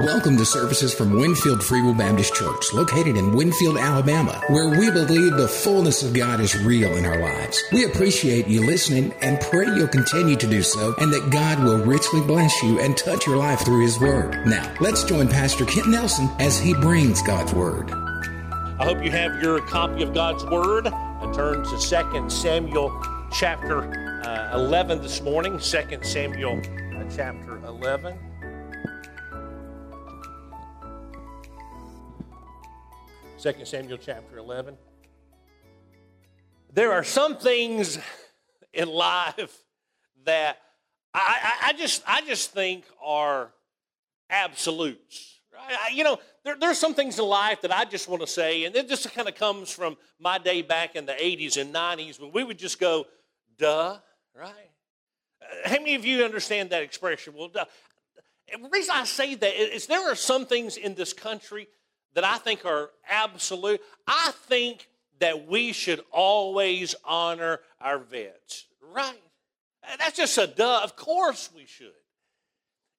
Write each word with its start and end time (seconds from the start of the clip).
Welcome 0.00 0.36
to 0.38 0.44
services 0.44 0.92
from 0.92 1.12
Winfield 1.12 1.62
Free 1.62 1.80
Will 1.80 1.94
Baptist 1.94 2.34
Church, 2.34 2.72
located 2.72 3.16
in 3.16 3.32
Winfield, 3.32 3.76
Alabama, 3.76 4.42
where 4.48 4.68
we 4.68 4.90
believe 4.90 5.36
the 5.36 5.46
fullness 5.46 6.02
of 6.02 6.12
God 6.12 6.40
is 6.40 6.58
real 6.64 6.96
in 6.96 7.06
our 7.06 7.20
lives. 7.20 7.62
We 7.70 7.84
appreciate 7.84 8.48
you 8.48 8.66
listening 8.66 9.14
and 9.22 9.40
pray 9.40 9.66
you'll 9.66 9.86
continue 9.86 10.34
to 10.34 10.48
do 10.48 10.64
so 10.64 10.96
and 10.98 11.12
that 11.12 11.30
God 11.30 11.62
will 11.62 11.78
richly 11.84 12.20
bless 12.22 12.60
you 12.60 12.80
and 12.80 12.96
touch 12.96 13.24
your 13.24 13.36
life 13.36 13.60
through 13.60 13.82
His 13.82 14.00
Word. 14.00 14.44
Now, 14.48 14.74
let's 14.80 15.04
join 15.04 15.28
Pastor 15.28 15.64
Kent 15.64 15.86
Nelson 15.86 16.28
as 16.40 16.58
he 16.58 16.74
brings 16.74 17.22
God's 17.22 17.54
Word. 17.54 17.92
I 17.92 18.84
hope 18.86 19.00
you 19.04 19.12
have 19.12 19.40
your 19.40 19.60
copy 19.60 20.02
of 20.02 20.12
God's 20.12 20.44
Word. 20.46 20.88
I 20.88 21.32
turn 21.32 21.62
to 21.62 21.78
2 21.78 22.30
Samuel 22.30 23.00
chapter 23.30 23.84
uh, 24.26 24.56
11 24.58 25.02
this 25.02 25.20
morning. 25.20 25.60
2 25.60 25.98
Samuel 26.02 26.60
uh, 26.96 27.04
chapter 27.14 27.64
11. 27.64 28.18
2 33.44 33.52
Samuel 33.66 33.98
chapter 33.98 34.38
11. 34.38 34.74
There 36.72 36.92
are 36.92 37.04
some 37.04 37.36
things 37.36 37.98
in 38.72 38.88
life 38.88 39.62
that 40.24 40.56
I, 41.12 41.18
I, 41.42 41.68
I 41.68 41.72
just 41.74 42.02
I 42.06 42.22
just 42.22 42.52
think 42.52 42.84
are 43.04 43.52
absolutes. 44.30 45.40
Right? 45.52 45.76
I, 45.78 45.88
you 45.90 46.04
know, 46.04 46.18
there, 46.42 46.56
there's 46.58 46.78
some 46.78 46.94
things 46.94 47.18
in 47.18 47.26
life 47.26 47.60
that 47.60 47.70
I 47.70 47.84
just 47.84 48.08
want 48.08 48.22
to 48.22 48.26
say, 48.26 48.64
and 48.64 48.74
it 48.74 48.88
just 48.88 49.12
kind 49.12 49.28
of 49.28 49.34
comes 49.34 49.70
from 49.70 49.98
my 50.18 50.38
day 50.38 50.62
back 50.62 50.96
in 50.96 51.04
the 51.04 51.12
80s 51.12 51.60
and 51.60 51.74
90s 51.74 52.18
when 52.18 52.32
we 52.32 52.44
would 52.44 52.58
just 52.58 52.80
go, 52.80 53.04
duh, 53.58 53.98
right? 54.34 54.70
Uh, 55.42 55.68
how 55.68 55.76
many 55.76 55.96
of 55.96 56.06
you 56.06 56.24
understand 56.24 56.70
that 56.70 56.82
expression? 56.82 57.34
Well, 57.36 57.48
duh. 57.48 57.66
The 58.50 58.70
reason 58.70 58.94
I 58.96 59.04
say 59.04 59.34
that 59.34 59.74
is 59.74 59.86
there 59.86 60.10
are 60.10 60.14
some 60.14 60.46
things 60.46 60.78
in 60.78 60.94
this 60.94 61.12
country 61.12 61.68
that 62.14 62.24
I 62.24 62.38
think 62.38 62.64
are 62.64 62.90
absolute. 63.08 63.80
I 64.06 64.32
think 64.46 64.88
that 65.20 65.46
we 65.46 65.72
should 65.72 66.00
always 66.10 66.94
honor 67.04 67.60
our 67.80 67.98
vets, 67.98 68.66
right? 68.92 69.20
That's 69.98 70.16
just 70.16 70.36
a 70.38 70.46
duh. 70.46 70.80
Of 70.82 70.96
course 70.96 71.50
we 71.54 71.66
should. 71.66 71.92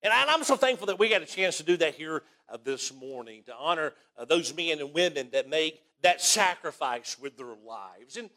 And 0.04 0.14
I'm 0.14 0.44
so 0.44 0.56
thankful 0.56 0.88
that 0.88 1.00
we 1.00 1.10
got 1.10 1.24
a 1.24 1.26
chance 1.26 1.58
to 1.58 1.64
do 1.64 1.78
that 1.78 1.96
here 1.96 2.22
uh, 2.48 2.58
this 2.64 2.94
morning 2.94 3.42
to 3.48 3.56
honor 3.56 3.94
uh, 4.18 4.26
those 4.26 4.56
men 4.56 4.80
and 4.80 4.94
women 4.94 5.30
that 5.32 5.50
make 5.50 5.82
that 6.04 6.22
sacrifice 6.22 7.18
with 7.20 7.38
their 7.38 7.56
lives. 7.66 8.18
And 8.18 8.30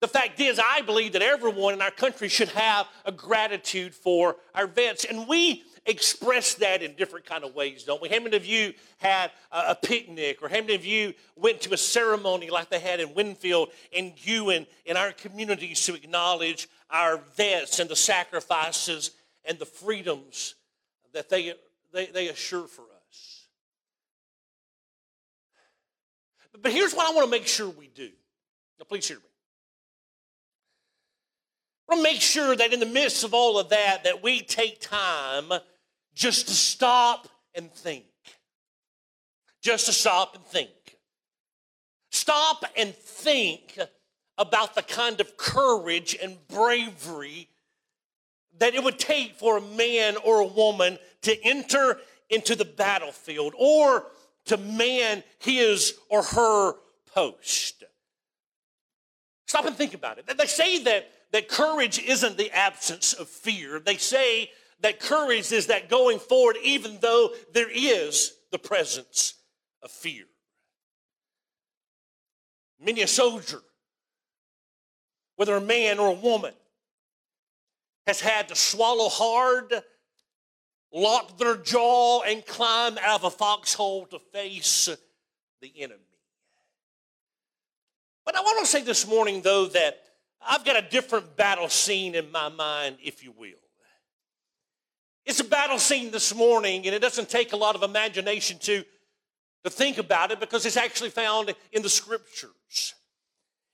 the 0.00 0.08
fact 0.08 0.38
is, 0.38 0.60
I 0.60 0.82
believe 0.82 1.14
that 1.14 1.22
everyone 1.22 1.72
in 1.72 1.80
our 1.80 1.90
country 1.90 2.28
should 2.28 2.50
have 2.50 2.86
a 3.06 3.12
gratitude 3.12 3.94
for 3.94 4.36
our 4.54 4.66
vets. 4.66 5.06
And 5.06 5.26
we 5.26 5.64
express 5.86 6.54
that 6.54 6.82
in 6.82 6.94
different 6.94 7.26
kind 7.26 7.44
of 7.44 7.54
ways, 7.54 7.84
don't 7.84 8.00
we? 8.00 8.08
How 8.08 8.20
many 8.20 8.36
of 8.36 8.46
you 8.46 8.72
had 8.98 9.30
a, 9.52 9.74
picnic 9.74 10.38
or 10.42 10.48
how 10.48 10.60
many 10.60 10.74
of 10.74 10.84
you 10.84 11.14
went 11.36 11.60
to 11.62 11.74
a 11.74 11.76
ceremony 11.76 12.48
like 12.50 12.70
they 12.70 12.80
had 12.80 13.00
in 13.00 13.14
Winfield 13.14 13.70
and 13.94 14.12
Ewan 14.26 14.66
in 14.86 14.96
our 14.96 15.12
communities 15.12 15.84
to 15.86 15.94
acknowledge 15.94 16.68
our 16.90 17.20
vets 17.36 17.80
and 17.80 17.90
the 17.90 17.96
sacrifices 17.96 19.10
and 19.44 19.58
the 19.58 19.66
freedoms 19.66 20.54
that 21.12 21.28
they, 21.28 21.52
they, 21.92 22.06
they 22.06 22.28
assure 22.28 22.66
for 22.66 22.82
us? 22.82 23.46
But 26.60 26.72
here's 26.72 26.94
what 26.94 27.10
I 27.10 27.14
want 27.14 27.26
to 27.26 27.30
make 27.30 27.46
sure 27.46 27.68
we 27.68 27.88
do. 27.88 28.08
Now, 28.78 28.86
please 28.88 29.06
hear 29.06 29.18
me. 29.18 29.22
I 31.86 31.94
want 31.94 32.06
to 32.06 32.10
make 32.10 32.22
sure 32.22 32.56
that 32.56 32.72
in 32.72 32.80
the 32.80 32.86
midst 32.86 33.24
of 33.24 33.34
all 33.34 33.58
of 33.58 33.68
that, 33.68 34.04
that 34.04 34.22
we 34.22 34.40
take 34.40 34.80
time 34.80 35.52
just 36.14 36.48
to 36.48 36.54
stop 36.54 37.28
and 37.54 37.72
think. 37.72 38.04
Just 39.62 39.86
to 39.86 39.92
stop 39.92 40.34
and 40.34 40.44
think. 40.44 40.70
Stop 42.10 42.64
and 42.76 42.94
think 42.94 43.78
about 44.38 44.74
the 44.74 44.82
kind 44.82 45.20
of 45.20 45.36
courage 45.36 46.16
and 46.22 46.36
bravery 46.48 47.48
that 48.58 48.74
it 48.74 48.84
would 48.84 48.98
take 48.98 49.34
for 49.34 49.58
a 49.58 49.60
man 49.60 50.16
or 50.24 50.40
a 50.40 50.46
woman 50.46 50.98
to 51.22 51.36
enter 51.44 51.98
into 52.30 52.54
the 52.54 52.64
battlefield 52.64 53.54
or 53.58 54.06
to 54.46 54.56
man 54.56 55.22
his 55.38 55.94
or 56.08 56.22
her 56.22 56.74
post. 57.12 57.84
Stop 59.46 59.66
and 59.66 59.76
think 59.76 59.94
about 59.94 60.18
it. 60.18 60.36
They 60.36 60.46
say 60.46 60.82
that, 60.84 61.10
that 61.32 61.48
courage 61.48 61.98
isn't 61.98 62.36
the 62.36 62.50
absence 62.50 63.12
of 63.12 63.28
fear. 63.28 63.78
They 63.78 63.96
say 63.96 64.50
that 64.80 65.00
courage 65.00 65.52
is 65.52 65.68
that 65.68 65.88
going 65.88 66.18
forward, 66.18 66.56
even 66.62 66.98
though 67.00 67.30
there 67.52 67.70
is 67.70 68.34
the 68.50 68.58
presence 68.58 69.34
of 69.82 69.90
fear. 69.90 70.24
Many 72.80 73.02
a 73.02 73.06
soldier, 73.06 73.62
whether 75.36 75.56
a 75.56 75.60
man 75.60 75.98
or 75.98 76.08
a 76.08 76.12
woman, 76.12 76.54
has 78.06 78.20
had 78.20 78.48
to 78.48 78.56
swallow 78.56 79.08
hard, 79.08 79.72
lock 80.92 81.38
their 81.38 81.56
jaw, 81.56 82.22
and 82.22 82.44
climb 82.44 82.98
out 82.98 83.20
of 83.20 83.24
a 83.24 83.30
foxhole 83.30 84.06
to 84.06 84.18
face 84.32 84.88
the 85.60 85.72
enemy. 85.78 86.00
But 88.26 88.36
I 88.36 88.40
want 88.40 88.60
to 88.60 88.66
say 88.66 88.82
this 88.82 89.06
morning, 89.06 89.42
though, 89.42 89.66
that 89.66 90.02
I've 90.40 90.64
got 90.64 90.76
a 90.76 90.88
different 90.88 91.36
battle 91.36 91.68
scene 91.68 92.14
in 92.14 92.30
my 92.30 92.48
mind, 92.48 92.98
if 93.02 93.24
you 93.24 93.32
will. 93.32 93.63
It's 95.26 95.40
a 95.40 95.44
battle 95.44 95.78
scene 95.78 96.10
this 96.10 96.34
morning, 96.34 96.86
and 96.86 96.94
it 96.94 97.00
doesn't 97.00 97.30
take 97.30 97.52
a 97.52 97.56
lot 97.56 97.74
of 97.74 97.82
imagination 97.82 98.58
to, 98.60 98.84
to 99.64 99.70
think 99.70 99.98
about 99.98 100.30
it 100.30 100.40
because 100.40 100.66
it's 100.66 100.76
actually 100.76 101.10
found 101.10 101.54
in 101.72 101.82
the 101.82 101.88
scriptures. 101.88 102.94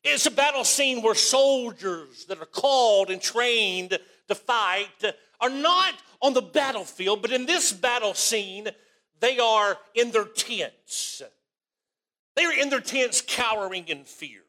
It's 0.04 0.26
a 0.26 0.30
battle 0.30 0.64
scene 0.64 1.02
where 1.02 1.14
soldiers 1.14 2.24
that 2.26 2.40
are 2.40 2.46
called 2.46 3.10
and 3.10 3.20
trained 3.20 3.98
to 4.28 4.34
fight 4.34 5.04
are 5.40 5.50
not 5.50 5.94
on 6.22 6.34
the 6.34 6.42
battlefield, 6.42 7.20
but 7.20 7.32
in 7.32 7.46
this 7.46 7.72
battle 7.72 8.14
scene, 8.14 8.68
they 9.18 9.38
are 9.38 9.76
in 9.94 10.12
their 10.12 10.24
tents. 10.24 11.22
They 12.36 12.44
are 12.44 12.52
in 12.52 12.70
their 12.70 12.80
tents 12.80 13.22
cowering 13.26 13.88
in 13.88 14.04
fear. 14.04 14.42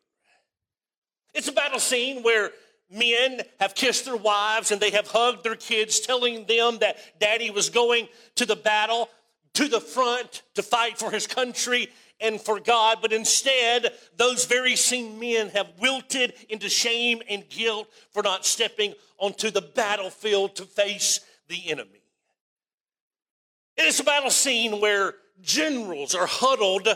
It's 1.33 1.47
a 1.47 1.53
battle 1.53 1.79
scene 1.79 2.23
where 2.23 2.51
men 2.91 3.41
have 3.59 3.75
kissed 3.75 4.05
their 4.05 4.17
wives 4.17 4.71
and 4.71 4.81
they 4.81 4.91
have 4.91 5.07
hugged 5.07 5.43
their 5.43 5.55
kids, 5.55 5.99
telling 5.99 6.45
them 6.45 6.79
that 6.79 6.97
daddy 7.19 7.49
was 7.49 7.69
going 7.69 8.07
to 8.35 8.45
the 8.45 8.55
battle, 8.55 9.09
to 9.53 9.67
the 9.67 9.81
front 9.81 10.43
to 10.55 10.63
fight 10.63 10.97
for 10.97 11.11
his 11.11 11.27
country 11.27 11.89
and 12.19 12.39
for 12.39 12.59
God. 12.59 12.99
But 13.01 13.13
instead, 13.13 13.93
those 14.17 14.45
very 14.45 14.75
same 14.75 15.19
men 15.19 15.49
have 15.49 15.67
wilted 15.79 16.33
into 16.49 16.69
shame 16.69 17.21
and 17.29 17.47
guilt 17.49 17.87
for 18.11 18.23
not 18.23 18.45
stepping 18.45 18.93
onto 19.17 19.49
the 19.51 19.61
battlefield 19.61 20.55
to 20.57 20.63
face 20.63 21.19
the 21.47 21.69
enemy. 21.69 22.01
It 23.77 23.85
is 23.85 23.99
a 23.99 24.03
battle 24.03 24.29
scene 24.29 24.79
where 24.79 25.15
generals 25.41 26.13
are 26.13 26.27
huddled 26.27 26.87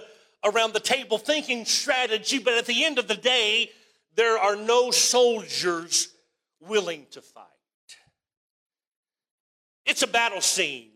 around 0.44 0.74
the 0.74 0.80
table 0.80 1.18
thinking 1.18 1.66
strategy, 1.66 2.38
but 2.38 2.54
at 2.54 2.66
the 2.66 2.86
end 2.86 3.00
of 3.00 3.08
the 3.08 3.16
day, 3.16 3.72
there 4.16 4.38
are 4.38 4.56
no 4.56 4.92
soldiers 4.92 6.10
willing 6.60 7.06
to 7.12 7.22
fight. 7.22 7.46
It's 9.86 10.02
a 10.02 10.08
battle 10.08 10.42
scene. 10.42 10.92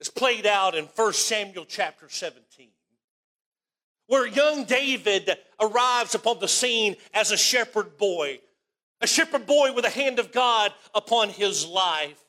It's 0.00 0.10
played 0.10 0.46
out 0.46 0.74
in 0.74 0.86
1 0.86 1.12
Samuel 1.12 1.64
chapter 1.64 2.08
17, 2.08 2.68
where 4.08 4.26
young 4.26 4.64
David 4.64 5.30
arrives 5.60 6.16
upon 6.16 6.40
the 6.40 6.48
scene 6.48 6.96
as 7.14 7.30
a 7.30 7.36
shepherd 7.36 7.96
boy, 7.98 8.40
a 9.00 9.06
shepherd 9.06 9.46
boy 9.46 9.72
with 9.72 9.84
the 9.84 9.90
hand 9.90 10.18
of 10.18 10.32
God 10.32 10.72
upon 10.92 11.28
his 11.28 11.64
life. 11.64 12.22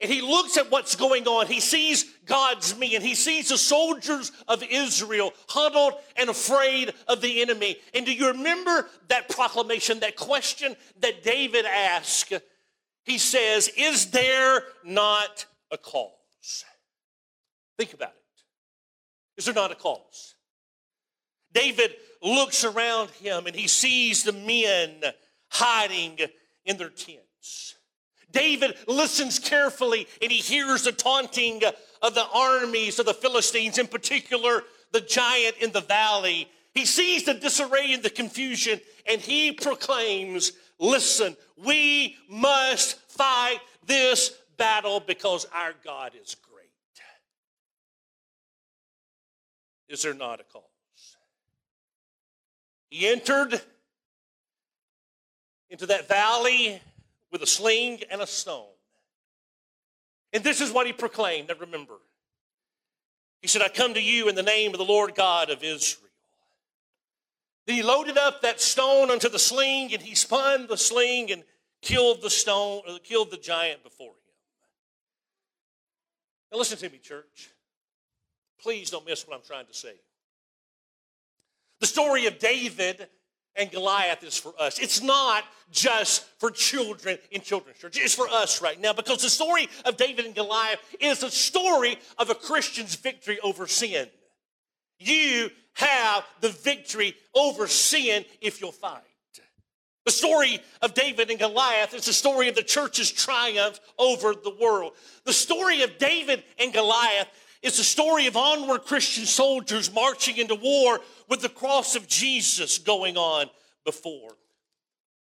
And 0.00 0.10
he 0.10 0.20
looks 0.20 0.56
at 0.56 0.70
what's 0.70 0.94
going 0.94 1.26
on. 1.26 1.48
He 1.48 1.58
sees 1.58 2.04
God's 2.24 2.78
me 2.78 2.94
and 2.94 3.04
he 3.04 3.16
sees 3.16 3.48
the 3.48 3.58
soldiers 3.58 4.30
of 4.46 4.62
Israel 4.62 5.32
huddled 5.48 5.94
and 6.16 6.30
afraid 6.30 6.92
of 7.08 7.20
the 7.20 7.42
enemy. 7.42 7.78
And 7.94 8.06
do 8.06 8.12
you 8.12 8.28
remember 8.28 8.88
that 9.08 9.28
proclamation, 9.28 10.00
that 10.00 10.14
question 10.14 10.76
that 11.00 11.24
David 11.24 11.66
asked? 11.66 12.32
He 13.04 13.18
says, 13.18 13.70
Is 13.76 14.10
there 14.12 14.62
not 14.84 15.46
a 15.72 15.78
cause? 15.78 16.12
Think 17.76 17.94
about 17.94 18.10
it. 18.10 18.44
Is 19.36 19.46
there 19.46 19.54
not 19.54 19.72
a 19.72 19.76
cause? 19.76 20.36
David 21.52 21.94
looks 22.22 22.64
around 22.64 23.10
him 23.10 23.46
and 23.46 23.56
he 23.56 23.66
sees 23.66 24.22
the 24.22 24.32
men 24.32 25.02
hiding 25.48 26.18
in 26.64 26.76
their 26.76 26.90
tents. 26.90 27.77
David 28.30 28.76
listens 28.86 29.38
carefully 29.38 30.06
and 30.20 30.30
he 30.30 30.38
hears 30.38 30.84
the 30.84 30.92
taunting 30.92 31.62
of 32.02 32.14
the 32.14 32.26
armies 32.34 32.98
of 32.98 33.06
the 33.06 33.14
Philistines, 33.14 33.78
in 33.78 33.86
particular 33.86 34.62
the 34.92 35.00
giant 35.00 35.56
in 35.60 35.72
the 35.72 35.80
valley. 35.80 36.48
He 36.74 36.84
sees 36.84 37.24
the 37.24 37.34
disarray 37.34 37.92
and 37.92 38.02
the 38.02 38.10
confusion 38.10 38.80
and 39.06 39.20
he 39.20 39.52
proclaims, 39.52 40.52
Listen, 40.78 41.36
we 41.56 42.16
must 42.28 42.98
fight 43.10 43.58
this 43.86 44.32
battle 44.56 45.00
because 45.00 45.46
our 45.52 45.72
God 45.84 46.12
is 46.20 46.34
great. 46.34 46.48
is 49.88 50.02
there 50.02 50.14
not 50.14 50.40
a 50.40 50.44
cause? 50.44 50.62
He 52.90 53.06
entered 53.06 53.60
into 55.70 55.86
that 55.86 56.08
valley 56.08 56.80
with 57.30 57.42
a 57.42 57.46
sling 57.46 58.00
and 58.10 58.20
a 58.20 58.26
stone. 58.26 58.66
And 60.32 60.44
this 60.44 60.60
is 60.60 60.70
what 60.70 60.86
he 60.86 60.92
proclaimed. 60.92 61.48
Now 61.48 61.54
remember, 61.58 61.94
he 63.40 63.48
said, 63.48 63.62
I 63.62 63.68
come 63.68 63.94
to 63.94 64.02
you 64.02 64.28
in 64.28 64.34
the 64.34 64.42
name 64.42 64.72
of 64.72 64.78
the 64.78 64.84
Lord 64.84 65.14
God 65.14 65.50
of 65.50 65.62
Israel. 65.62 66.04
Then 67.66 67.76
he 67.76 67.82
loaded 67.82 68.16
up 68.16 68.42
that 68.42 68.60
stone 68.60 69.10
onto 69.10 69.28
the 69.28 69.38
sling 69.38 69.92
and 69.92 70.02
he 70.02 70.14
spun 70.14 70.66
the 70.66 70.76
sling 70.76 71.30
and 71.30 71.44
killed 71.80 72.22
the 72.22 72.30
stone, 72.30 72.82
or 72.88 72.98
killed 72.98 73.30
the 73.30 73.36
giant 73.36 73.84
before 73.84 74.08
him. 74.08 74.14
Now 76.50 76.58
listen 76.58 76.78
to 76.78 76.88
me, 76.90 76.98
church. 76.98 77.50
Please 78.60 78.90
don't 78.90 79.06
miss 79.06 79.26
what 79.26 79.36
I'm 79.36 79.44
trying 79.46 79.66
to 79.66 79.74
say. 79.74 79.94
The 81.80 81.86
story 81.86 82.26
of 82.26 82.38
David 82.38 83.06
and 83.58 83.70
Goliath 83.70 84.22
is 84.22 84.36
for 84.38 84.54
us. 84.58 84.78
It's 84.78 85.02
not 85.02 85.44
just 85.70 86.24
for 86.38 86.50
children 86.50 87.18
in 87.30 87.42
children's 87.42 87.78
church. 87.78 87.98
It's 88.00 88.14
for 88.14 88.28
us 88.28 88.62
right 88.62 88.80
now 88.80 88.92
because 88.92 89.22
the 89.22 89.28
story 89.28 89.68
of 89.84 89.96
David 89.96 90.24
and 90.24 90.34
Goliath 90.34 90.80
is 91.00 91.22
a 91.22 91.30
story 91.30 91.98
of 92.16 92.30
a 92.30 92.34
Christian's 92.34 92.94
victory 92.94 93.38
over 93.40 93.66
sin. 93.66 94.08
You 94.98 95.50
have 95.74 96.24
the 96.40 96.48
victory 96.48 97.14
over 97.34 97.66
sin 97.66 98.24
if 98.40 98.60
you'll 98.60 98.72
fight. 98.72 99.02
The 100.04 100.12
story 100.12 100.60
of 100.80 100.94
David 100.94 101.28
and 101.28 101.38
Goliath 101.38 101.92
is 101.92 102.06
the 102.06 102.14
story 102.14 102.48
of 102.48 102.54
the 102.54 102.62
church's 102.62 103.12
triumph 103.12 103.78
over 103.98 104.32
the 104.32 104.56
world. 104.58 104.94
The 105.24 105.34
story 105.34 105.82
of 105.82 105.98
David 105.98 106.42
and 106.58 106.72
Goliath 106.72 107.28
is 107.62 107.76
the 107.76 107.84
story 107.84 108.26
of 108.26 108.36
onward 108.36 108.84
Christian 108.84 109.26
soldiers 109.26 109.92
marching 109.92 110.36
into 110.38 110.54
war 110.54 111.00
with 111.28 111.40
the 111.40 111.48
cross 111.48 111.96
of 111.96 112.06
Jesus 112.06 112.78
going 112.78 113.16
on 113.16 113.46
before. 113.84 114.36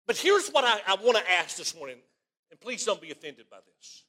But 0.06 0.16
here's 0.16 0.48
what 0.48 0.64
I, 0.64 0.80
I 0.86 0.96
want 1.02 1.18
to 1.18 1.30
ask 1.30 1.56
this 1.56 1.74
morning, 1.74 1.96
and 2.50 2.60
please 2.60 2.84
don't 2.84 3.00
be 3.00 3.10
offended 3.10 3.46
by 3.50 3.58
this, 3.58 4.04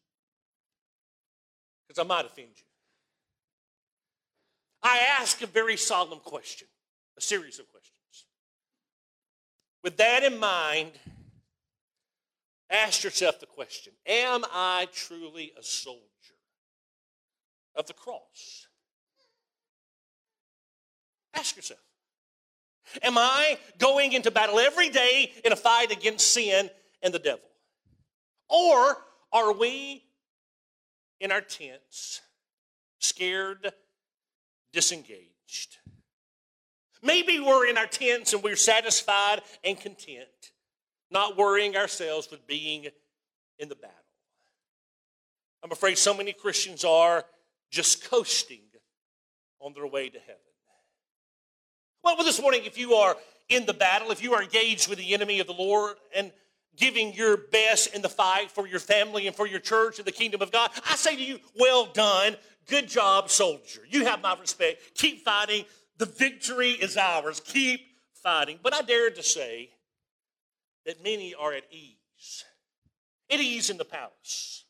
because 1.88 2.04
I 2.04 2.08
might 2.08 2.26
offend 2.26 2.50
you. 2.56 2.64
I 4.84 5.00
ask 5.20 5.42
a 5.42 5.48
very 5.48 5.78
solemn 5.78 6.20
question, 6.20 6.68
a 7.18 7.22
series 7.22 7.60
of 7.60 7.68
questions. 7.72 7.92
With 9.84 9.98
that 9.98 10.24
in 10.24 10.40
mind, 10.40 10.92
ask 12.70 13.04
yourself 13.04 13.40
the 13.40 13.46
question 13.46 13.94
Am 14.06 14.44
I 14.52 14.88
truly 14.94 15.54
a 15.58 15.64
soldier 15.64 16.11
of 17.76 17.88
the 17.88 17.94
cross? 17.94 18.68
Ask 21.34 21.56
yourself. 21.56 21.80
Am 23.02 23.18
I 23.18 23.58
going 23.78 24.14
into 24.14 24.32
battle 24.32 24.60
every 24.60 24.90
day 24.90 25.32
in 25.46 25.54
a 25.54 25.56
fight 25.56 25.92
against 25.92 26.34
sin 26.34 26.70
and 27.02 27.14
the 27.14 27.20
devil? 27.20 27.48
Or 28.50 28.98
are 29.32 29.54
we 29.54 30.04
in 31.20 31.32
our 31.32 31.42
tents, 31.42 32.22
scared, 33.00 33.72
disengaged? 34.74 35.78
Maybe 37.02 37.40
we're 37.40 37.68
in 37.68 37.78
our 37.78 37.88
tents 37.88 38.34
and 38.34 38.44
we're 38.44 38.56
satisfied 38.56 39.42
and 39.64 39.80
content, 39.80 40.52
not 41.10 41.38
worrying 41.38 41.78
ourselves 41.78 42.30
with 42.30 42.46
being 42.46 42.88
in 43.58 43.70
the 43.70 43.76
battle. 43.76 43.96
I'm 45.64 45.72
afraid 45.72 45.98
so 45.98 46.14
many 46.14 46.34
Christians 46.34 46.84
are 46.84 47.24
just 47.72 48.10
coasting 48.10 48.60
on 49.60 49.74
their 49.74 49.88
way 49.88 50.10
to 50.10 50.20
heaven. 50.20 50.36
Well, 52.04 52.18
this 52.18 52.42
morning, 52.42 52.62
if 52.66 52.78
you 52.78 52.96
are 52.96 53.16
in 53.48 53.66
the 53.66 53.74
battle, 53.74 54.12
if 54.12 54.24
you 54.24 54.34
are 54.34 54.42
engaged 54.42 54.90
with 54.90 54.98
the 54.98 55.14
enemy 55.14 55.40
of 55.40 55.48
the 55.48 55.54
Lord 55.54 55.98
and 56.16 56.32
giving 56.76 57.14
your 57.14 57.38
best 57.38 57.94
in 57.94 58.02
the 58.02 58.10
fight 58.10 58.50
for 58.50 58.68
your 58.68 58.80
family 58.80 59.28
and 59.28 59.36
for 59.36 59.46
your 59.46 59.60
church 59.60 60.00
and 60.00 60.08
the 60.08 60.12
kingdom 60.12 60.42
of 60.42 60.52
God, 60.52 60.72
I 60.90 60.96
say 60.96 61.16
to 61.16 61.24
you, 61.24 61.40
well 61.60 61.86
done. 61.86 62.36
Good 62.68 62.88
job, 62.88 63.30
soldier. 63.30 63.82
You 63.90 64.06
have 64.06 64.22
my 64.22 64.36
respect. 64.40 64.96
Keep 64.96 65.24
fighting. 65.24 65.66
The 65.98 66.06
victory 66.06 66.72
is 66.72 66.98
ours. 66.98 67.40
Keep 67.40 67.82
fighting. 68.24 68.60
But 68.62 68.74
I 68.74 68.82
dare 68.82 69.12
to 69.12 69.24
say 69.24 69.70
that 70.86 71.04
many 71.04 71.36
are 71.36 71.54
at 71.54 71.64
ease, 71.72 72.44
at 73.30 73.40
ease 73.40 73.70
in 73.70 73.78
the 73.78 73.86
palace. 73.86 74.66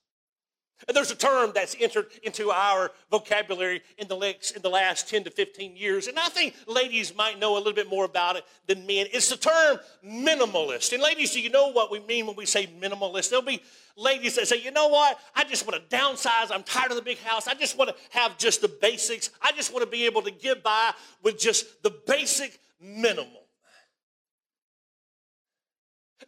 And 0.87 0.97
there's 0.97 1.11
a 1.11 1.15
term 1.15 1.51
that's 1.53 1.75
entered 1.79 2.07
into 2.23 2.51
our 2.51 2.91
vocabulary 3.09 3.81
in 3.97 4.07
the, 4.07 4.15
in 4.55 4.61
the 4.61 4.69
last 4.69 5.09
10 5.09 5.25
to 5.25 5.31
15 5.31 5.75
years. 5.75 6.07
And 6.07 6.17
I 6.17 6.27
think 6.29 6.55
ladies 6.67 7.15
might 7.15 7.39
know 7.39 7.55
a 7.55 7.59
little 7.59 7.73
bit 7.73 7.89
more 7.89 8.05
about 8.05 8.35
it 8.35 8.43
than 8.67 8.85
men. 8.87 9.07
It's 9.11 9.29
the 9.29 9.37
term 9.37 9.79
minimalist. 10.05 10.93
And 10.93 11.01
ladies, 11.01 11.31
do 11.31 11.41
you 11.41 11.49
know 11.49 11.71
what 11.71 11.91
we 11.91 11.99
mean 12.01 12.25
when 12.25 12.35
we 12.35 12.45
say 12.45 12.67
minimalist? 12.67 13.29
There'll 13.29 13.45
be 13.45 13.61
ladies 13.95 14.35
that 14.35 14.47
say, 14.47 14.61
you 14.61 14.71
know 14.71 14.87
what? 14.87 15.19
I 15.35 15.43
just 15.43 15.67
want 15.67 15.89
to 15.89 15.95
downsize. 15.95 16.51
I'm 16.51 16.63
tired 16.63 16.91
of 16.91 16.97
the 16.97 17.03
big 17.03 17.19
house. 17.19 17.47
I 17.47 17.53
just 17.53 17.77
want 17.77 17.89
to 17.89 17.95
have 18.11 18.37
just 18.37 18.61
the 18.61 18.67
basics. 18.67 19.29
I 19.41 19.51
just 19.51 19.73
want 19.73 19.85
to 19.85 19.89
be 19.89 20.05
able 20.05 20.21
to 20.23 20.31
get 20.31 20.63
by 20.63 20.91
with 21.23 21.39
just 21.39 21.83
the 21.83 21.93
basic 22.07 22.59
minimum. 22.79 23.27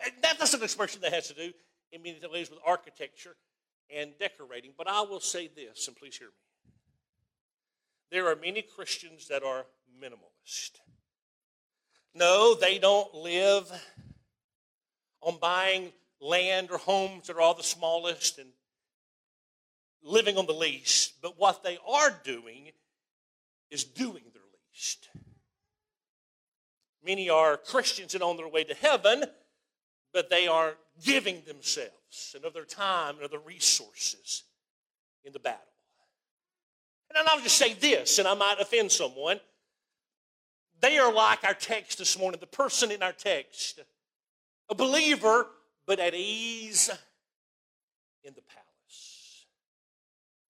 And 0.03 0.13
that's 0.21 0.53
an 0.53 0.63
expression 0.63 1.01
that 1.01 1.13
has 1.13 1.27
to 1.29 1.33
do 1.33 1.53
in 1.91 2.01
many 2.03 2.19
ways 2.31 2.50
with 2.50 2.59
architecture 2.65 3.35
and 3.89 4.12
decorating. 4.19 4.71
But 4.77 4.88
I 4.88 5.01
will 5.01 5.19
say 5.19 5.50
this, 5.53 5.88
and 5.88 5.95
please 5.95 6.18
hear 6.18 6.27
me. 6.27 6.33
There 8.12 8.27
are 8.27 8.35
many 8.35 8.62
Christians 8.62 9.27
that 9.30 9.44
are 9.44 9.65
minimalist. 10.00 10.80
No, 12.13 12.53
they 12.53 12.77
don't 12.77 13.13
live 13.15 13.71
on 15.21 15.38
buying 15.41 15.91
land 16.21 16.69
or 16.71 16.77
homes 16.77 17.27
that 17.27 17.35
are 17.35 17.41
all 17.41 17.56
the 17.56 17.63
smallest 17.63 18.38
and 18.38 18.50
living 20.03 20.38
on 20.38 20.45
the 20.45 20.53
least. 20.53 21.21
But 21.21 21.39
what 21.39 21.63
they 21.63 21.77
are 21.88 22.12
doing 22.24 22.71
is 23.71 23.83
doing 23.83 24.24
their 24.33 24.44
least. 24.71 25.09
Many 27.03 27.29
are 27.29 27.57
Christians 27.57 28.13
and 28.13 28.24
on 28.24 28.38
their 28.38 28.47
way 28.47 28.63
to 28.63 28.75
heaven, 28.75 29.24
but 30.13 30.29
they 30.29 30.47
are 30.47 30.75
giving 31.03 31.41
themselves 31.47 32.02
and 32.36 32.45
of 32.45 32.54
their 32.54 32.65
time 32.65 33.15
and 33.15 33.25
of 33.25 33.31
their 33.31 33.39
resources 33.39 34.43
in 35.24 35.34
the 35.34 35.39
battle. 35.39 35.60
And 37.15 37.27
I'll 37.27 37.41
just 37.41 37.58
say 37.58 37.74
this, 37.74 38.17
and 38.17 38.27
I 38.27 38.34
might 38.34 38.55
offend 38.60 38.91
someone. 38.91 39.39
They 40.82 40.98
are 40.98 41.13
like 41.13 41.43
our 41.43 41.53
text 41.53 42.00
this 42.00 42.17
morning, 42.17 42.39
the 42.39 42.48
person 42.48 42.91
in 42.91 43.03
our 43.03 43.12
text, 43.12 43.79
a 44.70 44.75
believer, 44.75 45.48
but 45.86 46.00
at 46.00 46.15
ease 46.15 46.89
in 48.24 48.34
the 48.34 48.41
palace. 48.41 49.46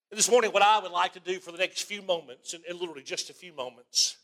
And 0.09 0.17
this 0.17 0.31
morning, 0.31 0.51
what 0.51 0.63
I 0.63 0.79
would 0.79 0.91
like 0.91 1.13
to 1.13 1.19
do 1.19 1.39
for 1.39 1.51
the 1.51 1.57
next 1.57 1.83
few 1.83 2.01
moments, 2.01 2.53
and, 2.53 2.63
and 2.69 2.79
literally 2.79 3.03
just 3.03 3.29
a 3.29 3.33
few 3.33 3.51
moments, 3.53 4.17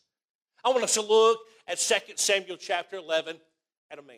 I 0.64 0.70
want 0.70 0.82
us 0.82 0.94
to 0.94 1.02
look 1.02 1.40
at 1.68 1.78
2 1.78 1.94
Samuel 2.16 2.56
chapter 2.56 2.96
11 2.96 3.36
at 3.90 3.98
a 3.98 4.02
man. 4.02 4.16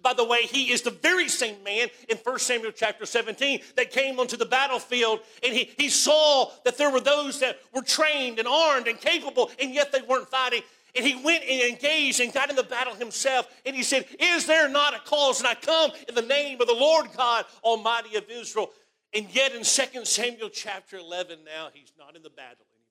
By 0.00 0.14
the 0.14 0.24
way, 0.24 0.42
he 0.42 0.72
is 0.72 0.82
the 0.82 0.90
very 0.90 1.28
same 1.28 1.62
man 1.62 1.88
in 2.08 2.16
1 2.16 2.38
Samuel 2.38 2.72
chapter 2.72 3.04
17 3.04 3.60
that 3.76 3.90
came 3.90 4.18
onto 4.18 4.36
the 4.36 4.46
battlefield 4.46 5.20
and 5.42 5.52
he, 5.52 5.70
he 5.76 5.88
saw 5.88 6.50
that 6.64 6.78
there 6.78 6.90
were 6.90 7.00
those 7.00 7.40
that 7.40 7.58
were 7.74 7.82
trained 7.82 8.38
and 8.38 8.48
armed 8.48 8.86
and 8.86 9.00
capable, 9.00 9.50
and 9.60 9.74
yet 9.74 9.92
they 9.92 10.02
weren't 10.02 10.28
fighting. 10.28 10.62
And 10.94 11.06
he 11.06 11.14
went 11.14 11.44
and 11.44 11.72
engaged 11.72 12.20
and 12.20 12.32
got 12.32 12.50
in 12.50 12.56
the 12.56 12.62
battle 12.62 12.94
himself. 12.94 13.48
And 13.64 13.74
he 13.74 13.82
said, 13.82 14.04
Is 14.18 14.46
there 14.46 14.68
not 14.68 14.94
a 14.94 14.98
cause? 14.98 15.40
And 15.40 15.48
I 15.48 15.54
come 15.54 15.90
in 16.06 16.14
the 16.14 16.22
name 16.22 16.60
of 16.60 16.66
the 16.66 16.74
Lord 16.74 17.08
God 17.16 17.46
Almighty 17.64 18.16
of 18.16 18.28
Israel. 18.28 18.70
And 19.14 19.26
yet 19.34 19.54
in 19.54 19.62
2 19.62 20.04
Samuel 20.04 20.50
chapter 20.50 20.98
11, 20.98 21.40
now 21.44 21.68
he's 21.72 21.92
not 21.98 22.14
in 22.14 22.22
the 22.22 22.30
battle 22.30 22.66
anymore. 22.70 22.82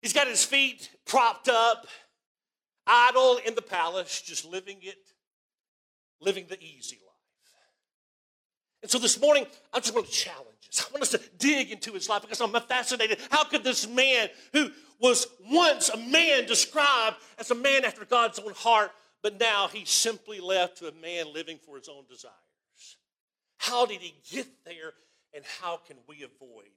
He's 0.00 0.12
got 0.12 0.28
his 0.28 0.44
feet 0.44 0.90
propped 1.04 1.48
up 1.48 1.86
idle 2.88 3.38
in 3.46 3.54
the 3.54 3.62
palace, 3.62 4.20
just 4.22 4.44
living 4.44 4.78
it, 4.82 4.98
living 6.20 6.46
the 6.48 6.60
easy 6.60 6.96
life. 6.96 7.08
And 8.82 8.90
so 8.90 8.98
this 8.98 9.20
morning, 9.20 9.46
I 9.72 9.80
just 9.80 9.94
want 9.94 10.06
to 10.06 10.12
challenge 10.12 10.68
us. 10.68 10.86
I 10.88 10.92
want 10.92 11.02
us 11.02 11.10
to 11.10 11.20
dig 11.38 11.70
into 11.70 11.92
his 11.92 12.08
life 12.08 12.22
because 12.22 12.40
I'm 12.40 12.52
fascinated. 12.62 13.18
How 13.30 13.44
could 13.44 13.64
this 13.64 13.88
man, 13.88 14.28
who 14.52 14.70
was 15.00 15.26
once 15.50 15.88
a 15.88 15.96
man 15.96 16.46
described 16.46 17.16
as 17.38 17.50
a 17.50 17.56
man 17.56 17.84
after 17.84 18.04
God's 18.04 18.38
own 18.38 18.52
heart, 18.54 18.90
but 19.22 19.40
now 19.40 19.68
he's 19.68 19.90
simply 19.90 20.38
left 20.40 20.78
to 20.78 20.88
a 20.88 20.92
man 20.92 21.32
living 21.32 21.58
for 21.64 21.76
his 21.76 21.88
own 21.88 22.04
desires? 22.08 22.34
How 23.56 23.84
did 23.84 24.00
he 24.00 24.14
get 24.30 24.46
there, 24.64 24.92
and 25.34 25.44
how 25.60 25.80
can 25.88 25.96
we 26.08 26.22
avoid 26.22 26.70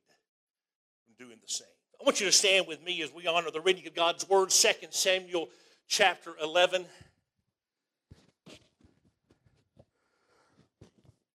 doing 1.19 1.37
the 1.39 1.47
same? 1.47 1.67
I 1.99 2.03
want 2.03 2.19
you 2.19 2.25
to 2.25 2.31
stand 2.31 2.65
with 2.67 2.83
me 2.83 3.03
as 3.03 3.13
we 3.13 3.27
honor 3.27 3.51
the 3.51 3.61
reading 3.61 3.85
of 3.85 3.93
God's 3.93 4.27
word, 4.27 4.49
2 4.49 4.69
Samuel 4.89 5.49
chapter 5.91 6.31
11. 6.41 6.85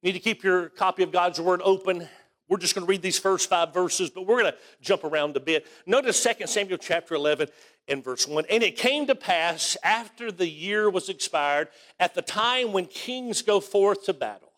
Need 0.04 0.12
to 0.12 0.20
keep 0.20 0.44
your 0.44 0.68
copy 0.68 1.04
of 1.04 1.12
God's 1.14 1.40
Word 1.40 1.62
open 1.64 2.10
We're 2.50 2.58
just 2.58 2.76
going 2.76 2.86
to 2.86 2.90
read 2.90 3.02
these 3.02 3.18
first 3.18 3.50
five 3.50 3.74
verses, 3.74 4.10
but 4.10 4.28
we're 4.28 4.42
going 4.42 4.52
to 4.52 4.58
jump 4.82 5.06
around 5.06 5.38
a 5.38 5.40
bit. 5.40 5.66
Notice 5.86 6.22
2 6.22 6.48
Samuel 6.48 6.80
chapter 6.80 7.16
11 7.16 7.48
and 7.88 8.04
verse 8.04 8.28
1. 8.28 8.44
And 8.50 8.62
it 8.62 8.76
came 8.76 9.08
to 9.08 9.16
pass 9.16 9.78
after 9.86 10.34
the 10.34 10.50
year 10.50 10.90
was 10.90 11.08
expired, 11.08 11.70
at 11.98 12.14
the 12.14 12.22
time 12.22 12.74
when 12.74 12.88
kings 12.88 13.42
go 13.42 13.62
forth 13.62 14.04
to 14.04 14.14
battle, 14.14 14.52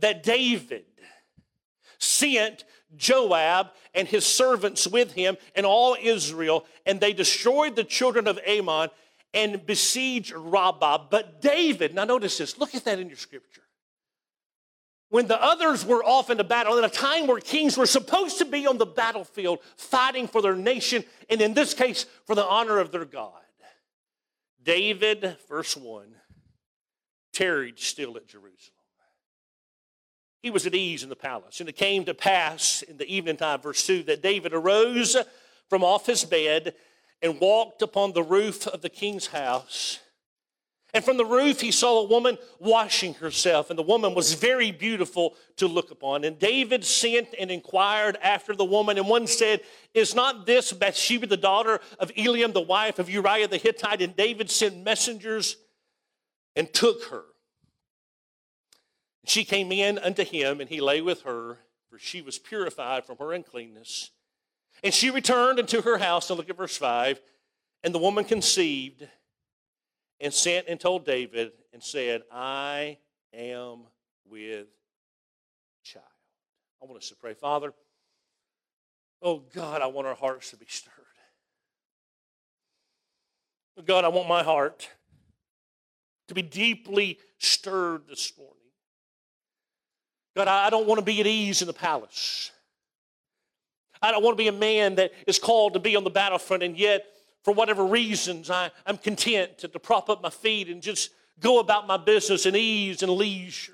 that 0.00 0.24
David 0.24 0.86
sent 1.98 2.64
Joab 2.94 3.68
and 3.94 4.06
his 4.06 4.24
servants 4.24 4.86
with 4.86 5.12
him 5.12 5.36
and 5.54 5.66
all 5.66 5.96
Israel, 6.00 6.64
and 6.84 7.00
they 7.00 7.12
destroyed 7.12 7.76
the 7.76 7.84
children 7.84 8.28
of 8.28 8.38
Ammon 8.46 8.90
and 9.34 9.64
besieged 9.66 10.32
Rabbah. 10.32 11.08
But 11.10 11.40
David, 11.40 11.94
now 11.94 12.04
notice 12.04 12.38
this, 12.38 12.58
look 12.58 12.74
at 12.74 12.84
that 12.84 12.98
in 12.98 13.08
your 13.08 13.16
scripture 13.16 13.62
when 15.08 15.26
the 15.26 15.42
others 15.42 15.84
were 15.84 16.04
off 16.04 16.30
into 16.30 16.44
battle, 16.44 16.76
in 16.78 16.84
a 16.84 16.88
time 16.88 17.26
where 17.26 17.40
kings 17.40 17.78
were 17.78 17.86
supposed 17.86 18.38
to 18.38 18.44
be 18.44 18.66
on 18.66 18.78
the 18.78 18.86
battlefield 18.86 19.60
fighting 19.76 20.26
for 20.26 20.42
their 20.42 20.56
nation, 20.56 21.04
and 21.30 21.40
in 21.40 21.54
this 21.54 21.74
case, 21.74 22.06
for 22.24 22.34
the 22.34 22.44
honor 22.44 22.78
of 22.78 22.90
their 22.90 23.04
God. 23.04 23.32
David, 24.62 25.36
verse 25.48 25.76
1, 25.76 26.14
tarried 27.32 27.78
still 27.78 28.16
at 28.16 28.26
Jerusalem. 28.26 28.75
He 30.46 30.50
was 30.50 30.64
at 30.64 30.76
ease 30.76 31.02
in 31.02 31.08
the 31.08 31.16
palace. 31.16 31.58
And 31.58 31.68
it 31.68 31.74
came 31.74 32.04
to 32.04 32.14
pass 32.14 32.82
in 32.82 32.98
the 32.98 33.12
evening 33.12 33.36
time, 33.36 33.60
verse 33.60 33.84
2, 33.84 34.04
that 34.04 34.22
David 34.22 34.54
arose 34.54 35.16
from 35.68 35.82
off 35.82 36.06
his 36.06 36.24
bed 36.24 36.74
and 37.20 37.40
walked 37.40 37.82
upon 37.82 38.12
the 38.12 38.22
roof 38.22 38.64
of 38.68 38.80
the 38.80 38.88
king's 38.88 39.26
house. 39.26 39.98
And 40.94 41.04
from 41.04 41.16
the 41.16 41.24
roof, 41.24 41.60
he 41.60 41.72
saw 41.72 41.98
a 41.98 42.06
woman 42.06 42.38
washing 42.60 43.14
herself, 43.14 43.70
and 43.70 43.76
the 43.76 43.82
woman 43.82 44.14
was 44.14 44.34
very 44.34 44.70
beautiful 44.70 45.34
to 45.56 45.66
look 45.66 45.90
upon. 45.90 46.22
And 46.22 46.38
David 46.38 46.84
sent 46.84 47.34
and 47.40 47.50
inquired 47.50 48.16
after 48.22 48.54
the 48.54 48.64
woman, 48.64 48.98
and 48.98 49.08
one 49.08 49.26
said, 49.26 49.62
Is 49.94 50.14
not 50.14 50.46
this 50.46 50.72
Bathsheba, 50.72 51.26
the 51.26 51.36
daughter 51.36 51.80
of 51.98 52.12
Eliam, 52.14 52.52
the 52.52 52.60
wife 52.60 53.00
of 53.00 53.10
Uriah 53.10 53.48
the 53.48 53.56
Hittite? 53.56 54.00
And 54.00 54.14
David 54.14 54.48
sent 54.48 54.84
messengers 54.84 55.56
and 56.54 56.72
took 56.72 57.02
her. 57.06 57.24
She 59.26 59.44
came 59.44 59.72
in 59.72 59.98
unto 59.98 60.24
him, 60.24 60.60
and 60.60 60.70
he 60.70 60.80
lay 60.80 61.00
with 61.00 61.22
her, 61.22 61.58
for 61.90 61.98
she 61.98 62.22
was 62.22 62.38
purified 62.38 63.04
from 63.04 63.18
her 63.18 63.32
uncleanness. 63.32 64.12
And 64.84 64.94
she 64.94 65.10
returned 65.10 65.58
into 65.58 65.82
her 65.82 65.98
house, 65.98 66.30
and 66.30 66.38
look 66.38 66.48
at 66.48 66.56
verse 66.56 66.76
5. 66.76 67.20
And 67.82 67.94
the 67.94 67.98
woman 67.98 68.24
conceived 68.24 69.06
and 70.20 70.32
sent 70.32 70.68
and 70.68 70.78
told 70.78 71.04
David 71.04 71.52
and 71.72 71.82
said, 71.82 72.22
I 72.30 72.98
am 73.34 73.80
with 74.24 74.68
child. 75.82 76.04
I 76.80 76.86
want 76.86 77.02
us 77.02 77.08
to 77.08 77.16
pray, 77.16 77.34
Father. 77.34 77.72
Oh 79.22 79.42
God, 79.54 79.82
I 79.82 79.86
want 79.86 80.06
our 80.06 80.14
hearts 80.14 80.50
to 80.50 80.56
be 80.56 80.66
stirred. 80.68 80.92
God, 83.84 84.04
I 84.04 84.08
want 84.08 84.28
my 84.28 84.42
heart 84.42 84.88
to 86.28 86.34
be 86.34 86.42
deeply 86.42 87.18
stirred 87.38 88.02
this 88.08 88.32
morning. 88.38 88.55
God, 90.36 90.48
I 90.48 90.68
don't 90.68 90.86
want 90.86 90.98
to 90.98 91.04
be 91.04 91.18
at 91.20 91.26
ease 91.26 91.62
in 91.62 91.66
the 91.66 91.72
palace. 91.72 92.52
I 94.02 94.12
don't 94.12 94.22
want 94.22 94.36
to 94.36 94.42
be 94.42 94.48
a 94.48 94.52
man 94.52 94.96
that 94.96 95.12
is 95.26 95.38
called 95.38 95.72
to 95.72 95.80
be 95.80 95.96
on 95.96 96.04
the 96.04 96.10
battlefront 96.10 96.62
and 96.62 96.78
yet 96.78 97.06
for 97.42 97.54
whatever 97.54 97.86
reasons, 97.86 98.50
I, 98.50 98.70
am 98.86 98.98
content 98.98 99.58
to, 99.58 99.68
to 99.68 99.78
prop 99.78 100.10
up 100.10 100.20
my 100.20 100.30
feet 100.30 100.68
and 100.68 100.82
just 100.82 101.10
go 101.38 101.58
about 101.60 101.86
my 101.86 101.96
business 101.96 102.44
in 102.44 102.56
ease 102.56 103.02
and 103.02 103.12
leisure, 103.12 103.72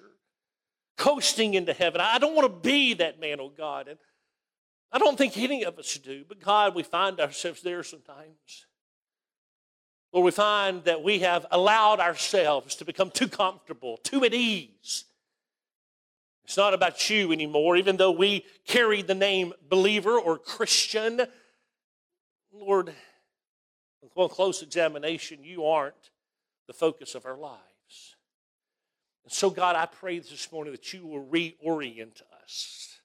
coasting 0.98 1.54
into 1.54 1.72
heaven. 1.72 2.00
I 2.00 2.18
don't 2.18 2.36
want 2.36 2.52
to 2.52 2.68
be 2.68 2.94
that 2.94 3.18
man, 3.18 3.38
oh 3.40 3.48
God. 3.48 3.88
And 3.88 3.98
I 4.92 4.98
don't 4.98 5.16
think 5.16 5.38
any 5.38 5.64
of 5.64 5.78
us 5.78 5.96
do, 5.96 6.24
but 6.28 6.38
God, 6.38 6.74
we 6.74 6.82
find 6.82 7.18
ourselves 7.18 7.62
there 7.62 7.82
sometimes. 7.82 8.66
Or 10.12 10.22
we 10.22 10.30
find 10.30 10.84
that 10.84 11.02
we 11.02 11.20
have 11.20 11.46
allowed 11.50 11.98
ourselves 11.98 12.76
to 12.76 12.84
become 12.84 13.10
too 13.10 13.28
comfortable, 13.28 13.96
too 13.96 14.22
at 14.24 14.34
ease. 14.34 15.06
It's 16.52 16.58
not 16.58 16.74
about 16.74 17.08
you 17.08 17.32
anymore, 17.32 17.78
even 17.78 17.96
though 17.96 18.10
we 18.10 18.44
carry 18.66 19.00
the 19.00 19.14
name 19.14 19.54
believer 19.70 20.18
or 20.18 20.36
Christian. 20.36 21.22
Lord, 22.52 22.92
on 24.14 24.28
close 24.28 24.60
examination, 24.60 25.42
you 25.44 25.64
aren't 25.64 26.10
the 26.66 26.74
focus 26.74 27.14
of 27.14 27.24
our 27.24 27.38
lives. 27.38 28.16
And 29.24 29.32
so, 29.32 29.48
God, 29.48 29.76
I 29.76 29.86
pray 29.86 30.18
this 30.18 30.52
morning 30.52 30.74
that 30.74 30.92
you 30.92 31.06
will 31.06 31.24
reorient 31.24 32.20
us. 32.42 32.98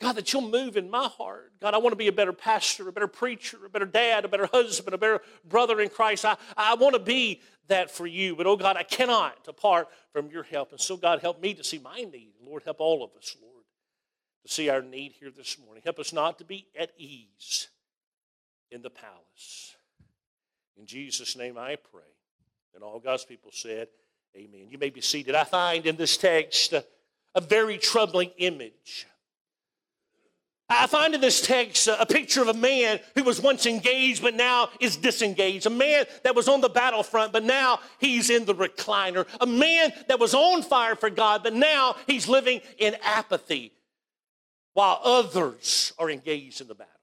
God, 0.00 0.12
that 0.12 0.32
you'll 0.32 0.48
move 0.48 0.76
in 0.76 0.90
my 0.90 1.08
heart. 1.08 1.52
God, 1.60 1.74
I 1.74 1.78
want 1.78 1.92
to 1.92 1.96
be 1.96 2.06
a 2.06 2.12
better 2.12 2.32
pastor, 2.32 2.88
a 2.88 2.92
better 2.92 3.08
preacher, 3.08 3.58
a 3.66 3.68
better 3.68 3.86
dad, 3.86 4.24
a 4.24 4.28
better 4.28 4.46
husband, 4.52 4.94
a 4.94 4.98
better 4.98 5.20
brother 5.44 5.80
in 5.80 5.88
Christ. 5.88 6.24
I, 6.24 6.36
I 6.56 6.74
want 6.74 6.94
to 6.94 7.00
be 7.00 7.40
that 7.66 7.90
for 7.90 8.06
you. 8.06 8.36
But, 8.36 8.46
oh 8.46 8.56
God, 8.56 8.76
I 8.76 8.84
cannot 8.84 9.44
depart 9.44 9.88
from 10.12 10.30
your 10.30 10.44
help. 10.44 10.70
And 10.70 10.80
so, 10.80 10.96
God, 10.96 11.20
help 11.20 11.40
me 11.42 11.52
to 11.54 11.64
see 11.64 11.78
my 11.78 12.02
need. 12.02 12.32
Lord, 12.44 12.62
help 12.62 12.80
all 12.80 13.02
of 13.02 13.10
us, 13.18 13.36
Lord, 13.42 13.64
to 14.46 14.52
see 14.52 14.68
our 14.68 14.82
need 14.82 15.14
here 15.18 15.30
this 15.30 15.58
morning. 15.58 15.82
Help 15.84 15.98
us 15.98 16.12
not 16.12 16.38
to 16.38 16.44
be 16.44 16.66
at 16.78 16.92
ease 16.96 17.68
in 18.70 18.82
the 18.82 18.90
palace. 18.90 19.74
In 20.78 20.86
Jesus' 20.86 21.36
name 21.36 21.58
I 21.58 21.76
pray. 21.76 22.02
And 22.74 22.84
all 22.84 23.00
God's 23.00 23.24
people 23.24 23.50
said, 23.52 23.88
Amen. 24.36 24.68
You 24.70 24.78
may 24.78 24.90
be 24.90 25.00
seated. 25.00 25.34
I 25.34 25.42
find 25.42 25.86
in 25.86 25.96
this 25.96 26.16
text 26.16 26.72
a, 26.72 26.84
a 27.34 27.40
very 27.40 27.78
troubling 27.78 28.30
image. 28.36 29.06
I 30.70 30.86
find 30.86 31.14
in 31.14 31.22
this 31.22 31.40
text 31.40 31.88
a, 31.88 32.04
picture 32.04 32.42
of 32.42 32.48
a 32.48 32.54
man 32.54 33.00
who 33.14 33.24
was 33.24 33.40
once 33.40 33.64
engaged 33.64 34.22
but 34.22 34.34
now 34.34 34.68
is 34.80 34.96
disengaged. 34.96 35.64
A 35.64 35.70
man 35.70 36.04
that 36.24 36.34
was 36.34 36.46
on 36.46 36.60
the 36.60 36.68
battlefront 36.68 37.32
but 37.32 37.42
now 37.42 37.80
he's 37.98 38.28
in 38.28 38.44
the 38.44 38.54
recliner. 38.54 39.26
A 39.40 39.46
man 39.46 39.92
that 40.08 40.20
was 40.20 40.34
on 40.34 40.62
fire 40.62 40.94
for 40.94 41.08
God 41.08 41.42
but 41.42 41.54
now 41.54 41.96
he's 42.06 42.28
living 42.28 42.60
in 42.78 42.96
apathy 43.02 43.72
while 44.74 45.00
others 45.02 45.94
are 45.98 46.10
engaged 46.10 46.60
in 46.60 46.68
the 46.68 46.74
battle. 46.74 46.97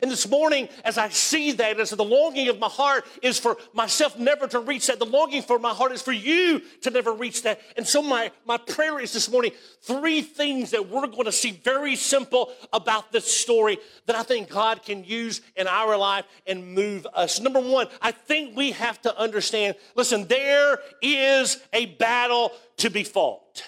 And 0.00 0.10
this 0.10 0.26
morning, 0.26 0.70
as 0.84 0.96
I 0.96 1.10
see 1.10 1.52
that, 1.52 1.78
as 1.78 1.90
the 1.90 2.02
longing 2.02 2.48
of 2.48 2.58
my 2.58 2.68
heart 2.68 3.04
is 3.20 3.38
for 3.38 3.58
myself 3.74 4.18
never 4.18 4.46
to 4.46 4.60
reach 4.60 4.86
that, 4.86 4.98
the 4.98 5.04
longing 5.04 5.42
for 5.42 5.58
my 5.58 5.74
heart 5.74 5.92
is 5.92 6.00
for 6.00 6.12
you 6.12 6.62
to 6.80 6.90
never 6.90 7.12
reach 7.12 7.42
that. 7.42 7.60
And 7.76 7.86
so, 7.86 8.00
my, 8.00 8.30
my 8.46 8.56
prayer 8.56 8.98
is 9.00 9.12
this 9.12 9.30
morning 9.30 9.52
three 9.82 10.22
things 10.22 10.70
that 10.70 10.88
we're 10.88 11.06
going 11.08 11.26
to 11.26 11.32
see 11.32 11.50
very 11.50 11.94
simple 11.94 12.52
about 12.72 13.12
this 13.12 13.26
story 13.26 13.78
that 14.06 14.16
I 14.16 14.22
think 14.22 14.48
God 14.48 14.82
can 14.82 15.04
use 15.04 15.42
in 15.56 15.66
our 15.66 15.96
life 15.98 16.24
and 16.46 16.74
move 16.74 17.06
us. 17.12 17.38
Number 17.40 17.60
one, 17.60 17.88
I 18.00 18.12
think 18.12 18.56
we 18.56 18.70
have 18.70 19.00
to 19.02 19.18
understand 19.18 19.74
listen, 19.94 20.26
there 20.26 20.78
is 21.02 21.60
a 21.74 21.86
battle 21.86 22.52
to 22.78 22.88
be 22.88 23.04
fought. 23.04 23.62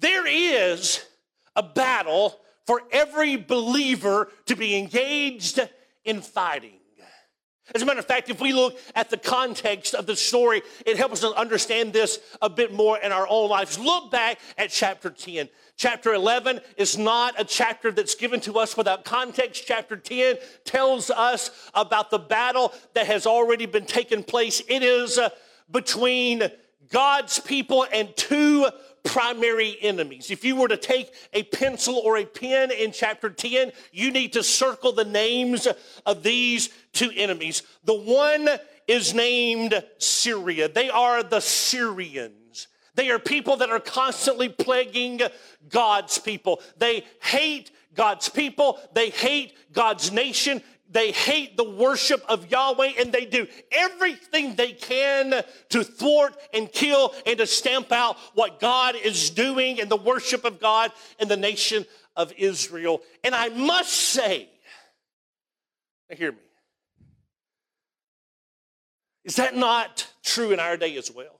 There 0.00 0.26
is 0.26 1.04
a 1.54 1.62
battle 1.62 2.40
for 2.68 2.82
every 2.92 3.36
believer 3.36 4.28
to 4.44 4.54
be 4.54 4.76
engaged 4.76 5.58
in 6.04 6.20
fighting. 6.20 6.74
As 7.74 7.80
a 7.80 7.86
matter 7.86 7.98
of 7.98 8.04
fact, 8.04 8.28
if 8.28 8.42
we 8.42 8.52
look 8.52 8.78
at 8.94 9.08
the 9.08 9.16
context 9.16 9.94
of 9.94 10.04
the 10.04 10.14
story, 10.14 10.60
it 10.84 10.98
helps 10.98 11.24
us 11.24 11.32
understand 11.32 11.94
this 11.94 12.18
a 12.42 12.50
bit 12.50 12.70
more 12.74 12.98
in 12.98 13.10
our 13.10 13.26
own 13.26 13.48
lives. 13.48 13.78
Look 13.78 14.10
back 14.10 14.38
at 14.58 14.68
chapter 14.68 15.08
10. 15.08 15.48
Chapter 15.78 16.12
11 16.12 16.60
is 16.76 16.98
not 16.98 17.40
a 17.40 17.44
chapter 17.44 17.90
that's 17.90 18.14
given 18.14 18.40
to 18.40 18.58
us 18.58 18.76
without 18.76 19.02
context. 19.02 19.64
Chapter 19.66 19.96
10 19.96 20.36
tells 20.66 21.08
us 21.08 21.70
about 21.72 22.10
the 22.10 22.18
battle 22.18 22.74
that 22.92 23.06
has 23.06 23.26
already 23.26 23.64
been 23.64 23.86
taken 23.86 24.22
place. 24.22 24.60
It 24.68 24.82
is 24.82 25.16
uh, 25.16 25.30
between 25.70 26.50
God's 26.90 27.38
people 27.38 27.86
and 27.90 28.14
two 28.14 28.68
primary 29.04 29.76
enemies. 29.80 30.30
If 30.30 30.44
you 30.44 30.56
were 30.56 30.68
to 30.68 30.76
take 30.76 31.12
a 31.32 31.42
pencil 31.42 31.96
or 31.96 32.16
a 32.16 32.24
pen 32.24 32.70
in 32.70 32.92
chapter 32.92 33.30
10, 33.30 33.72
you 33.92 34.10
need 34.10 34.34
to 34.34 34.42
circle 34.42 34.92
the 34.92 35.04
names 35.04 35.66
of 36.06 36.22
these 36.22 36.70
two 36.92 37.10
enemies. 37.14 37.62
The 37.84 37.94
one 37.94 38.48
is 38.86 39.14
named 39.14 39.82
Syria. 39.98 40.68
They 40.68 40.90
are 40.90 41.22
the 41.22 41.40
Syrians. 41.40 42.68
They 42.94 43.10
are 43.10 43.18
people 43.18 43.58
that 43.58 43.70
are 43.70 43.80
constantly 43.80 44.48
plaguing 44.48 45.20
God's 45.68 46.18
people. 46.18 46.60
They 46.78 47.04
hate 47.22 47.70
God's 47.94 48.28
people. 48.28 48.80
They 48.92 49.10
hate 49.10 49.54
God's 49.72 50.10
nation 50.10 50.62
they 50.90 51.12
hate 51.12 51.56
the 51.56 51.68
worship 51.68 52.24
of 52.28 52.50
Yahweh 52.50 52.92
and 52.98 53.12
they 53.12 53.24
do 53.24 53.46
everything 53.70 54.54
they 54.54 54.72
can 54.72 55.42
to 55.70 55.84
thwart 55.84 56.34
and 56.54 56.70
kill 56.72 57.14
and 57.26 57.38
to 57.38 57.46
stamp 57.46 57.92
out 57.92 58.16
what 58.34 58.58
God 58.60 58.94
is 58.96 59.30
doing 59.30 59.78
in 59.78 59.88
the 59.88 59.96
worship 59.96 60.44
of 60.44 60.60
God 60.60 60.92
in 61.18 61.28
the 61.28 61.36
nation 61.36 61.84
of 62.16 62.32
Israel. 62.36 63.02
And 63.22 63.34
I 63.34 63.48
must 63.50 63.92
say, 63.92 64.48
hear 66.10 66.32
me, 66.32 66.38
is 69.24 69.36
that 69.36 69.54
not 69.54 70.06
true 70.24 70.52
in 70.52 70.60
our 70.60 70.76
day 70.76 70.96
as 70.96 71.10
well? 71.10 71.37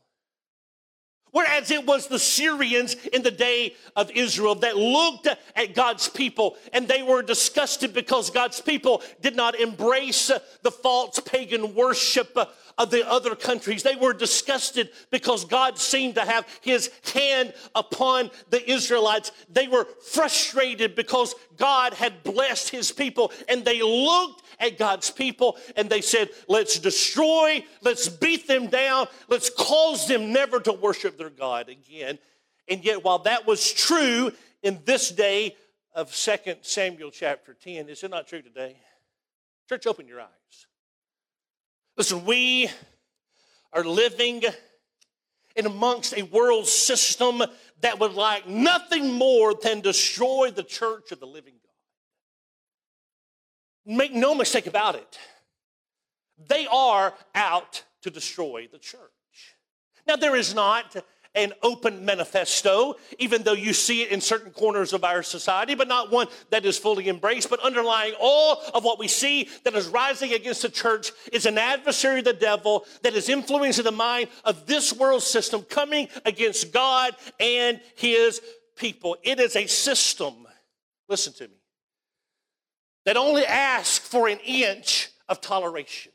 Whereas 1.39 1.71
it 1.71 1.87
was 1.87 2.09
the 2.09 2.19
Syrians 2.19 2.97
in 3.13 3.23
the 3.23 3.31
day 3.31 3.77
of 3.95 4.11
Israel 4.11 4.57
that 4.57 4.77
looked 4.77 5.29
at 5.55 5.73
God's 5.73 6.09
people 6.09 6.57
and 6.73 6.89
they 6.89 7.05
were 7.05 7.23
disgusted 7.23 7.95
because 7.95 8.31
God's 8.31 8.61
people 8.61 9.05
did 9.21 9.37
not 9.37 9.55
embrace 9.55 10.33
the 10.63 10.71
false 10.73 11.21
pagan 11.21 11.77
worship 11.77 12.37
of 12.77 12.91
the 12.91 13.09
other 13.09 13.37
countries. 13.37 13.85
They 13.85 13.97
were 13.97 14.13
disgusted 14.13 14.91
because 15.11 15.45
God 15.45 15.79
seemed 15.79 16.15
to 16.17 16.23
have 16.25 16.45
his 16.61 16.91
hand 17.15 17.53
upon 17.75 18.31
the 18.51 18.69
Israelites. 18.69 19.33
They 19.49 19.69
were 19.69 19.87
frustrated 20.13 20.95
because 20.95 21.37
God 21.57 21.93
had 21.95 22.23
blessed 22.23 22.71
his 22.71 22.91
people 22.91 23.33
and 23.49 23.65
they 23.65 23.83
looked 23.83 24.43
at 24.61 24.79
God's 24.79 25.11
people 25.11 25.57
and 25.77 25.91
they 25.91 26.01
said, 26.01 26.31
let's 26.49 26.79
destroy, 26.79 27.65
let's 27.83 28.09
beat 28.09 28.47
them 28.47 28.69
down, 28.69 29.07
let's 29.29 29.51
cause 29.51 30.07
them 30.07 30.33
never 30.33 30.61
to 30.61 30.73
worship 30.73 31.19
their 31.19 31.28
God 31.31 31.69
again. 31.69 32.19
And 32.69 32.85
yet, 32.85 33.05
while 33.05 33.21
that 33.21 33.47
was 33.47 33.73
true 33.73 34.33
in 34.63 34.81
this 34.85 35.11
day 35.11 35.57
of 35.95 36.15
2 36.15 36.57
Samuel 36.63 37.11
chapter 37.11 37.55
10, 37.55 37.89
is 37.89 38.03
it 38.03 38.11
not 38.11 38.29
true 38.29 38.43
today? 38.43 38.77
Church, 39.69 39.87
open 39.87 40.07
your 40.07 40.21
eyes. 40.21 40.67
Listen, 41.97 42.25
we 42.25 42.69
are 43.73 43.85
living 43.85 44.43
in 45.57 45.67
amongst 45.67 46.17
a 46.17 46.23
world 46.23 46.67
system 46.67 47.43
that 47.81 47.99
would 47.99 48.15
like 48.15 48.47
nothing 48.47 49.13
more 49.13 49.55
than 49.55 49.81
destroy 49.81 50.51
the 50.51 50.63
church 50.63 51.11
of 51.11 51.21
the 51.21 51.27
living 51.27 51.55
God. 51.55 51.63
Make 53.97 54.15
no 54.15 54.35
mistake 54.35 54.67
about 54.67 54.95
it. 54.95 55.19
They 56.47 56.67
are 56.71 57.15
out 57.35 57.83
to 58.03 58.11
destroy 58.11 58.69
the 58.71 58.79
church. 58.79 59.01
Now, 60.07 60.17
there 60.17 60.37
is 60.37 60.55
not 60.55 60.97
an 61.39 61.53
open 61.63 62.05
manifesto, 62.05 62.97
even 63.19 63.43
though 63.45 63.53
you 63.53 63.73
see 63.73 64.03
it 64.03 64.11
in 64.11 64.21
certain 64.21 64.51
corners 64.51 64.93
of 64.93 65.05
our 65.05 65.23
society, 65.23 65.75
but 65.75 65.89
not 65.89 66.11
one 66.11 66.27
that 66.51 66.67
is 66.67 66.77
fully 66.77 67.09
embraced. 67.09 67.49
But 67.49 67.61
underlying 67.61 68.15
all 68.21 68.61
of 68.75 68.85
what 68.85 68.99
we 68.99 69.09
see 69.09 69.49
that 69.65 69.75
is 69.75 69.87
rising 69.87 70.33
against 70.33 70.63
the 70.63 70.69
church 70.69 71.13
is 71.33 71.47
an 71.47 71.57
adversary, 71.57 72.19
of 72.19 72.25
the 72.25 72.33
devil, 72.33 72.85
that 73.03 73.15
is 73.15 73.29
influencing 73.29 73.85
the 73.85 73.93
mind 73.93 74.29
of 74.45 74.67
this 74.67 74.93
world 74.93 75.23
system 75.23 75.63
coming 75.63 76.09
against 76.25 76.73
God 76.73 77.15
and 77.39 77.81
his 77.95 78.41
people. 78.77 79.17
It 79.23 79.39
is 79.39 79.55
a 79.55 79.67
system, 79.67 80.35
listen 81.09 81.33
to 81.35 81.45
me, 81.45 81.55
that 83.05 83.17
only 83.17 83.47
asks 83.47 84.07
for 84.07 84.29
an 84.29 84.39
inch 84.45 85.11
of 85.29 85.41
toleration. 85.41 86.13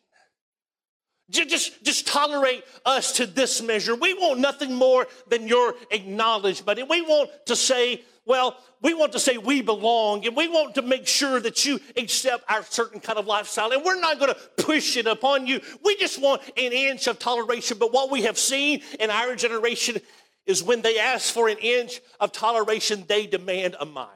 Just, 1.30 1.84
just 1.84 2.06
tolerate 2.06 2.64
us 2.86 3.14
to 3.14 3.26
this 3.26 3.62
measure. 3.62 3.96
We 3.96 4.14
want 4.14 4.40
nothing 4.40 4.74
more 4.76 5.08
than 5.28 5.48
your 5.48 5.74
acknowledgement. 5.90 6.80
And 6.80 6.90
we 6.90 7.02
want 7.02 7.30
to 7.46 7.56
say, 7.56 8.04
well, 8.26 8.58
we 8.82 8.94
want 8.94 9.14
to 9.14 9.20
say 9.20 9.38
we 9.38 9.62
belong 9.62 10.26
and 10.26 10.36
we 10.36 10.50
want 10.50 10.76
to 10.76 10.82
make 10.82 11.08
sure 11.08 11.40
that 11.40 11.66
you 11.66 11.80
accept 11.96 12.44
our 12.50 12.64
certain 12.64 13.00
kind 13.00 13.18
of 13.18 13.26
lifestyle. 13.26 13.72
And 13.72 13.84
we're 13.84 14.00
not 14.00 14.20
going 14.20 14.34
to 14.34 14.64
push 14.64 14.98
it 14.98 15.08
upon 15.08 15.48
you. 15.48 15.62
We 15.84 15.96
just 15.96 16.22
want 16.22 16.42
an 16.58 16.74
inch 16.74 17.08
of 17.08 17.20
toleration. 17.20 17.78
But 17.80 17.94
what 17.94 18.12
we 18.12 18.24
have 18.24 18.38
seen 18.38 18.82
in 19.00 19.10
our 19.10 19.36
generation 19.36 19.98
is 20.46 20.62
when 20.62 20.82
they 20.82 21.00
ask 21.00 21.34
for 21.34 21.48
an 21.48 21.58
inch 21.60 22.02
of 22.20 22.34
toleration, 22.34 23.06
they 23.08 23.28
demand 23.28 23.78
a 23.80 23.86
mile. 23.86 24.10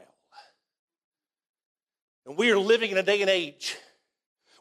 And 2.26 2.38
we 2.38 2.52
are 2.52 2.60
living 2.60 2.92
in 2.92 2.98
a 2.98 3.04
day 3.04 3.22
and 3.22 3.30
age 3.30 3.78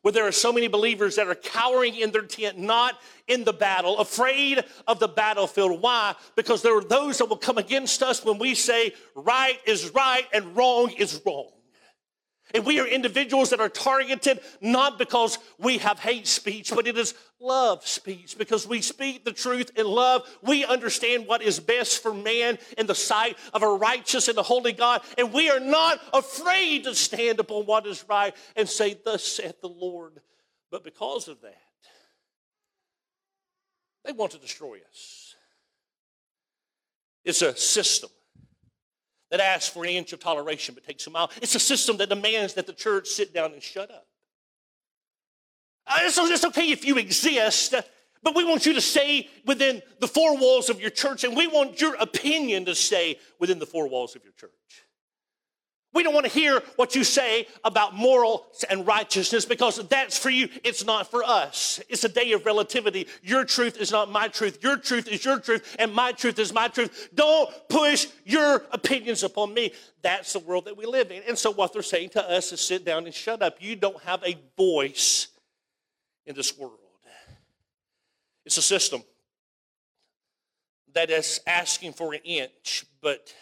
where 0.07 0.13
there 0.13 0.25
are 0.29 0.31
so 0.31 0.53
many 0.53 0.69
believers 0.69 1.17
that 1.17 1.27
are 1.27 1.35
cowering 1.35 1.97
in 1.97 2.13
their 2.13 2.23
tent, 2.23 2.57
not 2.57 3.01
in 3.27 3.43
the 3.43 3.53
battle, 3.53 3.99
afraid 3.99 4.65
of 4.87 5.01
the 5.01 5.09
battlefield. 5.09 5.83
Why? 5.83 6.15
Because 6.37 6.63
there 6.63 6.77
are 6.77 6.85
those 6.85 7.19
that 7.19 7.25
will 7.25 7.37
come 7.37 7.59
against 7.59 8.05
us 8.05 8.25
when 8.25 8.39
we 8.39 8.55
say 8.55 8.95
right 9.17 9.59
is 9.67 9.91
right 9.91 10.25
and 10.33 10.57
wrong 10.57 10.93
is 10.93 11.21
wrong. 11.27 11.49
And 12.55 12.65
we 12.65 12.79
are 12.79 12.87
individuals 12.87 13.51
that 13.51 13.61
are 13.61 13.69
targeted 13.69 14.41
not 14.61 14.99
because 14.99 15.39
we 15.59 15.79
have 15.79 15.99
hate 15.99 16.29
speech, 16.29 16.73
but 16.73 16.87
it 16.87 16.97
is 16.97 17.15
love 17.41 17.85
speech. 17.87 18.39
Because 18.39 18.69
we 18.69 18.81
speak 18.81 19.25
the 19.25 19.33
truth 19.33 19.73
in 19.77 19.87
love, 19.87 20.23
we 20.43 20.65
understand 20.65 21.27
what 21.27 21.43
is 21.43 21.59
best 21.59 22.03
for 22.03 22.15
man 22.15 22.59
in 22.79 22.87
the 22.87 22.95
sight 22.95 23.37
of 23.53 23.63
a 23.63 23.69
righteous 23.69 24.29
and 24.29 24.39
a 24.39 24.45
holy 24.45 24.73
God. 24.73 25.03
And 25.19 25.33
we 25.33 25.51
are 25.51 25.61
not 25.61 26.01
afraid 26.13 26.85
to 26.85 26.95
stand 26.95 27.41
upon 27.41 27.67
what 27.67 27.85
is 27.85 28.05
right 28.09 28.35
and 28.55 28.69
say, 28.69 28.97
Thus 29.05 29.25
saith 29.25 29.61
the 29.61 29.69
Lord. 29.69 30.21
But 30.71 30.85
because 30.85 31.27
of 31.27 31.41
that, 31.43 31.55
they 34.05 34.13
want 34.13 34.33
to 34.33 34.39
destroy 34.39 34.79
us. 34.89 35.35
It's 37.25 37.43
a 37.43 37.57
system 37.57 38.11
that 39.31 39.41
asks 39.41 39.69
for 39.69 39.85
an 39.85 39.91
inch 39.91 40.13
of 40.13 40.21
toleration 40.21 40.75
but 40.75 40.85
takes 40.85 41.07
a 41.07 41.11
mile. 41.11 41.31
It's 41.43 41.55
a 41.55 41.61
system 41.61 41.97
that 41.99 42.09
demands 42.09 42.55
that 42.55 42.67
the 42.67 42.73
church 42.73 43.09
sit 43.09 43.35
down 43.35 43.53
and 43.53 43.63
shut 43.63 43.91
up. 43.91 44.07
Uh, 45.87 45.99
it's, 46.03 46.19
it's 46.19 46.45
okay 46.45 46.71
if 46.71 46.85
you 46.85 46.99
exist, 46.99 47.75
but 48.23 48.35
we 48.35 48.45
want 48.45 48.67
you 48.67 48.75
to 48.75 48.81
stay 48.81 49.29
within 49.45 49.83
the 50.01 50.09
four 50.09 50.37
walls 50.37 50.69
of 50.69 50.81
your 50.81 50.91
church, 50.91 51.25
and 51.25 51.37
we 51.37 51.47
want 51.47 51.81
your 51.81 51.95
opinion 51.97 52.65
to 52.65 52.75
stay 52.75 53.19
within 53.39 53.59
the 53.59 53.67
four 53.67 53.89
walls 53.89 54.17
of 54.17 54.25
your 54.25 54.33
church. 54.33 54.51
We 55.97 56.03
don't 56.03 56.13
want 56.13 56.27
to 56.27 56.33
hear 56.33 56.63
what 56.77 56.95
you 56.95 57.05
say 57.05 57.49
about 57.65 57.95
morals 57.95 58.67
and 58.69 58.87
righteousness 58.87 59.47
because 59.47 59.79
that's 59.89 60.19
for 60.19 60.29
you. 60.29 60.51
It's 60.63 60.85
not 60.85 61.11
for 61.11 61.25
us. 61.25 61.81
It's 61.89 62.05
a 62.05 62.09
day 62.11 62.33
of 62.33 62.45
relativity. 62.45 63.09
Your 63.23 63.47
truth 63.47 63.81
is 63.81 63.91
not 63.91 64.11
my 64.11 64.29
truth. 64.29 64.59
Your 64.63 64.77
truth 64.77 65.09
is 65.09 65.25
your 65.25 65.41
truth, 65.41 65.75
and 65.79 65.95
my 65.95 66.13
truth 66.13 66.39
is 66.39 66.53
my 66.53 66.69
truth. 66.69 67.09
Don't 67.15 67.51
push 67.71 68.09
your 68.27 68.67
opinions 68.73 69.23
upon 69.23 69.55
me. 69.55 69.73
That's 70.03 70.35
the 70.35 70.41
world 70.41 70.67
that 70.67 70.77
we 70.77 70.85
live 70.85 71.11
in. 71.11 71.23
And 71.27 71.39
so, 71.39 71.51
what 71.51 71.73
they're 71.73 71.81
saying 71.81 72.11
to 72.11 72.31
us 72.31 72.53
is 72.53 72.61
sit 72.61 72.85
down 72.85 73.07
and 73.07 73.15
shut 73.15 73.41
up. 73.41 73.57
You 73.61 73.75
don't 73.75 74.03
have 74.03 74.23
a 74.23 74.37
voice 74.55 75.29
in 76.27 76.35
this 76.35 76.59
world. 76.59 76.79
It's 78.45 78.59
a 78.59 78.63
system 78.63 79.03
that 80.93 81.09
is 81.09 81.41
asking 81.47 81.95
for 81.95 82.13
an 82.13 82.21
inch, 82.23 82.85
but 83.01 83.33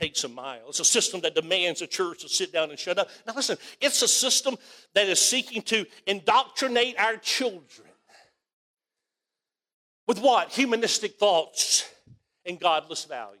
takes 0.00 0.24
a 0.24 0.28
mile. 0.28 0.68
It's 0.68 0.80
a 0.80 0.84
system 0.84 1.20
that 1.20 1.34
demands 1.34 1.82
a 1.82 1.86
church 1.86 2.22
to 2.22 2.28
sit 2.28 2.52
down 2.52 2.70
and 2.70 2.78
shut 2.78 2.98
up. 2.98 3.08
Now, 3.26 3.34
listen, 3.34 3.56
it's 3.80 4.02
a 4.02 4.08
system 4.08 4.56
that 4.94 5.06
is 5.06 5.20
seeking 5.20 5.62
to 5.62 5.86
indoctrinate 6.06 6.98
our 6.98 7.16
children 7.16 7.88
with 10.06 10.20
what? 10.20 10.50
Humanistic 10.50 11.18
thoughts 11.18 11.88
and 12.44 12.58
godless 12.58 13.04
values. 13.04 13.40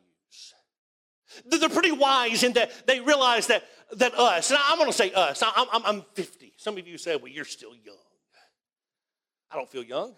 They're 1.46 1.68
pretty 1.68 1.92
wise 1.92 2.44
in 2.44 2.52
that 2.52 2.86
they 2.86 3.00
realize 3.00 3.48
that, 3.48 3.64
that 3.96 4.14
us, 4.14 4.50
and 4.50 4.58
I'm 4.64 4.78
going 4.78 4.90
to 4.90 4.96
say 4.96 5.12
us, 5.12 5.42
I'm, 5.42 5.66
I'm, 5.72 5.82
I'm 5.84 6.04
50. 6.14 6.54
Some 6.56 6.78
of 6.78 6.86
you 6.86 6.96
say, 6.96 7.16
well, 7.16 7.28
you're 7.28 7.44
still 7.44 7.74
young. 7.84 7.96
I 9.50 9.56
don't 9.56 9.68
feel 9.68 9.82
young. 9.82 10.14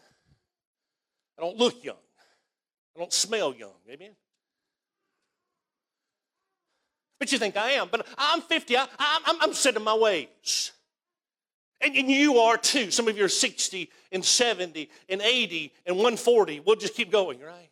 I 1.39 1.43
don't 1.43 1.57
look 1.57 1.83
young. 1.85 1.97
I 2.95 2.99
don't 2.99 3.13
smell 3.13 3.55
young. 3.55 3.75
Amen? 3.91 4.13
But 7.19 7.33
you 7.33 7.39
think 7.39 7.57
I 7.57 7.73
am. 7.73 7.89
But 7.91 8.07
I'm 8.19 8.43
50. 8.43 8.77
I, 8.77 8.83
am 9.27 9.37
I'm 9.41 9.55
set 9.55 9.77
in 9.77 9.83
my 9.83 9.95
ways. 9.95 10.73
And, 11.81 11.95
and 11.95 12.11
you 12.11 12.39
are 12.39 12.57
too. 12.57 12.91
Some 12.91 13.09
of 13.09 13.17
you 13.17 13.25
are 13.25 13.29
60 13.29 13.91
and 14.13 14.25
70 14.25 14.91
and 15.09 15.21
80 15.21 15.73
and 15.87 15.97
140. 15.97 16.61
We'll 16.61 16.77
just 16.77 16.95
keep 16.95 17.11
going, 17.11 17.41
right? 17.41 17.71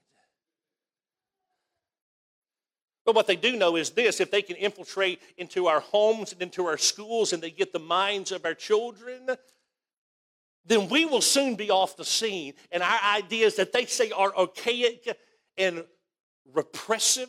But 3.04 3.14
what 3.14 3.26
they 3.26 3.36
do 3.36 3.56
know 3.56 3.76
is 3.76 3.90
this 3.90 4.20
if 4.20 4.30
they 4.30 4.42
can 4.42 4.56
infiltrate 4.56 5.20
into 5.36 5.66
our 5.66 5.80
homes 5.80 6.32
and 6.32 6.40
into 6.40 6.66
our 6.66 6.78
schools 6.78 7.32
and 7.32 7.42
they 7.42 7.50
get 7.50 7.72
the 7.72 7.78
minds 7.78 8.32
of 8.32 8.44
our 8.44 8.54
children, 8.54 9.28
then 10.64 10.88
we 10.88 11.04
will 11.04 11.20
soon 11.20 11.54
be 11.54 11.70
off 11.70 11.96
the 11.96 12.04
scene. 12.04 12.54
And 12.72 12.82
our 12.82 12.98
ideas 13.14 13.56
that 13.56 13.72
they 13.72 13.84
say 13.84 14.10
are 14.10 14.34
archaic 14.34 15.06
and 15.58 15.84
repressive 16.52 17.28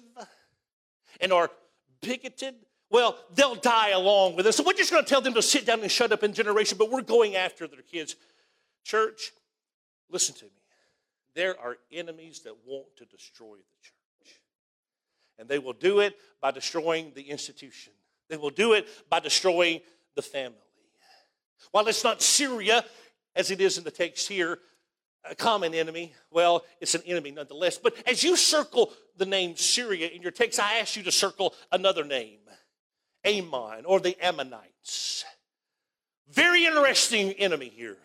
and 1.19 1.33
are 1.33 1.51
bigoted, 2.05 2.55
well, 2.89 3.17
they'll 3.33 3.55
die 3.55 3.89
along 3.89 4.35
with 4.35 4.45
us. 4.45 4.57
So 4.57 4.63
we're 4.63 4.73
just 4.73 4.91
going 4.91 5.03
to 5.03 5.09
tell 5.09 5.21
them 5.21 5.33
to 5.33 5.41
sit 5.41 5.65
down 5.65 5.81
and 5.81 5.91
shut 5.91 6.11
up 6.11 6.23
in 6.23 6.33
generation, 6.33 6.77
but 6.77 6.91
we're 6.91 7.01
going 7.01 7.35
after 7.35 7.67
their 7.67 7.81
kids. 7.81 8.15
Church, 8.83 9.31
listen 10.09 10.35
to 10.35 10.45
me. 10.45 10.51
There 11.33 11.59
are 11.59 11.77
enemies 11.91 12.41
that 12.41 12.55
want 12.65 12.85
to 12.97 13.05
destroy 13.05 13.55
the 13.57 13.81
church. 13.81 14.39
And 15.37 15.49
they 15.49 15.59
will 15.59 15.73
do 15.73 15.99
it 15.99 16.15
by 16.39 16.51
destroying 16.51 17.11
the 17.13 17.23
institution. 17.23 17.91
They 18.29 18.37
will 18.37 18.51
do 18.51 18.73
it 18.73 18.87
by 19.09 19.19
destroying 19.19 19.81
the 20.15 20.21
family. 20.21 20.57
While 21.71 21.87
it's 21.87 22.03
not 22.03 22.21
Syria, 22.21 22.85
as 23.35 23.51
it 23.51 23.59
is 23.59 23.77
in 23.77 23.83
the 23.83 23.91
text 23.91 24.29
here, 24.29 24.59
a 25.29 25.35
common 25.35 25.73
enemy. 25.73 26.13
Well, 26.31 26.63
it's 26.79 26.95
an 26.95 27.01
enemy 27.05 27.31
nonetheless. 27.31 27.77
But 27.77 27.95
as 28.07 28.23
you 28.23 28.35
circle 28.35 28.91
the 29.17 29.25
name 29.25 29.55
Syria 29.55 30.07
in 30.07 30.21
your 30.21 30.31
text, 30.31 30.59
I 30.59 30.79
ask 30.79 30.95
you 30.95 31.03
to 31.03 31.11
circle 31.11 31.53
another 31.71 32.03
name 32.03 32.39
Ammon 33.23 33.85
or 33.85 33.99
the 33.99 34.15
Ammonites. 34.23 35.25
Very 36.29 36.65
interesting 36.65 37.31
enemy 37.33 37.69
here. 37.69 37.97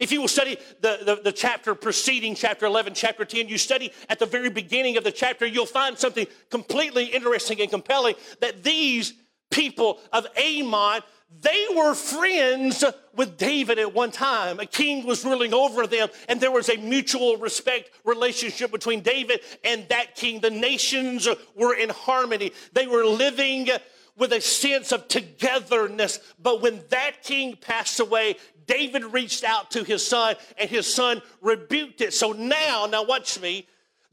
If 0.00 0.12
you 0.12 0.20
will 0.20 0.28
study 0.28 0.58
the, 0.80 0.98
the, 1.04 1.20
the, 1.24 1.32
chapter 1.32 1.74
preceding 1.74 2.34
chapter 2.34 2.66
11, 2.66 2.94
chapter 2.94 3.24
10, 3.24 3.48
you 3.48 3.56
study 3.56 3.92
at 4.10 4.18
the 4.18 4.26
very 4.26 4.50
beginning 4.50 4.98
of 4.98 5.04
the 5.04 5.12
chapter, 5.12 5.46
you'll 5.46 5.64
find 5.64 5.98
something 5.98 6.26
completely 6.50 7.06
interesting 7.06 7.60
and 7.62 7.70
compelling 7.70 8.14
that 8.40 8.62
these 8.62 9.14
people 9.50 9.98
of 10.12 10.26
Ammon, 10.36 11.02
they 11.40 11.66
were 11.74 11.94
friends 11.94 12.84
with 13.14 13.36
David 13.36 13.78
at 13.78 13.92
one 13.92 14.10
time. 14.10 14.60
A 14.60 14.66
king 14.66 15.06
was 15.06 15.24
ruling 15.24 15.52
over 15.52 15.86
them, 15.86 16.08
and 16.28 16.40
there 16.40 16.52
was 16.52 16.68
a 16.68 16.76
mutual 16.76 17.36
respect 17.36 17.90
relationship 18.04 18.70
between 18.70 19.00
David 19.00 19.40
and 19.64 19.86
that 19.88 20.14
king. 20.14 20.40
The 20.40 20.50
nations 20.50 21.28
were 21.54 21.74
in 21.74 21.90
harmony, 21.90 22.52
they 22.72 22.86
were 22.86 23.04
living 23.04 23.68
with 24.16 24.32
a 24.32 24.40
sense 24.40 24.92
of 24.92 25.08
togetherness. 25.08 26.20
But 26.38 26.62
when 26.62 26.82
that 26.88 27.22
king 27.22 27.56
passed 27.56 28.00
away, 28.00 28.36
David 28.66 29.04
reached 29.04 29.44
out 29.44 29.70
to 29.72 29.84
his 29.84 30.06
son, 30.06 30.36
and 30.58 30.70
his 30.70 30.92
son 30.92 31.22
rebuked 31.40 32.00
it. 32.00 32.14
So 32.14 32.32
now, 32.32 32.86
now 32.90 33.04
watch 33.04 33.40
me, 33.40 33.66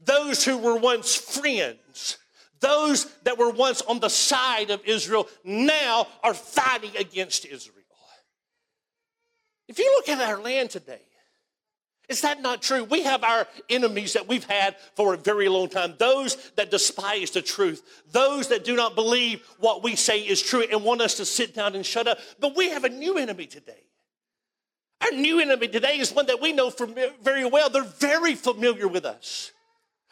those 0.04 0.44
who 0.44 0.58
were 0.58 0.76
once 0.76 1.14
friends, 1.14 2.18
those 2.64 3.12
that 3.24 3.38
were 3.38 3.50
once 3.50 3.82
on 3.82 4.00
the 4.00 4.08
side 4.08 4.70
of 4.70 4.80
Israel, 4.86 5.28
now 5.44 6.06
are 6.22 6.34
fighting 6.34 6.96
against 6.96 7.44
Israel. 7.44 7.84
If 9.68 9.78
you 9.78 9.90
look 9.96 10.08
at 10.08 10.20
our 10.20 10.40
land 10.42 10.70
today, 10.70 11.00
is 12.08 12.20
that 12.20 12.42
not 12.42 12.60
true? 12.60 12.84
We 12.84 13.02
have 13.04 13.24
our 13.24 13.46
enemies 13.70 14.12
that 14.12 14.28
we've 14.28 14.44
had 14.44 14.76
for 14.94 15.14
a 15.14 15.16
very 15.16 15.48
long 15.48 15.68
time. 15.68 15.94
Those 15.98 16.36
that 16.56 16.70
despise 16.70 17.30
the 17.30 17.40
truth. 17.40 17.82
Those 18.12 18.48
that 18.48 18.62
do 18.62 18.76
not 18.76 18.94
believe 18.94 19.40
what 19.58 19.82
we 19.82 19.96
say 19.96 20.20
is 20.20 20.42
true 20.42 20.64
and 20.70 20.84
want 20.84 21.00
us 21.00 21.14
to 21.14 21.24
sit 21.24 21.54
down 21.54 21.74
and 21.74 21.84
shut 21.84 22.06
up. 22.06 22.18
But 22.40 22.56
we 22.56 22.68
have 22.70 22.84
a 22.84 22.90
new 22.90 23.16
enemy 23.16 23.46
today. 23.46 23.84
Our 25.00 25.12
new 25.12 25.40
enemy 25.40 25.68
today 25.68 25.98
is 25.98 26.12
one 26.12 26.26
that 26.26 26.42
we 26.42 26.52
know 26.52 26.70
very 27.22 27.46
well. 27.46 27.70
They're 27.70 27.82
very 27.82 28.34
familiar 28.34 28.86
with 28.86 29.06
us. 29.06 29.52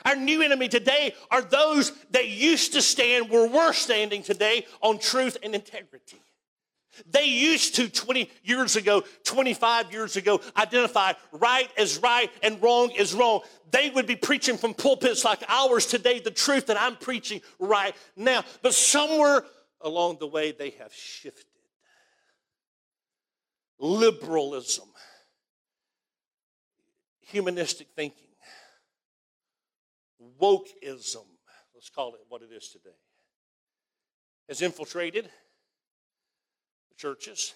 Our 0.04 0.16
new 0.16 0.42
enemy 0.42 0.68
today 0.68 1.14
are 1.30 1.42
those 1.42 1.92
that 2.10 2.28
used 2.28 2.72
to 2.74 2.82
stand 2.82 3.30
where 3.30 3.48
we're 3.48 3.72
standing 3.72 4.22
today 4.22 4.66
on 4.80 4.98
truth 4.98 5.36
and 5.42 5.54
integrity. 5.54 6.20
They 7.10 7.24
used 7.24 7.76
to 7.76 7.88
20 7.88 8.30
years 8.44 8.76
ago, 8.76 9.02
25 9.24 9.92
years 9.92 10.16
ago, 10.16 10.40
identify 10.56 11.12
right 11.32 11.70
as 11.78 11.98
right 11.98 12.30
and 12.42 12.62
wrong 12.62 12.92
as 12.98 13.14
wrong. 13.14 13.40
They 13.70 13.88
would 13.88 14.06
be 14.06 14.16
preaching 14.16 14.58
from 14.58 14.74
pulpits 14.74 15.24
like 15.24 15.42
ours 15.48 15.86
today, 15.86 16.20
the 16.20 16.30
truth 16.30 16.66
that 16.66 16.78
I'm 16.78 16.96
preaching 16.96 17.40
right 17.58 17.94
now. 18.14 18.44
But 18.60 18.74
somewhere 18.74 19.44
along 19.80 20.18
the 20.20 20.26
way, 20.26 20.52
they 20.52 20.70
have 20.80 20.92
shifted. 20.92 21.46
Liberalism, 23.78 24.88
humanistic 27.22 27.88
thinking, 27.96 28.28
wokeism, 30.40 31.26
let's 31.74 31.90
call 31.90 32.14
it 32.14 32.20
what 32.28 32.42
it 32.42 32.50
is 32.54 32.68
today, 32.68 32.96
has 34.48 34.62
infiltrated 34.62 35.24
the 35.24 36.94
churches. 36.96 37.54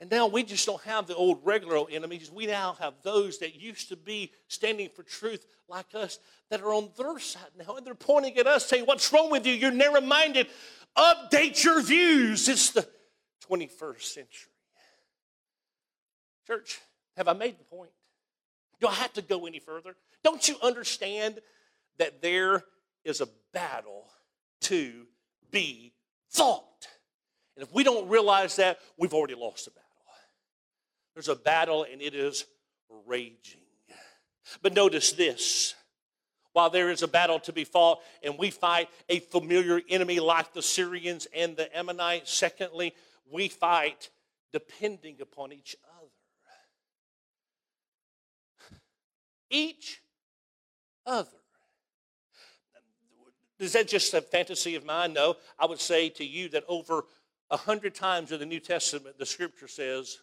And 0.00 0.10
now 0.10 0.28
we 0.28 0.44
just 0.44 0.64
don't 0.64 0.82
have 0.82 1.06
the 1.08 1.16
old 1.16 1.40
regular 1.42 1.84
enemies. 1.90 2.30
We 2.30 2.46
now 2.46 2.76
have 2.78 2.94
those 3.02 3.38
that 3.38 3.56
used 3.60 3.88
to 3.88 3.96
be 3.96 4.32
standing 4.46 4.90
for 4.94 5.02
truth 5.02 5.44
like 5.68 5.92
us 5.94 6.20
that 6.50 6.60
are 6.60 6.72
on 6.72 6.90
their 6.96 7.18
side 7.18 7.50
now. 7.58 7.76
And 7.76 7.84
they're 7.84 7.94
pointing 7.94 8.38
at 8.38 8.46
us 8.46 8.66
saying, 8.66 8.84
What's 8.84 9.12
wrong 9.12 9.30
with 9.30 9.44
you? 9.44 9.54
You're 9.54 9.72
narrow 9.72 10.00
minded. 10.00 10.46
Update 10.96 11.62
your 11.64 11.82
views. 11.82 12.48
It's 12.48 12.70
the 12.70 12.88
21st 13.50 14.02
century. 14.02 14.52
Church, 16.46 16.80
have 17.16 17.28
I 17.28 17.32
made 17.32 17.58
the 17.58 17.64
point? 17.64 17.90
Do 18.80 18.86
I 18.86 18.94
have 18.94 19.12
to 19.14 19.22
go 19.22 19.46
any 19.46 19.58
further? 19.58 19.96
Don't 20.22 20.46
you 20.48 20.56
understand 20.62 21.40
that 21.98 22.22
there 22.22 22.64
is 23.04 23.20
a 23.20 23.28
battle 23.52 24.06
to 24.62 25.06
be 25.50 25.92
fought? 26.28 26.64
And 27.56 27.66
if 27.66 27.72
we 27.74 27.82
don't 27.82 28.08
realize 28.08 28.56
that, 28.56 28.78
we've 28.96 29.14
already 29.14 29.34
lost 29.34 29.64
the 29.64 29.72
battle. 29.72 29.84
There's 31.14 31.28
a 31.28 31.34
battle 31.34 31.84
and 31.90 32.00
it 32.00 32.14
is 32.14 32.44
raging. 33.06 33.60
But 34.62 34.74
notice 34.74 35.12
this 35.12 35.74
while 36.52 36.70
there 36.70 36.90
is 36.90 37.02
a 37.02 37.08
battle 37.08 37.40
to 37.40 37.52
be 37.52 37.64
fought 37.64 38.00
and 38.22 38.38
we 38.38 38.50
fight 38.50 38.88
a 39.08 39.18
familiar 39.18 39.80
enemy 39.88 40.20
like 40.20 40.54
the 40.54 40.62
Syrians 40.62 41.26
and 41.34 41.56
the 41.56 41.76
Ammonites, 41.76 42.32
secondly, 42.32 42.94
we 43.30 43.48
fight 43.48 44.10
depending 44.52 45.16
upon 45.20 45.52
each 45.52 45.76
other. 45.97 45.97
Each 49.50 50.00
other. 51.06 51.28
Is 53.58 53.72
that 53.72 53.88
just 53.88 54.14
a 54.14 54.20
fantasy 54.20 54.76
of 54.76 54.84
mine? 54.84 55.12
No. 55.12 55.36
I 55.58 55.66
would 55.66 55.80
say 55.80 56.08
to 56.10 56.24
you 56.24 56.48
that 56.50 56.64
over 56.68 57.04
a 57.50 57.56
hundred 57.56 57.94
times 57.94 58.30
in 58.30 58.38
the 58.38 58.46
New 58.46 58.60
Testament, 58.60 59.18
the 59.18 59.26
scripture 59.26 59.68
says, 59.68 60.18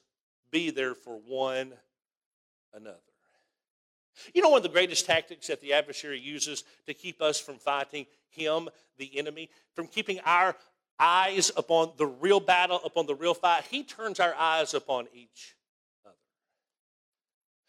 be 0.51 0.69
there 0.69 0.95
for 0.95 1.19
one 1.27 1.73
another. 2.73 2.99
You 4.33 4.41
know, 4.41 4.49
one 4.49 4.59
of 4.59 4.63
the 4.63 4.69
greatest 4.69 5.05
tactics 5.05 5.47
that 5.47 5.59
the 5.59 5.73
adversary 5.73 6.19
uses 6.19 6.63
to 6.85 6.93
keep 6.93 7.21
us 7.21 7.39
from 7.39 7.57
fighting 7.57 8.05
him, 8.29 8.69
the 8.97 9.17
enemy, 9.17 9.49
from 9.73 9.87
keeping 9.87 10.21
our 10.23 10.55
eyes 10.97 11.51
upon 11.57 11.91
the 11.97 12.05
real 12.05 12.39
battle, 12.39 12.79
upon 12.85 13.05
the 13.05 13.15
real 13.15 13.33
fight, 13.33 13.65
he 13.69 13.83
turns 13.83 14.19
our 14.19 14.33
eyes 14.35 14.73
upon 14.73 15.07
each. 15.13 15.54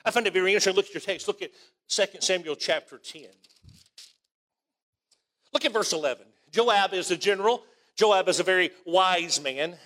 I 0.06 0.12
find 0.12 0.24
it 0.24 0.32
very 0.32 0.52
interesting. 0.52 0.74
Look 0.74 0.86
at 0.86 0.94
your 0.94 1.00
text. 1.00 1.26
Look 1.26 1.42
at 1.42 1.50
2 1.88 2.20
Samuel 2.20 2.54
chapter 2.54 2.96
10. 2.96 3.24
Look 5.52 5.64
at 5.64 5.72
verse 5.72 5.92
11. 5.92 6.24
Joab 6.52 6.94
is 6.94 7.10
a 7.10 7.16
general. 7.16 7.64
Joab 7.96 8.28
is 8.28 8.38
a 8.38 8.44
very 8.44 8.70
wise 8.84 9.42
man. 9.42 9.76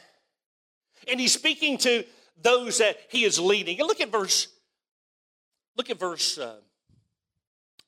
And 1.09 1.18
he's 1.18 1.33
speaking 1.33 1.78
to 1.78 2.04
those 2.42 2.78
that 2.78 2.98
he 3.09 3.24
is 3.24 3.38
leading. 3.38 3.78
And 3.80 3.88
look 3.88 4.02
at 4.02 4.12
verse, 4.12 4.48
look 5.76 5.88
at 5.88 5.98
verse, 5.98 6.37
uh, 6.37 6.56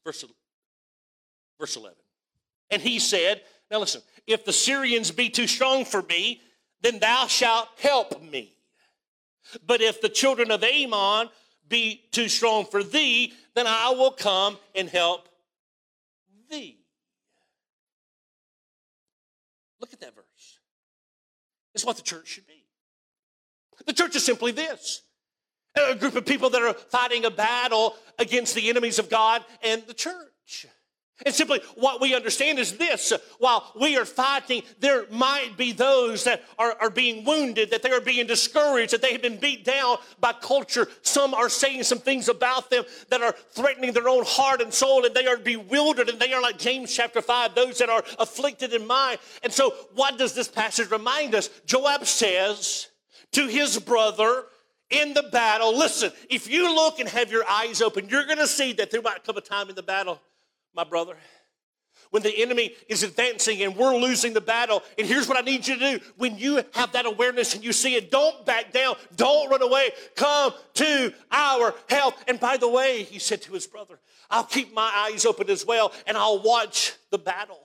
verse, 0.03 0.25
verse 1.61 1.77
11. 1.77 1.99
And 2.71 2.81
he 2.81 2.99
said, 2.99 3.42
now 3.71 3.81
listen, 3.81 4.01
if 4.27 4.47
the 4.47 4.55
Syrians 4.55 5.11
be 5.11 5.29
too 5.29 5.47
strong 5.47 5.85
for 5.85 6.01
me, 6.01 6.40
then 6.81 6.99
thou 6.99 7.27
shalt 7.27 7.68
help 7.79 8.23
me. 8.23 8.55
But 9.66 9.83
if 9.83 10.01
the 10.01 10.09
children 10.09 10.51
of 10.51 10.64
Ammon 10.64 11.29
be 11.68 12.03
too 12.11 12.29
strong 12.29 12.64
for 12.64 12.83
thee, 12.83 13.33
then 13.55 13.66
I 13.66 13.90
will 13.90 14.11
come 14.11 14.59
and 14.75 14.88
help 14.88 15.29
thee. 16.51 16.79
Look 19.81 19.92
at 19.92 20.01
that 20.01 20.14
verse. 20.14 20.59
It's 21.75 21.85
what 21.85 21.96
the 21.96 22.03
church 22.03 22.29
should 22.29 22.46
be. 22.46 22.64
The 23.87 23.92
church 23.92 24.14
is 24.14 24.25
simply 24.25 24.53
this 24.53 25.03
a 25.75 25.94
group 25.94 26.16
of 26.16 26.27
people 26.27 26.51
that 26.51 26.62
are 26.62 26.75
fighting 26.75 27.25
a 27.25 27.31
battle 27.31 27.96
against 28.18 28.55
the 28.55 28.68
enemies 28.68 28.98
of 28.98 29.09
God 29.09 29.42
and 29.62 29.83
the 29.87 29.94
church. 29.94 30.66
And 31.25 31.35
simply 31.35 31.61
what 31.77 32.01
we 32.01 32.15
understand 32.15 32.59
is 32.59 32.77
this 32.77 33.13
while 33.39 33.71
we 33.79 33.97
are 33.97 34.05
fighting, 34.05 34.63
there 34.81 35.07
might 35.11 35.57
be 35.57 35.73
those 35.73 36.25
that 36.25 36.43
are, 36.59 36.77
are 36.81 36.91
being 36.91 37.25
wounded, 37.25 37.71
that 37.71 37.83
they 37.83 37.91
are 37.91 38.01
being 38.01 38.27
discouraged, 38.27 38.93
that 38.93 39.03
they 39.03 39.13
have 39.13 39.23
been 39.23 39.39
beat 39.39 39.65
down 39.65 39.99
by 40.21 40.33
culture. 40.33 40.89
Some 41.03 41.35
are 41.35 41.49
saying 41.49 41.85
some 41.85 41.99
things 41.99 42.29
about 42.29 42.71
them 42.71 42.85
that 43.11 43.23
are 43.23 43.35
threatening 43.51 43.93
their 43.93 44.09
own 44.09 44.25
heart 44.27 44.61
and 44.61 44.73
soul, 44.73 45.05
and 45.05 45.15
they 45.15 45.27
are 45.27 45.37
bewildered, 45.37 46.09
and 46.09 46.19
they 46.19 46.33
are 46.33 46.43
like 46.43 46.59
James 46.59 46.95
chapter 46.95 47.23
5, 47.23 47.55
those 47.55 47.79
that 47.79 47.89
are 47.89 48.03
afflicted 48.19 48.73
in 48.73 48.87
mind. 48.87 49.19
And 49.43 49.53
so, 49.53 49.71
what 49.95 50.19
does 50.19 50.35
this 50.35 50.49
passage 50.49 50.91
remind 50.91 51.35
us? 51.35 51.51
Joab 51.67 52.07
says 52.07 52.89
to 53.33 53.47
his 53.47 53.79
brother, 53.79 54.45
in 54.91 55.15
the 55.15 55.23
battle. 55.23 55.75
Listen, 55.75 56.13
if 56.29 56.51
you 56.51 56.75
look 56.75 57.01
and 57.01 57.09
have 57.09 57.33
your 57.33 57.49
eyes 57.49 57.81
open, 57.81 58.11
you're 58.11 58.27
to 58.27 58.47
see 58.47 58.75
that 58.75 58.91
there 58.91 59.01
might 59.01 59.25
come 59.25 59.39
a 59.39 59.41
time 59.41 59.71
in 59.71 59.75
the 59.75 59.83
battle 59.83 60.21
my 60.75 60.85
brother. 60.85 61.17
When 62.11 62.23
the 62.23 62.43
enemy 62.43 62.75
is 62.89 63.03
advancing 63.03 63.63
and 63.63 63.75
we're 63.75 63.97
losing 63.97 64.35
the 64.35 64.41
battle, 64.41 64.83
and 64.99 65.07
here's 65.07 65.29
what 65.29 65.39
I 65.39 65.41
need 65.41 65.67
you 65.67 65.79
to 65.79 65.99
do. 65.99 66.05
When 66.19 66.37
you 66.37 66.63
have 66.75 66.93
that 66.93 67.07
awareness 67.07 67.55
and 67.55 67.65
you 67.65 67.73
see 67.73 67.95
it, 67.95 68.11
don't 68.11 68.45
back 68.45 68.71
down, 68.71 68.97
don't 69.17 69.51
run 69.51 69.63
away. 69.63 69.91
Come 70.15 70.53
to 70.75 71.15
our 71.31 71.75
help. 71.89 72.15
And 72.29 72.39
by 72.39 72.59
the 72.59 72.69
way, 72.69 73.05
he 73.05 73.19
said 73.19 73.41
to 73.43 73.53
his 73.53 73.67
brother, 73.67 73.99
I'll 74.31 74.45
keep 74.45 74.75
my 74.75 74.91
eyes 75.11 75.25
open 75.25 75.49
as 75.49 75.65
well, 75.65 75.93
and 76.07 76.17
I'll 76.17 76.43
watch 76.43 76.95
the 77.11 77.19
battle. 77.19 77.61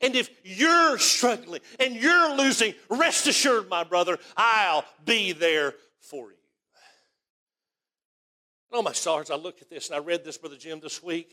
And 0.00 0.14
if 0.14 0.30
you're 0.42 0.98
struggling 0.98 1.60
and 1.78 1.94
you're 1.96 2.34
losing, 2.34 2.74
rest 2.88 3.26
assured, 3.26 3.68
my 3.68 3.84
brother, 3.84 4.18
I'll 4.36 4.84
be 5.04 5.32
there 5.32 5.74
for 6.00 6.30
you. 6.30 6.36
And 8.70 8.78
Oh, 8.80 8.82
my 8.82 8.92
stars, 8.92 9.30
I 9.30 9.36
look 9.36 9.62
at 9.62 9.70
this 9.70 9.88
and 9.88 9.96
I 9.96 10.00
read 10.00 10.24
this, 10.24 10.36
Brother 10.36 10.56
Jim, 10.56 10.80
this 10.80 11.02
week. 11.02 11.30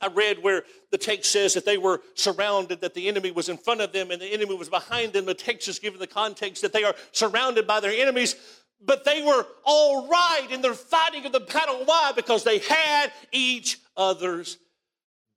I 0.00 0.08
read 0.08 0.42
where 0.42 0.64
the 0.90 0.98
text 0.98 1.30
says 1.30 1.54
that 1.54 1.64
they 1.64 1.78
were 1.78 2.02
surrounded, 2.14 2.80
that 2.80 2.94
the 2.94 3.08
enemy 3.08 3.30
was 3.30 3.48
in 3.48 3.56
front 3.56 3.80
of 3.80 3.92
them 3.92 4.10
and 4.10 4.20
the 4.20 4.26
enemy 4.26 4.54
was 4.54 4.68
behind 4.68 5.12
them. 5.12 5.24
The 5.26 5.34
text 5.34 5.68
is 5.68 5.78
given 5.78 6.00
the 6.00 6.06
context 6.06 6.62
that 6.62 6.72
they 6.72 6.84
are 6.84 6.94
surrounded 7.12 7.66
by 7.66 7.80
their 7.80 7.92
enemies. 7.92 8.36
but 8.80 9.04
they 9.04 9.22
were 9.22 9.46
all 9.64 10.08
right 10.08 10.48
in 10.50 10.60
their 10.60 10.74
fighting 10.74 11.24
of 11.24 11.32
the 11.32 11.40
battle. 11.40 11.82
Why? 11.84 12.12
Because 12.14 12.44
they 12.44 12.58
had 12.58 13.10
each 13.32 13.78
other's 13.96 14.58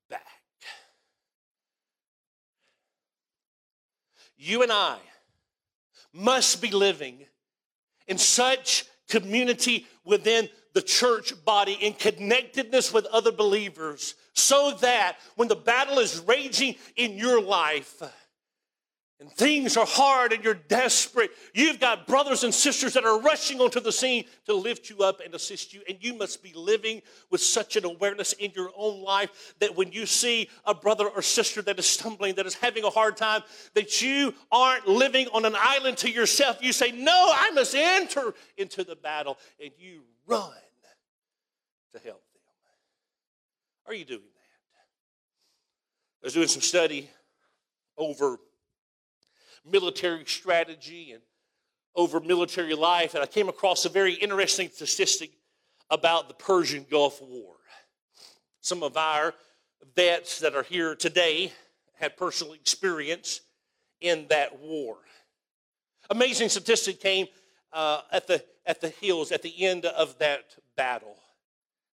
back. 0.09 0.25
You 4.37 4.63
and 4.63 4.71
I 4.71 4.97
must 6.13 6.61
be 6.61 6.71
living 6.71 7.25
in 8.07 8.17
such 8.17 8.85
community 9.07 9.85
within 10.03 10.49
the 10.79 10.85
church 10.85 11.33
body, 11.43 11.73
in 11.73 11.91
connectedness 11.91 12.93
with 12.93 13.05
other 13.07 13.33
believers, 13.33 14.15
so 14.31 14.71
that 14.79 15.17
when 15.35 15.49
the 15.49 15.55
battle 15.55 15.99
is 15.99 16.21
raging 16.21 16.73
in 16.95 17.17
your 17.17 17.41
life, 17.41 18.01
and 19.19 19.29
things 19.33 19.75
are 19.75 19.85
hard 19.85 20.31
and 20.31 20.41
you're 20.41 20.53
desperate, 20.53 21.31
you've 21.53 21.81
got 21.81 22.07
brothers 22.07 22.45
and 22.45 22.53
sisters 22.53 22.93
that 22.93 23.03
are 23.03 23.19
rushing 23.19 23.59
onto 23.59 23.81
the 23.81 23.91
scene 23.91 24.23
to 24.45 24.53
lift 24.53 24.89
you 24.89 24.99
up 24.99 25.19
and 25.19 25.35
assist 25.35 25.73
you. 25.73 25.81
And 25.89 25.97
you 25.99 26.13
must 26.13 26.41
be 26.41 26.53
living 26.53 27.01
with 27.29 27.41
such 27.41 27.75
an 27.75 27.83
awareness 27.83 28.31
in 28.31 28.53
your 28.55 28.71
own 28.77 29.03
life 29.03 29.55
that 29.59 29.75
when 29.75 29.91
you 29.91 30.05
see 30.05 30.49
a 30.63 30.73
brother 30.73 31.09
or 31.09 31.21
sister 31.21 31.61
that 31.63 31.77
is 31.77 31.85
stumbling, 31.85 32.35
that 32.35 32.45
is 32.45 32.55
having 32.55 32.85
a 32.85 32.89
hard 32.89 33.17
time, 33.17 33.41
that 33.73 34.01
you 34.01 34.33
aren't 34.49 34.87
living 34.87 35.27
on 35.33 35.43
an 35.43 35.55
island 35.59 35.97
to 35.97 36.09
yourself. 36.09 36.59
You 36.61 36.71
say, 36.71 36.93
No, 36.93 37.31
I 37.35 37.51
must 37.51 37.75
enter 37.75 38.33
into 38.55 38.85
the 38.85 38.95
battle, 38.95 39.37
and 39.61 39.71
you 39.77 40.03
run 40.25 40.53
to 41.93 41.99
help 41.99 42.23
them. 42.33 42.41
Are 43.87 43.93
you 43.93 44.05
doing 44.05 44.21
that? 44.21 44.85
I 46.21 46.25
was 46.25 46.33
doing 46.33 46.47
some 46.47 46.61
study 46.61 47.09
over 47.97 48.37
military 49.69 50.25
strategy 50.25 51.11
and 51.11 51.21
over 51.95 52.19
military 52.19 52.75
life, 52.75 53.13
and 53.13 53.23
I 53.23 53.25
came 53.25 53.49
across 53.49 53.85
a 53.85 53.89
very 53.89 54.13
interesting 54.13 54.69
statistic 54.69 55.31
about 55.89 56.27
the 56.27 56.35
Persian 56.35 56.85
Gulf 56.89 57.21
War. 57.21 57.55
Some 58.61 58.83
of 58.83 58.95
our 58.95 59.33
vets 59.95 60.39
that 60.39 60.55
are 60.55 60.63
here 60.63 60.95
today 60.95 61.51
had 61.95 62.15
personal 62.15 62.53
experience 62.53 63.41
in 64.01 64.27
that 64.29 64.59
war. 64.59 64.97
Amazing 66.09 66.49
statistic 66.49 66.99
came 66.99 67.27
uh, 67.73 68.01
at, 68.11 68.27
the, 68.27 68.43
at 68.65 68.81
the 68.81 68.89
hills 68.89 69.31
at 69.31 69.41
the 69.41 69.65
end 69.65 69.85
of 69.85 70.17
that 70.19 70.55
battle. 70.75 71.18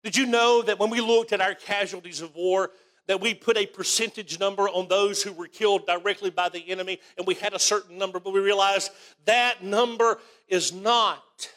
Did 0.03 0.15
you 0.17 0.25
know 0.25 0.61
that 0.61 0.79
when 0.79 0.89
we 0.89 1.01
looked 1.01 1.31
at 1.31 1.41
our 1.41 1.55
casualties 1.55 2.21
of 2.21 2.35
war, 2.35 2.71
that 3.07 3.21
we 3.21 3.33
put 3.33 3.57
a 3.57 3.65
percentage 3.65 4.39
number 4.39 4.69
on 4.69 4.87
those 4.87 5.21
who 5.21 5.33
were 5.33 5.47
killed 5.47 5.85
directly 5.85 6.29
by 6.29 6.49
the 6.49 6.69
enemy, 6.69 6.99
and 7.17 7.27
we 7.27 7.35
had 7.35 7.53
a 7.53 7.59
certain 7.59 7.97
number, 7.97 8.19
but 8.19 8.33
we 8.33 8.39
realized 8.39 8.91
that 9.25 9.63
number 9.63 10.19
is 10.47 10.71
not 10.73 11.49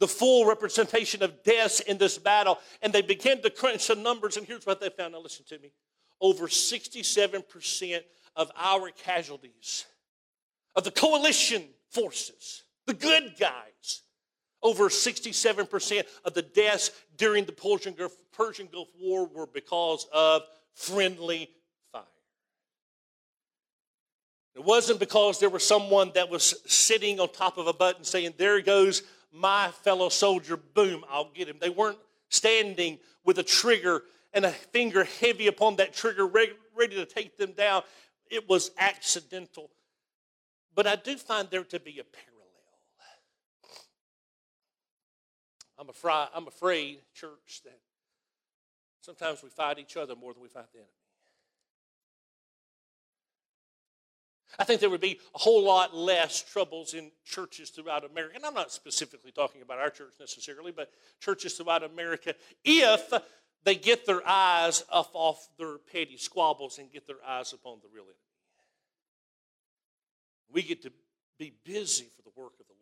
the 0.00 0.08
full 0.08 0.46
representation 0.46 1.22
of 1.22 1.42
deaths 1.44 1.80
in 1.80 1.96
this 1.98 2.18
battle. 2.18 2.58
And 2.82 2.92
they 2.92 3.02
began 3.02 3.40
to 3.42 3.50
crunch 3.50 3.86
the 3.86 3.94
numbers, 3.94 4.36
and 4.36 4.46
here's 4.46 4.66
what 4.66 4.80
they 4.80 4.90
found. 4.90 5.12
Now, 5.12 5.20
listen 5.20 5.44
to 5.48 5.58
me. 5.58 5.72
Over 6.20 6.46
67% 6.46 8.00
of 8.36 8.50
our 8.56 8.90
casualties, 8.90 9.86
of 10.74 10.84
the 10.84 10.90
coalition 10.90 11.64
forces, 11.90 12.64
the 12.86 12.94
good 12.94 13.34
guys, 13.38 14.02
over 14.64 14.88
67% 14.88 16.02
of 16.24 16.34
the 16.34 16.42
deaths 16.42 16.90
during 17.16 17.44
the 17.44 17.52
Persian 17.52 17.92
Gulf, 17.92 18.16
Persian 18.32 18.66
Gulf 18.72 18.88
War 18.98 19.26
were 19.26 19.46
because 19.46 20.08
of 20.12 20.42
friendly 20.72 21.50
fire. 21.92 22.02
It 24.56 24.64
wasn't 24.64 24.98
because 24.98 25.38
there 25.38 25.50
was 25.50 25.64
someone 25.64 26.10
that 26.14 26.30
was 26.30 26.54
sitting 26.66 27.20
on 27.20 27.30
top 27.30 27.58
of 27.58 27.66
a 27.66 27.74
button 27.74 28.04
saying, 28.04 28.34
There 28.38 28.60
goes 28.62 29.02
my 29.30 29.70
fellow 29.82 30.08
soldier, 30.08 30.56
boom, 30.56 31.04
I'll 31.10 31.30
get 31.34 31.48
him. 31.48 31.58
They 31.60 31.70
weren't 31.70 31.98
standing 32.28 32.98
with 33.24 33.38
a 33.38 33.42
trigger 33.42 34.02
and 34.32 34.44
a 34.44 34.50
finger 34.50 35.04
heavy 35.04 35.46
upon 35.46 35.76
that 35.76 35.92
trigger, 35.92 36.26
ready 36.26 36.94
to 36.94 37.04
take 37.04 37.36
them 37.36 37.52
down. 37.52 37.82
It 38.30 38.48
was 38.48 38.70
accidental. 38.78 39.70
But 40.74 40.86
I 40.86 40.96
do 40.96 41.16
find 41.16 41.48
there 41.50 41.64
to 41.64 41.78
be 41.78 41.98
a 42.00 42.04
parallel. 42.04 42.33
I'm 45.84 45.90
afraid, 45.90 46.28
I'm 46.34 46.46
afraid, 46.48 46.98
church, 47.14 47.60
that 47.64 47.78
Sometimes 49.04 49.42
we 49.42 49.50
fight 49.50 49.78
each 49.78 49.98
other 49.98 50.16
more 50.16 50.32
than 50.32 50.42
we 50.42 50.48
fight 50.48 50.72
the 50.72 50.78
enemy. 50.78 50.90
I 54.58 54.64
think 54.64 54.80
there 54.80 54.88
would 54.88 55.02
be 55.02 55.20
a 55.34 55.38
whole 55.38 55.62
lot 55.62 55.94
less 55.94 56.42
troubles 56.42 56.94
in 56.94 57.10
churches 57.22 57.68
throughout 57.68 58.10
America. 58.10 58.36
And 58.36 58.46
I'm 58.46 58.54
not 58.54 58.72
specifically 58.72 59.30
talking 59.30 59.60
about 59.60 59.78
our 59.78 59.90
church 59.90 60.14
necessarily, 60.18 60.72
but 60.72 60.90
churches 61.20 61.52
throughout 61.52 61.82
America 61.82 62.34
if 62.64 63.12
they 63.64 63.74
get 63.74 64.06
their 64.06 64.26
eyes 64.26 64.84
off, 64.90 65.10
off 65.12 65.48
their 65.58 65.76
petty 65.92 66.16
squabbles 66.16 66.78
and 66.78 66.90
get 66.90 67.06
their 67.06 67.22
eyes 67.26 67.52
upon 67.52 67.80
the 67.82 67.88
real 67.92 68.04
enemy. 68.04 68.16
We 70.50 70.62
get 70.62 70.80
to 70.84 70.92
be 71.38 71.52
busy 71.62 72.06
for 72.16 72.22
the 72.22 72.40
work 72.40 72.54
of 72.58 72.66
the 72.68 72.73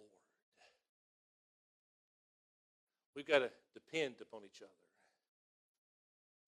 We've 3.14 3.27
got 3.27 3.40
to 3.40 3.51
depend 3.75 4.16
upon 4.20 4.42
each 4.44 4.62
other. 4.62 4.70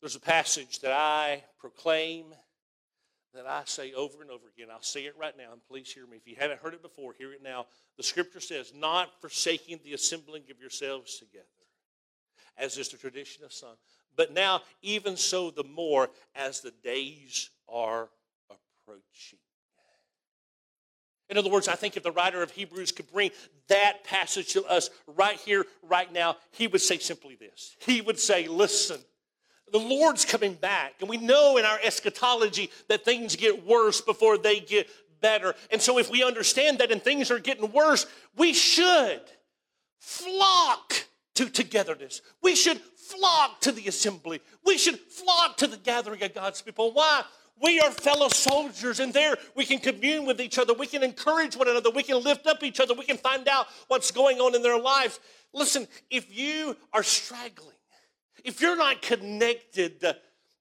There's 0.00 0.16
a 0.16 0.20
passage 0.20 0.80
that 0.80 0.92
I 0.92 1.44
proclaim, 1.58 2.26
that 3.32 3.46
I 3.46 3.62
say 3.64 3.92
over 3.92 4.22
and 4.22 4.30
over 4.30 4.44
again. 4.54 4.68
I'll 4.70 4.82
say 4.82 5.06
it 5.06 5.14
right 5.18 5.36
now, 5.36 5.52
and 5.52 5.64
please 5.66 5.90
hear 5.90 6.06
me. 6.06 6.16
If 6.16 6.26
you 6.26 6.36
haven't 6.38 6.60
heard 6.60 6.74
it 6.74 6.82
before, 6.82 7.14
hear 7.18 7.32
it 7.32 7.42
now. 7.42 7.66
The 7.96 8.02
scripture 8.02 8.40
says, 8.40 8.72
Not 8.74 9.10
forsaking 9.20 9.80
the 9.82 9.94
assembling 9.94 10.44
of 10.50 10.60
yourselves 10.60 11.18
together, 11.18 11.44
as 12.56 12.76
is 12.76 12.88
the 12.88 12.98
tradition 12.98 13.44
of 13.44 13.52
some, 13.52 13.76
but 14.16 14.32
now, 14.32 14.62
even 14.82 15.16
so, 15.16 15.50
the 15.50 15.64
more 15.64 16.10
as 16.34 16.60
the 16.60 16.72
days 16.82 17.50
are 17.68 18.08
approaching. 18.50 19.38
In 21.30 21.38
other 21.38 21.50
words, 21.50 21.68
I 21.68 21.74
think 21.74 21.96
if 21.96 22.02
the 22.02 22.12
writer 22.12 22.42
of 22.42 22.50
Hebrews 22.50 22.92
could 22.92 23.10
bring 23.10 23.30
that 23.68 24.04
passage 24.04 24.52
to 24.52 24.64
us 24.66 24.90
right 25.06 25.38
here, 25.38 25.64
right 25.82 26.12
now, 26.12 26.36
he 26.50 26.66
would 26.66 26.82
say 26.82 26.98
simply 26.98 27.34
this. 27.34 27.76
He 27.78 28.00
would 28.00 28.18
say, 28.18 28.46
Listen, 28.46 29.00
the 29.72 29.78
Lord's 29.78 30.24
coming 30.24 30.54
back. 30.54 30.94
And 31.00 31.08
we 31.08 31.16
know 31.16 31.56
in 31.56 31.64
our 31.64 31.78
eschatology 31.82 32.70
that 32.88 33.04
things 33.04 33.36
get 33.36 33.66
worse 33.66 34.00
before 34.00 34.36
they 34.36 34.60
get 34.60 34.88
better. 35.20 35.54
And 35.70 35.80
so, 35.80 35.98
if 35.98 36.10
we 36.10 36.22
understand 36.22 36.78
that 36.78 36.92
and 36.92 37.02
things 37.02 37.30
are 37.30 37.38
getting 37.38 37.72
worse, 37.72 38.06
we 38.36 38.52
should 38.52 39.22
flock 39.98 40.92
to 41.34 41.48
togetherness. 41.48 42.20
We 42.42 42.54
should 42.54 42.78
flock 42.78 43.60
to 43.62 43.72
the 43.72 43.88
assembly. 43.88 44.40
We 44.64 44.78
should 44.78 44.98
flock 44.98 45.56
to 45.58 45.66
the 45.66 45.76
gathering 45.78 46.22
of 46.22 46.34
God's 46.34 46.62
people. 46.62 46.92
Why? 46.92 47.22
We 47.62 47.80
are 47.80 47.90
fellow 47.90 48.28
soldiers, 48.28 49.00
and 49.00 49.12
there 49.12 49.36
we 49.54 49.64
can 49.64 49.78
commune 49.78 50.26
with 50.26 50.40
each 50.40 50.58
other. 50.58 50.74
We 50.74 50.86
can 50.86 51.02
encourage 51.02 51.56
one 51.56 51.68
another. 51.68 51.90
We 51.90 52.02
can 52.02 52.22
lift 52.22 52.46
up 52.46 52.62
each 52.62 52.80
other. 52.80 52.94
We 52.94 53.04
can 53.04 53.16
find 53.16 53.46
out 53.48 53.66
what's 53.88 54.10
going 54.10 54.38
on 54.38 54.54
in 54.54 54.62
their 54.62 54.78
lives. 54.78 55.20
Listen, 55.52 55.86
if 56.10 56.36
you 56.36 56.76
are 56.92 57.02
straggling, 57.02 57.76
if 58.44 58.60
you're 58.60 58.76
not 58.76 59.02
connected 59.02 60.04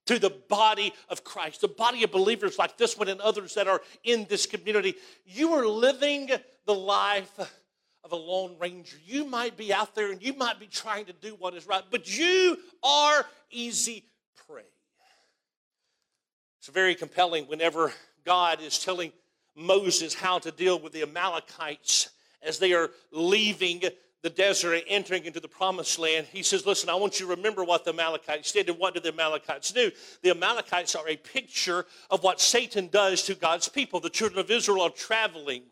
to 0.06 0.18
the 0.18 0.30
body 0.48 0.92
of 1.08 1.24
Christ, 1.24 1.62
the 1.62 1.68
body 1.68 2.04
of 2.04 2.12
believers 2.12 2.58
like 2.58 2.78
this 2.78 2.96
one 2.96 3.08
and 3.08 3.20
others 3.20 3.54
that 3.54 3.66
are 3.66 3.82
in 4.04 4.26
this 4.28 4.46
community, 4.46 4.94
you 5.24 5.52
are 5.54 5.66
living 5.66 6.30
the 6.64 6.74
life 6.74 7.38
of 8.04 8.12
a 8.12 8.16
lone 8.16 8.56
ranger. 8.60 8.96
You 9.04 9.24
might 9.24 9.56
be 9.56 9.72
out 9.72 9.94
there 9.94 10.12
and 10.12 10.22
you 10.22 10.34
might 10.34 10.60
be 10.60 10.66
trying 10.66 11.06
to 11.06 11.12
do 11.12 11.34
what 11.38 11.54
is 11.54 11.66
right, 11.66 11.82
but 11.90 12.16
you 12.16 12.58
are 12.82 13.26
easy 13.50 14.04
prey. 14.46 14.62
It's 16.64 16.72
very 16.72 16.94
compelling 16.94 17.44
whenever 17.44 17.92
God 18.24 18.62
is 18.62 18.78
telling 18.78 19.12
Moses 19.54 20.14
how 20.14 20.38
to 20.38 20.50
deal 20.50 20.80
with 20.80 20.94
the 20.94 21.02
Amalekites 21.02 22.08
as 22.40 22.58
they 22.58 22.72
are 22.72 22.88
leaving 23.12 23.82
the 24.22 24.30
desert 24.30 24.72
and 24.72 24.84
entering 24.88 25.26
into 25.26 25.40
the 25.40 25.46
promised 25.46 25.98
land, 25.98 26.26
he 26.32 26.42
says, 26.42 26.64
Listen, 26.64 26.88
I 26.88 26.94
want 26.94 27.20
you 27.20 27.26
to 27.26 27.36
remember 27.36 27.64
what 27.64 27.84
the 27.84 27.90
Amalekites 27.90 28.50
did. 28.52 28.70
And 28.70 28.78
what 28.78 28.94
did 28.94 29.02
the 29.02 29.10
Amalekites 29.10 29.72
do? 29.72 29.90
The 30.22 30.30
Amalekites 30.30 30.94
are 30.94 31.06
a 31.06 31.16
picture 31.16 31.84
of 32.08 32.22
what 32.22 32.40
Satan 32.40 32.88
does 32.88 33.24
to 33.24 33.34
God's 33.34 33.68
people. 33.68 34.00
The 34.00 34.08
children 34.08 34.40
of 34.40 34.50
Israel 34.50 34.80
are 34.80 34.88
traveling. 34.88 35.64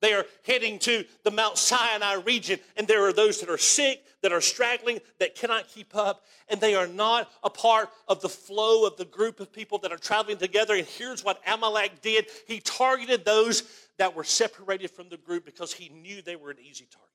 They 0.00 0.14
are 0.14 0.24
heading 0.44 0.78
to 0.80 1.04
the 1.24 1.30
Mount 1.30 1.58
Sinai 1.58 2.14
region, 2.14 2.58
and 2.76 2.88
there 2.88 3.04
are 3.04 3.12
those 3.12 3.40
that 3.40 3.50
are 3.50 3.58
sick, 3.58 4.02
that 4.22 4.32
are 4.32 4.40
straggling, 4.40 5.00
that 5.18 5.34
cannot 5.34 5.68
keep 5.68 5.94
up, 5.94 6.24
and 6.48 6.60
they 6.60 6.74
are 6.74 6.86
not 6.86 7.30
a 7.44 7.50
part 7.50 7.90
of 8.08 8.20
the 8.20 8.28
flow 8.28 8.86
of 8.86 8.96
the 8.96 9.04
group 9.04 9.40
of 9.40 9.52
people 9.52 9.78
that 9.78 9.92
are 9.92 9.98
traveling 9.98 10.38
together. 10.38 10.74
And 10.74 10.86
here's 10.86 11.22
what 11.22 11.40
Amalek 11.46 12.00
did 12.00 12.26
he 12.46 12.60
targeted 12.60 13.24
those 13.24 13.62
that 13.98 14.14
were 14.14 14.24
separated 14.24 14.90
from 14.90 15.10
the 15.10 15.18
group 15.18 15.44
because 15.44 15.72
he 15.72 15.90
knew 15.90 16.22
they 16.22 16.36
were 16.36 16.50
an 16.50 16.58
easy 16.58 16.86
target. 16.90 17.10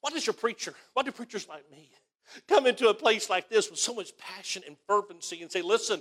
Why 0.00 0.10
does 0.10 0.26
your 0.26 0.34
preacher, 0.34 0.74
why 0.94 1.02
do 1.02 1.12
preachers 1.12 1.46
like 1.48 1.70
me 1.70 1.90
come 2.48 2.66
into 2.66 2.88
a 2.88 2.94
place 2.94 3.28
like 3.28 3.48
this 3.48 3.70
with 3.70 3.78
so 3.78 3.94
much 3.94 4.16
passion 4.16 4.62
and 4.66 4.76
fervency 4.86 5.42
and 5.42 5.50
say, 5.50 5.62
listen, 5.62 6.00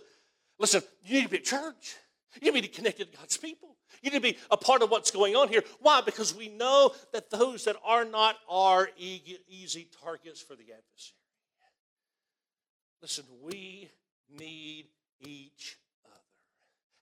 listen, 0.58 0.82
you 1.04 1.16
need 1.16 1.24
to 1.24 1.30
be 1.30 1.38
at 1.38 1.44
church. 1.44 1.96
You 2.42 2.52
need 2.52 2.64
to 2.64 2.70
be 2.70 2.74
connected 2.74 3.12
to 3.12 3.18
God's 3.18 3.38
people. 3.38 3.76
You 4.02 4.12
need 4.12 4.18
to 4.18 4.22
be 4.22 4.38
a 4.52 4.58
part 4.58 4.82
of 4.82 4.92
what's 4.92 5.12
going 5.12 5.36
on 5.36 5.48
here. 5.48 5.64
Why? 5.80 6.02
Because 6.02 6.36
we 6.36 6.50
know 6.50 6.94
that 7.14 7.30
those 7.30 7.66
that 7.66 7.76
are 7.84 8.06
not 8.06 8.38
are 8.50 8.90
easy 8.98 9.88
targets 10.04 10.42
for 10.42 10.56
the 10.56 10.64
adversary. 10.64 11.16
Listen, 13.02 13.26
we 13.42 13.90
need 14.38 14.88
each 15.22 15.78
other. 16.06 16.22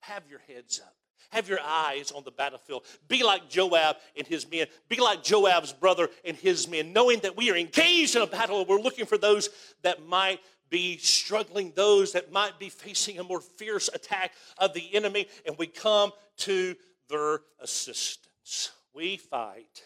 Have 0.01 0.23
your 0.29 0.39
heads 0.47 0.79
up. 0.79 0.95
Have 1.31 1.49
your 1.49 1.59
eyes 1.61 2.11
on 2.11 2.23
the 2.23 2.31
battlefield. 2.31 2.83
Be 3.07 3.21
like 3.21 3.49
Joab 3.49 3.97
and 4.15 4.25
his 4.25 4.49
men. 4.49 4.67
Be 4.87 5.01
like 5.01 5.23
Joab's 5.23 5.73
brother 5.73 6.09
and 6.23 6.37
his 6.37 6.69
men, 6.69 6.93
knowing 6.93 7.19
that 7.19 7.35
we 7.35 7.51
are 7.51 7.57
engaged 7.57 8.15
in 8.15 8.21
a 8.21 8.27
battle 8.27 8.59
and 8.59 8.69
we're 8.69 8.79
looking 8.79 9.05
for 9.05 9.17
those 9.17 9.49
that 9.81 10.05
might 10.05 10.39
be 10.69 10.97
struggling, 10.97 11.73
those 11.75 12.13
that 12.13 12.31
might 12.31 12.59
be 12.59 12.69
facing 12.69 13.19
a 13.19 13.23
more 13.23 13.41
fierce 13.41 13.89
attack 13.93 14.33
of 14.57 14.73
the 14.73 14.95
enemy, 14.95 15.27
and 15.45 15.57
we 15.57 15.67
come 15.67 16.11
to 16.37 16.75
their 17.09 17.41
assistance. 17.59 18.71
We 18.93 19.17
fight 19.17 19.83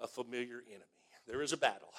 a 0.00 0.06
familiar 0.06 0.62
enemy. 0.68 0.84
There 1.26 1.42
is 1.42 1.52
a 1.52 1.56
battle, 1.56 1.92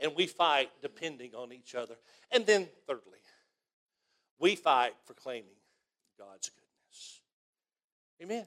and 0.00 0.12
we 0.16 0.26
fight 0.26 0.70
depending 0.82 1.34
on 1.34 1.52
each 1.52 1.74
other. 1.74 1.94
And 2.32 2.44
then, 2.46 2.68
thirdly, 2.86 3.20
we 4.38 4.56
fight 4.56 4.94
proclaiming 5.06 5.56
God's 6.18 6.50
goodness. 6.50 7.20
Amen. 8.22 8.46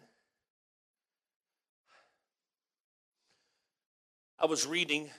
I 4.39 4.45
was 4.45 4.67
reading 4.67 5.09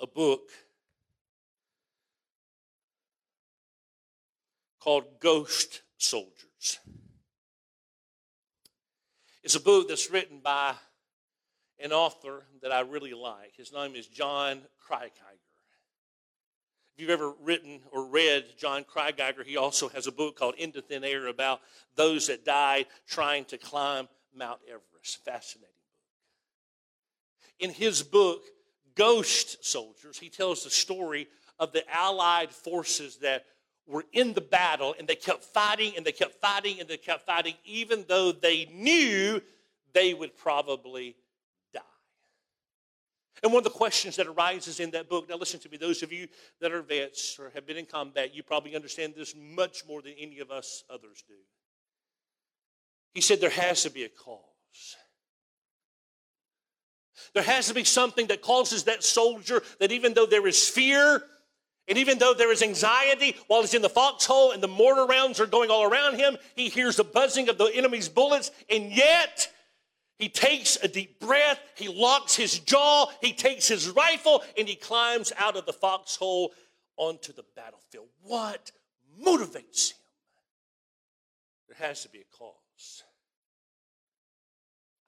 a 0.00 0.06
book 0.06 0.48
called 4.80 5.04
Ghost 5.20 5.82
Soldiers. 5.98 6.78
It's 9.42 9.54
a 9.54 9.60
book 9.60 9.88
that's 9.88 10.10
written 10.10 10.40
by 10.42 10.74
an 11.78 11.92
author 11.92 12.44
that 12.62 12.72
I 12.72 12.80
really 12.80 13.14
like. 13.14 13.54
His 13.56 13.72
name 13.72 13.94
is 13.94 14.06
Jon 14.06 14.60
Krakauer. 14.78 15.38
If 16.94 17.00
you've 17.00 17.10
ever 17.10 17.32
written 17.40 17.80
or 17.92 18.04
read 18.04 18.44
Jon 18.58 18.84
Krakauer, 18.84 19.44
he 19.44 19.56
also 19.56 19.88
has 19.88 20.06
a 20.06 20.12
book 20.12 20.36
called 20.36 20.56
Into 20.56 20.82
Thin 20.82 21.04
Air 21.04 21.28
about 21.28 21.60
those 21.96 22.26
that 22.26 22.44
died 22.44 22.86
trying 23.08 23.46
to 23.46 23.58
climb 23.58 24.08
Mount 24.34 24.60
Everest. 24.66 25.24
Fascinating 25.24 25.68
book. 25.70 25.70
In 27.58 27.70
his 27.70 28.02
book, 28.02 28.42
Ghost 28.94 29.64
Soldiers, 29.64 30.18
he 30.18 30.28
tells 30.28 30.64
the 30.64 30.70
story 30.70 31.28
of 31.58 31.72
the 31.72 31.84
Allied 31.90 32.50
forces 32.50 33.16
that 33.18 33.44
were 33.90 34.04
in 34.12 34.32
the 34.32 34.40
battle 34.40 34.94
and 34.98 35.08
they 35.08 35.16
kept 35.16 35.44
fighting 35.44 35.94
and 35.96 36.06
they 36.06 36.12
kept 36.12 36.40
fighting 36.40 36.80
and 36.80 36.88
they 36.88 36.96
kept 36.96 37.26
fighting, 37.26 37.54
even 37.64 38.04
though 38.08 38.32
they 38.32 38.66
knew 38.72 39.40
they 39.92 40.14
would 40.14 40.36
probably 40.36 41.16
die. 41.74 41.80
And 43.42 43.52
one 43.52 43.60
of 43.60 43.64
the 43.64 43.70
questions 43.70 44.16
that 44.16 44.26
arises 44.26 44.80
in 44.80 44.90
that 44.92 45.08
book, 45.08 45.28
now 45.28 45.36
listen 45.36 45.60
to 45.60 45.68
me, 45.68 45.76
those 45.76 46.02
of 46.02 46.12
you 46.12 46.28
that 46.60 46.72
are 46.72 46.82
vets 46.82 47.38
or 47.38 47.50
have 47.54 47.66
been 47.66 47.76
in 47.76 47.86
combat, 47.86 48.34
you 48.34 48.42
probably 48.42 48.76
understand 48.76 49.14
this 49.16 49.34
much 49.36 49.86
more 49.86 50.02
than 50.02 50.14
any 50.18 50.38
of 50.38 50.50
us 50.50 50.84
others 50.88 51.24
do. 51.26 51.34
He 53.12 53.20
said 53.20 53.40
there 53.40 53.50
has 53.50 53.82
to 53.82 53.90
be 53.90 54.04
a 54.04 54.08
cause. 54.08 54.38
There 57.34 57.42
has 57.42 57.68
to 57.68 57.74
be 57.74 57.84
something 57.84 58.28
that 58.28 58.40
causes 58.42 58.84
that 58.84 59.02
soldier 59.02 59.62
that 59.78 59.92
even 59.92 60.14
though 60.14 60.26
there 60.26 60.46
is 60.46 60.68
fear, 60.68 61.22
and 61.90 61.98
even 61.98 62.18
though 62.18 62.32
there 62.32 62.52
is 62.52 62.62
anxiety 62.62 63.36
while 63.48 63.62
he's 63.62 63.74
in 63.74 63.82
the 63.82 63.88
foxhole 63.88 64.52
and 64.52 64.62
the 64.62 64.68
mortar 64.68 65.04
rounds 65.04 65.40
are 65.40 65.46
going 65.46 65.70
all 65.70 65.82
around 65.82 66.14
him, 66.14 66.38
he 66.54 66.68
hears 66.68 66.94
the 66.94 67.04
buzzing 67.04 67.48
of 67.48 67.58
the 67.58 67.66
enemy's 67.74 68.08
bullets, 68.08 68.52
and 68.70 68.92
yet 68.92 69.52
he 70.16 70.28
takes 70.28 70.76
a 70.76 70.86
deep 70.86 71.18
breath, 71.18 71.58
he 71.74 71.88
locks 71.88 72.36
his 72.36 72.60
jaw, 72.60 73.06
he 73.20 73.32
takes 73.32 73.66
his 73.66 73.90
rifle, 73.90 74.44
and 74.56 74.68
he 74.68 74.76
climbs 74.76 75.32
out 75.36 75.56
of 75.56 75.66
the 75.66 75.72
foxhole 75.72 76.52
onto 76.96 77.32
the 77.32 77.44
battlefield. 77.56 78.06
What 78.22 78.70
motivates 79.20 79.90
him? 79.90 79.98
There 81.66 81.88
has 81.88 82.02
to 82.02 82.08
be 82.08 82.20
a 82.20 82.36
cause. 82.38 83.02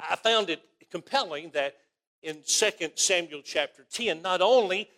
I 0.00 0.16
found 0.16 0.50
it 0.50 0.62
compelling 0.90 1.50
that 1.50 1.76
in 2.24 2.38
2 2.44 2.70
Samuel 2.96 3.42
chapter 3.44 3.86
10, 3.88 4.20
not 4.20 4.40
only 4.40 4.88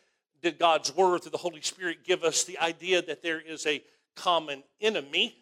did 0.44 0.58
God's 0.58 0.94
Word 0.94 1.22
through 1.22 1.32
the 1.32 1.38
Holy 1.38 1.62
Spirit 1.62 2.04
give 2.04 2.22
us 2.22 2.44
the 2.44 2.58
idea 2.58 3.02
that 3.02 3.22
there 3.22 3.40
is 3.40 3.66
a 3.66 3.82
common 4.14 4.62
enemy, 4.80 5.34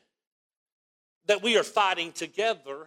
that 1.27 1.43
we 1.43 1.59
are 1.59 1.65
fighting 1.65 2.13
together, 2.13 2.87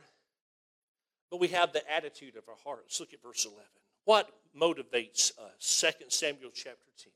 but 1.30 1.40
we 1.40 1.50
have 1.50 1.74
the 1.74 1.84
attitude 1.92 2.38
of 2.38 2.44
our 2.48 2.56
hearts. 2.64 3.00
Look 3.00 3.14
at 3.14 3.22
verse 3.22 3.46
11. 3.46 3.62
What 4.06 4.30
motivates 4.60 5.32
us? 5.38 5.84
2 6.00 6.06
Samuel 6.10 6.52
chapter 6.54 6.90
10. 7.04 7.12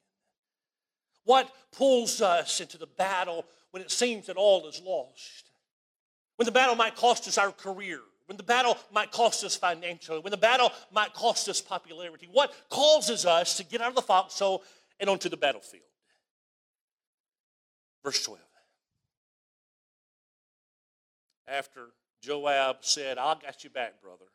What 1.23 1.49
pulls 1.71 2.21
us 2.21 2.59
into 2.59 2.77
the 2.77 2.87
battle 2.87 3.45
when 3.71 3.81
it 3.81 3.91
seems 3.91 4.27
that 4.27 4.35
all 4.35 4.67
is 4.67 4.81
lost? 4.85 5.49
When 6.35 6.45
the 6.45 6.51
battle 6.51 6.75
might 6.75 6.95
cost 6.95 7.27
us 7.27 7.37
our 7.37 7.51
career, 7.51 7.99
when 8.29 8.37
the 8.37 8.43
battle 8.43 8.77
might 8.91 9.11
cost 9.11 9.43
us 9.43 9.55
financially, 9.55 10.19
when 10.19 10.29
the 10.31 10.37
battle 10.37 10.71
might 10.91 11.13
cost 11.13 11.49
us 11.49 11.61
popularity. 11.61 12.29
What 12.31 12.53
causes 12.69 13.25
us 13.25 13.57
to 13.57 13.63
get 13.63 13.81
out 13.81 13.89
of 13.89 13.95
the 13.95 14.03
foxhole 14.03 14.63
and 14.99 15.09
onto 15.09 15.29
the 15.29 15.37
battlefield. 15.37 15.83
Verse 18.03 18.23
12. 18.23 18.39
After 21.47 21.87
Joab 22.21 22.77
said, 22.81 23.17
I 23.17 23.35
got 23.41 23.63
you 23.63 23.69
back, 23.69 24.01
brother, 24.01 24.25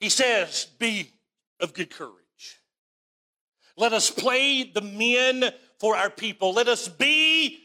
he 0.00 0.08
says, 0.08 0.66
Be 0.78 1.10
of 1.60 1.72
good 1.72 1.90
courage. 1.90 2.60
Let 3.76 3.92
us 3.92 4.10
play 4.10 4.64
the 4.64 4.80
men 4.80 5.44
for 5.78 5.96
our 5.96 6.10
people. 6.10 6.52
Let 6.52 6.68
us 6.68 6.88
be 6.88 7.58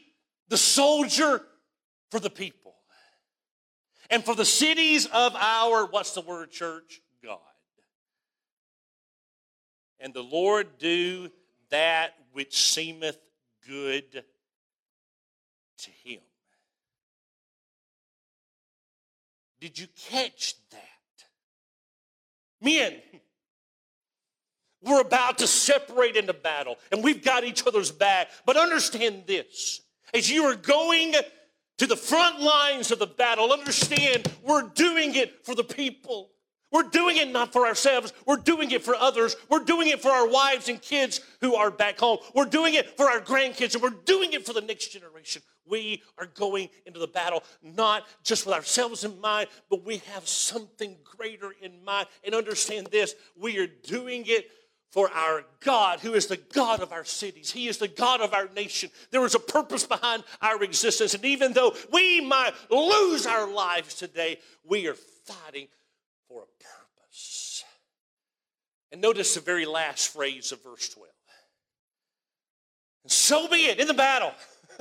the 0.48 0.56
soldier 0.56 1.42
for 2.10 2.20
the 2.20 2.30
people. 2.30 2.74
And 4.10 4.22
for 4.22 4.34
the 4.34 4.44
cities 4.44 5.06
of 5.06 5.34
our, 5.34 5.86
what's 5.86 6.12
the 6.12 6.20
word, 6.20 6.50
church? 6.50 7.00
And 10.02 10.12
the 10.12 10.22
Lord 10.22 10.78
do 10.78 11.30
that 11.70 12.14
which 12.32 12.60
seemeth 12.60 13.18
good 13.66 14.24
to 15.78 15.90
him. 16.04 16.20
Did 19.60 19.78
you 19.78 19.86
catch 20.10 20.56
that? 20.72 20.78
Men, 22.60 22.94
we're 24.82 25.00
about 25.00 25.38
to 25.38 25.46
separate 25.46 26.16
into 26.16 26.32
battle 26.32 26.78
and 26.90 27.04
we've 27.04 27.24
got 27.24 27.44
each 27.44 27.64
other's 27.64 27.92
back. 27.92 28.28
But 28.44 28.56
understand 28.56 29.24
this 29.28 29.82
as 30.12 30.28
you 30.28 30.44
are 30.44 30.56
going 30.56 31.14
to 31.78 31.86
the 31.86 31.96
front 31.96 32.40
lines 32.40 32.90
of 32.90 32.98
the 32.98 33.06
battle, 33.06 33.52
understand 33.52 34.30
we're 34.42 34.68
doing 34.68 35.14
it 35.14 35.46
for 35.46 35.54
the 35.54 35.64
people. 35.64 36.30
We're 36.72 36.84
doing 36.84 37.18
it 37.18 37.30
not 37.30 37.52
for 37.52 37.66
ourselves, 37.66 38.12
we're 38.26 38.36
doing 38.36 38.70
it 38.70 38.82
for 38.82 38.94
others. 38.94 39.36
We're 39.48 39.64
doing 39.64 39.88
it 39.88 40.00
for 40.00 40.10
our 40.10 40.26
wives 40.26 40.68
and 40.68 40.80
kids 40.80 41.20
who 41.40 41.54
are 41.54 41.70
back 41.70 41.98
home. 41.98 42.18
We're 42.34 42.46
doing 42.46 42.74
it 42.74 42.96
for 42.96 43.10
our 43.10 43.20
grandkids, 43.20 43.74
and 43.74 43.82
we're 43.82 43.90
doing 43.90 44.32
it 44.32 44.46
for 44.46 44.52
the 44.52 44.60
next 44.62 44.88
generation. 44.88 45.42
We 45.66 46.02
are 46.18 46.26
going 46.26 46.70
into 46.86 46.98
the 46.98 47.06
battle 47.06 47.44
not 47.62 48.04
just 48.24 48.46
with 48.46 48.54
ourselves 48.54 49.04
in 49.04 49.20
mind, 49.20 49.48
but 49.70 49.84
we 49.84 49.98
have 50.12 50.26
something 50.26 50.96
greater 51.04 51.52
in 51.60 51.84
mind. 51.84 52.08
And 52.24 52.34
understand 52.34 52.88
this 52.88 53.14
we 53.36 53.58
are 53.58 53.66
doing 53.66 54.24
it 54.26 54.50
for 54.90 55.10
our 55.10 55.44
God, 55.60 56.00
who 56.00 56.12
is 56.12 56.26
the 56.26 56.36
God 56.36 56.80
of 56.80 56.92
our 56.92 57.04
cities. 57.04 57.50
He 57.50 57.66
is 57.66 57.78
the 57.78 57.88
God 57.88 58.20
of 58.20 58.34
our 58.34 58.48
nation. 58.54 58.90
There 59.10 59.24
is 59.24 59.34
a 59.34 59.40
purpose 59.40 59.86
behind 59.86 60.22
our 60.42 60.62
existence. 60.62 61.14
And 61.14 61.24
even 61.24 61.54
though 61.54 61.74
we 61.90 62.20
might 62.20 62.52
lose 62.70 63.26
our 63.26 63.50
lives 63.50 63.94
today, 63.94 64.38
we 64.64 64.86
are 64.88 64.94
fighting 64.94 65.68
for 66.32 66.42
a 66.42 66.46
purpose. 66.46 67.64
And 68.90 69.00
notice 69.00 69.34
the 69.34 69.40
very 69.40 69.66
last 69.66 70.12
phrase 70.12 70.52
of 70.52 70.62
verse 70.62 70.88
12. 70.88 71.08
And 73.04 73.12
so 73.12 73.48
be 73.48 73.66
it 73.66 73.80
in 73.80 73.86
the 73.86 73.94
battle. 73.94 74.32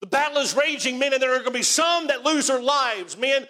the 0.00 0.06
battle 0.06 0.38
is 0.38 0.54
raging, 0.54 0.98
men, 0.98 1.12
and 1.12 1.22
there 1.22 1.32
are 1.32 1.38
going 1.38 1.52
to 1.52 1.58
be 1.58 1.62
some 1.62 2.08
that 2.08 2.24
lose 2.24 2.48
their 2.48 2.62
lives. 2.62 3.16
Men, 3.16 3.46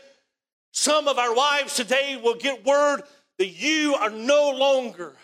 some 0.72 1.08
of 1.08 1.18
our 1.18 1.34
wives 1.34 1.74
today 1.74 2.20
will 2.22 2.36
get 2.36 2.64
word 2.64 3.02
that 3.38 3.48
you 3.48 3.94
are 3.94 4.10
no 4.10 4.50
longer 4.50 5.14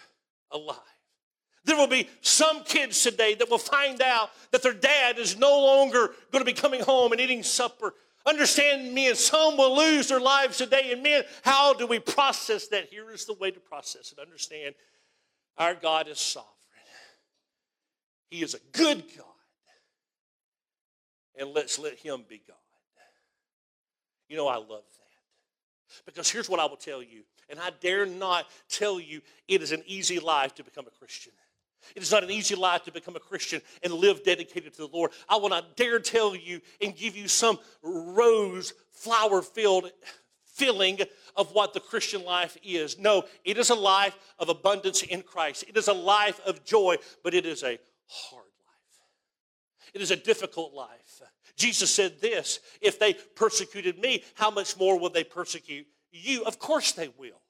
alive. 0.51 0.77
There 1.65 1.77
will 1.77 1.87
be 1.87 2.09
some 2.23 2.65
kids 2.65 3.03
today 3.03 3.35
that 3.35 3.51
will 3.51 3.59
find 3.59 4.01
out 4.01 4.31
that 4.53 4.63
their 4.63 4.73
dad 4.73 5.19
is 5.19 5.39
no 5.39 5.51
longer 5.61 6.11
going 6.33 6.45
to 6.45 6.51
be 6.51 6.59
coming 6.59 6.81
home 6.81 7.13
and 7.13 7.21
eating 7.21 7.43
supper 7.43 7.93
Understand, 8.29 8.95
men, 8.95 9.15
some 9.15 9.57
will 9.57 9.77
lose 9.77 10.09
their 10.09 10.21
lives 10.21 10.59
today. 10.59 10.91
And 10.93 11.03
men, 11.03 11.23
how 11.43 11.73
do 11.73 11.87
we 11.87 11.99
process 11.99 12.69
that? 12.69 12.89
Here 12.91 13.11
is 13.11 13.25
the 13.25 13.35
way 13.35 13.51
to 13.51 13.61
process 13.61 14.13
it. 14.13 14.19
Understand, 14.19 14.75
our 15.57 15.75
God 15.75 16.09
is 16.09 16.19
sovereign, 16.19 16.53
He 18.31 18.43
is 18.43 18.55
a 18.55 18.61
good 18.73 19.03
God. 19.17 19.25
And 21.39 21.55
let's 21.55 21.79
let 21.79 21.95
Him 21.99 22.25
be 22.29 22.43
God. 22.47 22.57
You 24.29 24.37
know, 24.37 24.49
I 24.49 24.57
love 24.57 24.69
that. 24.69 26.05
Because 26.05 26.29
here's 26.29 26.51
what 26.51 26.61
I 26.61 26.67
will 26.67 26.77
tell 26.77 27.03
you, 27.03 27.23
and 27.49 27.59
I 27.59 27.71
dare 27.81 28.05
not 28.05 28.47
tell 28.69 29.01
you 29.01 29.23
it 29.47 29.63
is 29.63 29.73
an 29.73 29.83
easy 29.87 30.19
life 30.19 30.55
to 30.57 30.65
become 30.65 30.87
a 30.87 30.91
Christian. 30.91 31.33
It 31.95 32.03
is 32.03 32.13
not 32.13 32.25
an 32.25 32.31
easy 32.31 32.55
life 32.55 32.85
to 32.85 32.93
become 32.93 33.17
a 33.17 33.21
Christian 33.21 33.61
and 33.83 33.93
live 33.93 34.25
dedicated 34.25 34.75
to 34.75 34.83
the 34.83 34.89
Lord. 34.93 35.13
I 35.29 35.37
will 35.37 35.49
not 35.49 35.77
dare 35.77 35.99
tell 35.99 36.35
you 36.35 36.61
and 36.81 36.97
give 36.97 37.17
you 37.17 37.29
some 37.29 37.59
rose 37.83 38.73
flower 38.91 39.43
filled 39.43 39.91
feeling 40.45 40.99
of 41.37 41.53
what 41.53 41.73
the 41.73 41.81
Christian 41.81 42.25
life 42.25 42.57
is. 42.65 42.99
No, 42.99 43.25
it 43.45 43.59
is 43.59 43.71
a 43.71 43.75
life 43.75 44.17
of 44.39 44.49
abundance 44.49 45.03
in 45.03 45.23
Christ. 45.23 45.65
It 45.69 45.77
is 45.77 45.89
a 45.89 45.93
life 45.93 46.41
of 46.45 46.65
joy, 46.65 46.97
but 47.23 47.33
it 47.33 47.47
is 47.47 47.63
a 47.63 47.79
hard 48.07 48.45
life. 48.45 49.95
It 49.95 50.03
is 50.03 50.11
a 50.11 50.17
difficult 50.17 50.75
life. 50.75 51.23
Jesus 51.57 51.91
said 51.91 52.21
this 52.21 52.61
if 52.81 52.99
they 52.99 53.15
persecuted 53.15 53.99
me, 53.99 54.25
how 54.35 54.51
much 54.51 54.77
more 54.77 54.99
will 54.99 55.11
they 55.11 55.25
persecute 55.25 55.87
you? 56.11 56.45
Of 56.45 56.59
course 56.59 56.93
they 56.93 57.09
will. 57.17 57.41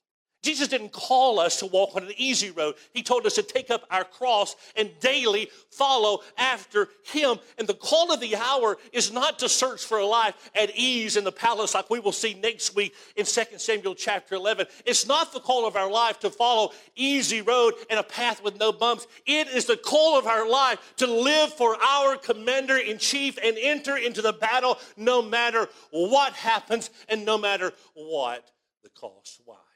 Jesus 0.49 0.69
didn't 0.69 0.93
call 0.93 1.41
us 1.41 1.59
to 1.59 1.67
walk 1.67 1.95
on 1.95 2.05
an 2.05 2.13
easy 2.17 2.51
road. 2.51 2.77
He 2.95 3.03
told 3.03 3.27
us 3.27 3.35
to 3.35 3.43
take 3.43 3.71
up 3.71 3.85
our 3.91 4.03
cross 4.03 4.57
and 4.77 4.89
daily 4.99 5.51
follow 5.71 6.21
after 6.39 6.89
Him. 7.05 7.37
And 7.59 7.69
the 7.69 7.75
call 7.75 8.11
of 8.11 8.21
the 8.21 8.35
hour 8.35 8.79
is 8.91 9.13
not 9.13 9.39
to 9.41 9.49
search 9.51 9.85
for 9.85 9.99
a 9.99 10.07
life 10.07 10.51
at 10.59 10.75
ease 10.75 11.19
in 11.19 11.25
the 11.25 11.33
palace 11.33 11.75
like 11.75 11.91
we 11.91 12.01
will 12.01 12.13
see 12.13 12.33
next 12.33 12.75
week 12.75 12.95
in 13.15 13.27
2 13.27 13.43
Samuel 13.59 13.95
chapter 13.95 14.37
11. 14.37 14.69
It's 14.87 15.07
not 15.07 15.35
the 15.35 15.41
call 15.41 15.69
of 15.69 15.77
our 15.77 15.91
life 15.91 16.19
to 16.21 16.31
follow 16.31 16.73
easy 16.97 17.43
road 17.43 17.75
and 17.91 18.01
a 18.01 18.03
path 18.03 18.43
with 18.43 18.59
no 18.59 18.73
bumps. 18.73 19.07
It 19.27 19.49
is 19.49 19.67
the 19.67 19.77
call 19.77 20.19
of 20.19 20.27
our 20.27 20.49
life 20.49 20.95
to 20.97 21.07
live 21.07 21.53
for 21.53 21.77
our 21.77 22.17
commander 22.17 22.79
in 22.79 22.97
chief 22.97 23.39
and 23.45 23.59
enter 23.61 23.99
into 23.99 24.23
the 24.23 24.33
battle 24.33 24.79
no 24.97 25.21
matter 25.21 25.69
what 25.91 26.33
happens 26.33 26.89
and 27.07 27.27
no 27.27 27.37
matter 27.37 27.75
what 27.93 28.51
the 28.83 28.89
cost. 28.89 29.43
Why? 29.45 29.68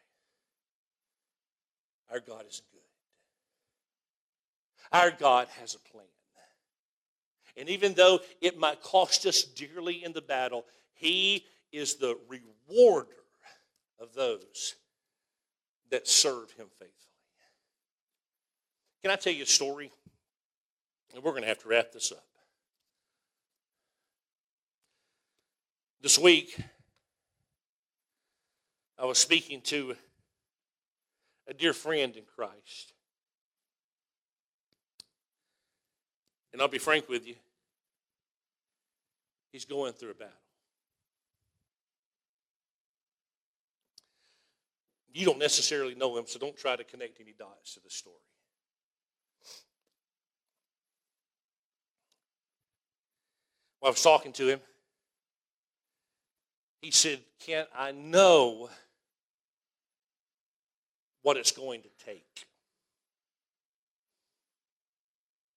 Our 2.12 2.20
God 2.20 2.44
is 2.48 2.60
good. 2.70 2.80
Our 4.92 5.10
God 5.10 5.48
has 5.60 5.74
a 5.74 5.78
plan. 5.78 6.04
And 7.56 7.68
even 7.68 7.94
though 7.94 8.20
it 8.40 8.58
might 8.58 8.82
cost 8.82 9.26
us 9.26 9.42
dearly 9.42 10.04
in 10.04 10.12
the 10.12 10.22
battle, 10.22 10.64
He 10.94 11.46
is 11.70 11.96
the 11.96 12.18
rewarder 12.28 13.08
of 13.98 14.14
those 14.14 14.74
that 15.90 16.06
serve 16.06 16.50
Him 16.52 16.66
faithfully. 16.78 16.88
Can 19.02 19.10
I 19.10 19.16
tell 19.16 19.32
you 19.32 19.42
a 19.42 19.46
story? 19.46 19.90
And 21.14 21.22
we're 21.22 21.32
going 21.32 21.42
to 21.42 21.48
have 21.48 21.58
to 21.58 21.68
wrap 21.68 21.92
this 21.92 22.12
up. 22.12 22.24
This 26.00 26.18
week, 26.18 26.58
I 28.98 29.04
was 29.04 29.18
speaking 29.18 29.60
to 29.62 29.94
a 31.52 31.54
dear 31.54 31.74
friend 31.74 32.16
in 32.16 32.22
Christ. 32.34 32.94
And 36.52 36.62
I'll 36.62 36.68
be 36.68 36.78
frank 36.78 37.10
with 37.10 37.26
you, 37.26 37.34
he's 39.52 39.66
going 39.66 39.92
through 39.92 40.12
a 40.12 40.14
battle. 40.14 40.32
You 45.12 45.26
don't 45.26 45.38
necessarily 45.38 45.94
know 45.94 46.16
him, 46.16 46.24
so 46.26 46.38
don't 46.38 46.56
try 46.56 46.74
to 46.74 46.84
connect 46.84 47.20
any 47.20 47.34
dots 47.38 47.74
to 47.74 47.80
the 47.80 47.90
story. 47.90 48.16
While 53.80 53.90
I 53.90 53.92
was 53.92 54.02
talking 54.02 54.32
to 54.32 54.48
him, 54.48 54.60
he 56.80 56.90
said, 56.90 57.20
Kent, 57.40 57.68
I 57.76 57.92
know 57.92 58.70
what 61.22 61.36
it's 61.36 61.52
going 61.52 61.82
to 61.82 61.88
take. 62.04 62.46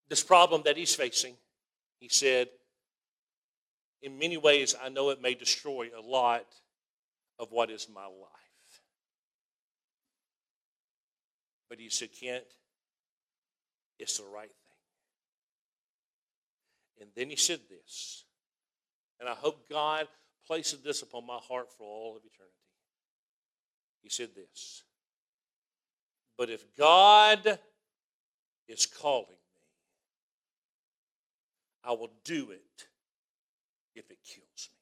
This 0.08 0.24
problem 0.24 0.62
that 0.66 0.78
he's 0.78 0.94
facing, 0.94 1.34
he 2.00 2.10
said, 2.10 2.48
in 4.02 4.20
many 4.20 4.38
ways, 4.38 4.76
I 4.82 4.90
know 4.90 5.10
it 5.10 5.22
may 5.22 5.34
destroy 5.34 5.90
a 5.98 6.02
lot 6.02 6.46
of 7.40 7.52
what 7.52 7.72
is 7.72 7.88
my 7.94 8.06
life. 8.06 8.82
But 11.70 11.80
he 11.80 11.90
said, 11.90 12.10
Kent, 12.20 12.44
it's 13.98 14.20
the 14.20 14.26
right 14.26 14.48
thing. 14.48 14.52
And 17.02 17.10
then 17.16 17.30
he 17.30 17.36
said 17.36 17.62
this, 17.70 18.26
and 19.20 19.28
I 19.28 19.34
hope 19.34 19.68
God 19.70 20.08
places 20.46 20.82
this 20.82 21.02
upon 21.02 21.26
my 21.26 21.40
heart 21.42 21.72
for 21.76 21.84
all 21.84 22.16
of 22.16 22.22
eternity. 22.24 22.54
He 24.02 24.10
said 24.10 24.30
this 24.36 24.84
but 26.38 26.50
if 26.50 26.64
God 26.78 27.60
is 28.68 28.86
calling 28.86 29.28
me, 29.30 29.62
I 31.84 31.92
will 31.92 32.12
do 32.24 32.52
it 32.52 32.88
if 33.96 34.10
it 34.10 34.18
kills 34.24 34.70
me. 34.70 34.76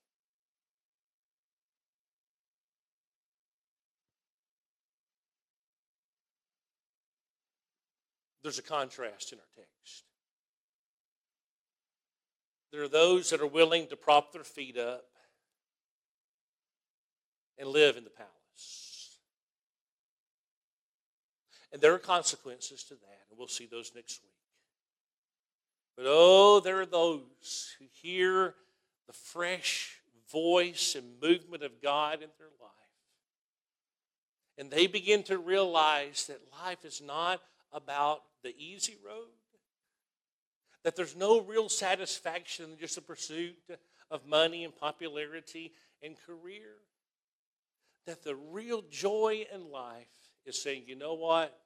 There's 8.41 8.59
a 8.59 8.63
contrast 8.63 9.31
in 9.31 9.39
our 9.39 9.45
text. 9.55 10.03
There 12.71 12.83
are 12.83 12.89
those 12.89 13.29
that 13.29 13.39
are 13.39 13.47
willing 13.47 13.87
to 13.87 13.95
prop 13.95 14.33
their 14.33 14.43
feet 14.43 14.77
up 14.77 15.05
and 17.57 17.69
live 17.69 17.97
in 17.97 18.03
the 18.03 18.09
palace. 18.09 18.32
And 21.73 21.81
there 21.81 21.93
are 21.93 21.99
consequences 21.99 22.83
to 22.83 22.93
that, 22.93 23.21
and 23.29 23.37
we'll 23.37 23.47
see 23.47 23.65
those 23.65 23.91
next 23.95 24.21
week. 24.21 24.29
But 25.97 26.05
oh, 26.07 26.59
there 26.59 26.79
are 26.79 26.85
those 26.85 27.75
who 27.79 27.85
hear 27.91 28.53
the 29.07 29.13
fresh 29.13 29.97
voice 30.31 30.95
and 30.95 31.19
movement 31.21 31.63
of 31.63 31.81
God 31.81 32.21
in 32.21 32.29
their 32.37 32.47
life. 32.61 32.69
And 34.57 34.69
they 34.69 34.85
begin 34.85 35.23
to 35.23 35.39
realize 35.39 36.27
that 36.27 36.39
life 36.63 36.85
is 36.85 37.01
not 37.01 37.41
about 37.71 38.21
the 38.43 38.55
easy 38.55 38.97
road, 39.03 39.29
that 40.83 40.95
there's 40.95 41.15
no 41.15 41.41
real 41.41 41.69
satisfaction 41.69 42.71
in 42.71 42.77
just 42.77 42.95
the 42.95 43.01
pursuit 43.01 43.57
of 44.11 44.27
money 44.27 44.63
and 44.63 44.75
popularity 44.75 45.73
and 46.03 46.15
career, 46.27 46.75
that 48.05 48.23
the 48.23 48.35
real 48.35 48.83
joy 48.91 49.45
in 49.51 49.71
life 49.71 50.07
is 50.45 50.61
saying, 50.61 50.83
you 50.87 50.95
know 50.95 51.13
what? 51.13 51.57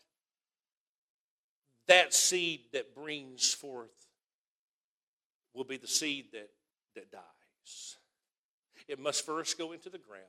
That 1.87 2.13
seed 2.13 2.61
that 2.73 2.93
brings 2.93 3.53
forth 3.53 4.07
will 5.53 5.63
be 5.63 5.77
the 5.77 5.87
seed 5.87 6.25
that, 6.33 6.49
that 6.95 7.11
dies. 7.11 7.97
It 8.87 8.99
must 8.99 9.25
first 9.25 9.57
go 9.57 9.71
into 9.71 9.89
the 9.89 9.97
ground 9.97 10.23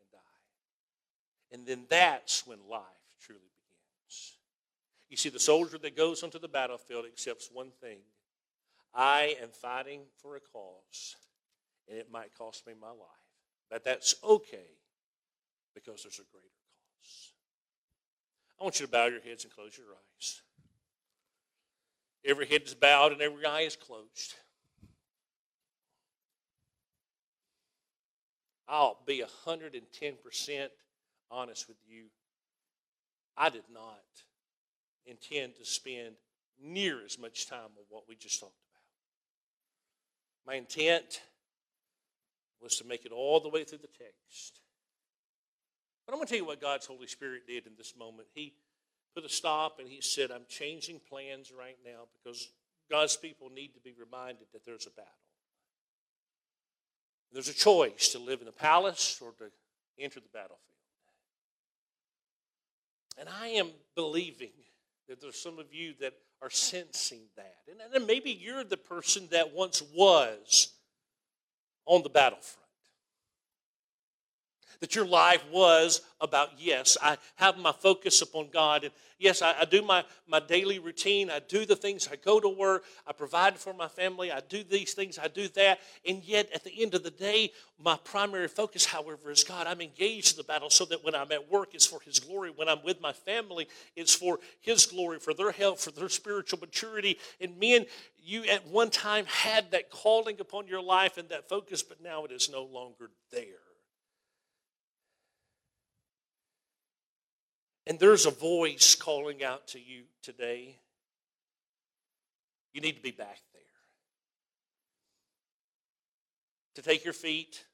and 0.00 0.10
die. 0.12 1.56
And 1.56 1.66
then 1.66 1.86
that's 1.88 2.46
when 2.46 2.58
life 2.68 2.82
truly 3.24 3.40
begins. 3.40 4.36
You 5.08 5.16
see, 5.16 5.28
the 5.28 5.38
soldier 5.38 5.78
that 5.78 5.96
goes 5.96 6.22
onto 6.22 6.38
the 6.38 6.48
battlefield 6.48 7.06
accepts 7.06 7.48
one 7.52 7.70
thing 7.80 7.98
I 8.94 9.36
am 9.42 9.48
fighting 9.50 10.02
for 10.20 10.36
a 10.36 10.40
cause, 10.40 11.16
and 11.88 11.98
it 11.98 12.10
might 12.10 12.36
cost 12.36 12.66
me 12.66 12.74
my 12.78 12.88
life. 12.88 12.98
But 13.70 13.84
that's 13.84 14.14
okay 14.22 14.76
because 15.74 16.02
there's 16.02 16.18
a 16.18 16.28
greater 16.30 16.46
cause. 17.00 17.32
I 18.60 18.64
want 18.64 18.78
you 18.78 18.86
to 18.86 18.92
bow 18.92 19.06
your 19.06 19.20
heads 19.20 19.44
and 19.44 19.52
close 19.52 19.78
your 19.78 19.86
eyes. 19.86 20.42
Every 22.24 22.46
head 22.46 22.62
is 22.62 22.74
bowed 22.74 23.12
and 23.12 23.20
every 23.20 23.44
eye 23.44 23.62
is 23.62 23.76
closed. 23.76 24.34
I'll 28.68 28.98
be 29.06 29.22
110% 29.46 30.68
honest 31.30 31.68
with 31.68 31.76
you. 31.86 32.04
I 33.36 33.48
did 33.48 33.64
not 33.72 34.00
intend 35.04 35.56
to 35.56 35.64
spend 35.64 36.14
near 36.62 37.04
as 37.04 37.18
much 37.18 37.48
time 37.48 37.58
on 37.76 37.84
what 37.88 38.04
we 38.08 38.14
just 38.14 38.40
talked 38.40 38.52
about. 38.52 38.82
My 40.46 40.54
intent 40.54 41.20
was 42.60 42.76
to 42.76 42.86
make 42.86 43.04
it 43.04 43.12
all 43.12 43.40
the 43.40 43.48
way 43.48 43.64
through 43.64 43.78
the 43.78 43.88
text. 43.88 44.60
But 46.06 46.12
I'm 46.12 46.18
going 46.18 46.26
to 46.26 46.30
tell 46.30 46.38
you 46.38 46.46
what 46.46 46.60
God's 46.60 46.86
Holy 46.86 47.06
Spirit 47.06 47.46
did 47.46 47.66
in 47.66 47.72
this 47.76 47.94
moment. 47.96 48.28
He 48.32 48.54
put 49.14 49.24
a 49.24 49.28
stop 49.28 49.78
and 49.78 49.88
he 49.88 50.00
said, 50.00 50.30
I'm 50.30 50.46
changing 50.48 51.00
plans 51.08 51.52
right 51.56 51.78
now 51.84 52.04
because 52.12 52.48
God's 52.90 53.16
people 53.16 53.50
need 53.54 53.74
to 53.74 53.80
be 53.80 53.92
reminded 53.98 54.46
that 54.52 54.64
there's 54.64 54.86
a 54.86 54.90
battle. 54.90 55.12
There's 57.32 57.48
a 57.48 57.54
choice 57.54 58.08
to 58.08 58.18
live 58.18 58.40
in 58.40 58.46
the 58.46 58.52
palace 58.52 59.18
or 59.22 59.32
to 59.38 59.50
enter 59.98 60.20
the 60.20 60.28
battlefield. 60.32 60.58
And 63.18 63.28
I 63.28 63.48
am 63.48 63.70
believing 63.94 64.52
that 65.08 65.20
there's 65.20 65.40
some 65.40 65.58
of 65.58 65.72
you 65.72 65.94
that 66.00 66.14
are 66.40 66.50
sensing 66.50 67.20
that. 67.36 67.56
And, 67.70 67.94
and 67.94 68.06
maybe 68.06 68.30
you're 68.30 68.64
the 68.64 68.76
person 68.76 69.28
that 69.30 69.54
once 69.54 69.82
was 69.94 70.72
on 71.86 72.02
the 72.02 72.08
battlefront. 72.08 72.61
That 74.82 74.96
your 74.96 75.06
life 75.06 75.44
was 75.52 76.00
about 76.20 76.50
yes 76.58 76.96
i 77.00 77.16
have 77.36 77.56
my 77.56 77.70
focus 77.70 78.20
upon 78.20 78.50
god. 78.50 78.82
And 78.82 78.92
yes 79.16 79.40
i, 79.40 79.54
I 79.60 79.64
do 79.64 79.80
my, 79.80 80.04
my 80.26 80.40
daily 80.40 80.80
routine. 80.80 81.30
I 81.30 81.38
do 81.38 81.64
the 81.64 81.76
things. 81.76 82.08
I 82.10 82.16
go 82.16 82.40
to 82.40 82.48
work. 82.48 82.82
I 83.06 83.12
provide 83.12 83.56
for 83.56 83.72
my 83.72 83.86
family. 83.86 84.32
I 84.32 84.40
do 84.40 84.64
these 84.64 84.92
things. 84.92 85.20
I 85.20 85.28
do 85.28 85.46
that. 85.54 85.78
And 86.06 86.22
yet 86.24 86.50
at 86.52 86.64
the 86.64 86.82
end 86.82 86.94
of 86.94 87.04
the 87.04 87.12
day 87.12 87.52
my 87.78 87.96
primary 88.02 88.48
focus 88.48 88.84
however 88.84 89.30
is 89.30 89.44
god. 89.44 89.68
I'm 89.68 89.80
engaged 89.80 90.32
in 90.32 90.36
the 90.38 90.44
battle 90.44 90.68
so 90.68 90.84
that 90.86 91.04
when 91.04 91.14
i'm 91.14 91.30
at 91.30 91.48
work 91.48 91.74
it's 91.74 91.86
for 91.86 92.00
his 92.00 92.18
glory. 92.18 92.50
When 92.54 92.68
i'm 92.68 92.82
with 92.82 93.00
my 93.00 93.12
family 93.12 93.68
it's 93.94 94.14
for 94.14 94.40
his 94.60 94.84
glory 94.84 95.20
for 95.20 95.32
their 95.32 95.52
health 95.52 95.80
for 95.80 95.92
their 95.92 96.08
spiritual 96.08 96.58
maturity. 96.58 97.18
And 97.40 97.56
men 97.56 97.86
you 98.20 98.44
at 98.46 98.66
one 98.66 98.90
time 98.90 99.26
had 99.26 99.70
that 99.70 99.90
calling 99.90 100.40
upon 100.40 100.66
your 100.66 100.82
life 100.82 101.18
and 101.18 101.28
that 101.28 101.48
focus 101.48 101.84
but 101.84 102.02
now 102.02 102.24
it 102.24 102.32
is 102.32 102.50
no 102.50 102.64
longer 102.64 103.10
there 103.30 103.61
And 107.92 108.00
there's 108.00 108.24
a 108.24 108.30
voice 108.30 108.94
calling 108.94 109.44
out 109.44 109.66
to 109.68 109.78
you 109.78 110.04
today. 110.22 110.78
You 112.72 112.80
need 112.80 112.96
to 112.96 113.02
be 113.02 113.10
back 113.10 113.40
there. 113.52 113.62
To 116.76 116.80
take 116.80 117.04
your 117.04 117.12
feet 117.12 117.66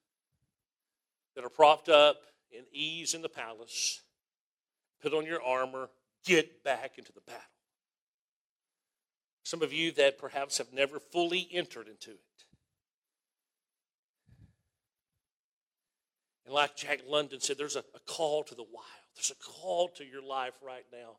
that 1.36 1.44
are 1.44 1.48
propped 1.48 1.88
up 1.88 2.16
in 2.50 2.64
ease 2.72 3.14
in 3.14 3.22
the 3.22 3.28
palace, 3.28 4.00
put 5.00 5.14
on 5.14 5.24
your 5.24 5.40
armor, 5.40 5.88
get 6.24 6.64
back 6.64 6.98
into 6.98 7.12
the 7.12 7.20
battle. 7.20 7.40
Some 9.44 9.62
of 9.62 9.72
you 9.72 9.92
that 9.92 10.18
perhaps 10.18 10.58
have 10.58 10.72
never 10.72 10.98
fully 10.98 11.48
entered 11.52 11.86
into 11.86 12.10
it. 12.10 12.44
And 16.44 16.52
like 16.52 16.74
Jack 16.74 17.02
London 17.06 17.38
said, 17.38 17.56
there's 17.56 17.76
a, 17.76 17.84
a 17.94 18.00
call 18.04 18.42
to 18.42 18.56
the 18.56 18.64
wild. 18.64 19.07
There's 19.14 19.30
a 19.30 19.34
call 19.34 19.88
to 19.96 20.04
your 20.04 20.22
life 20.22 20.54
right 20.64 20.84
now. 20.92 21.16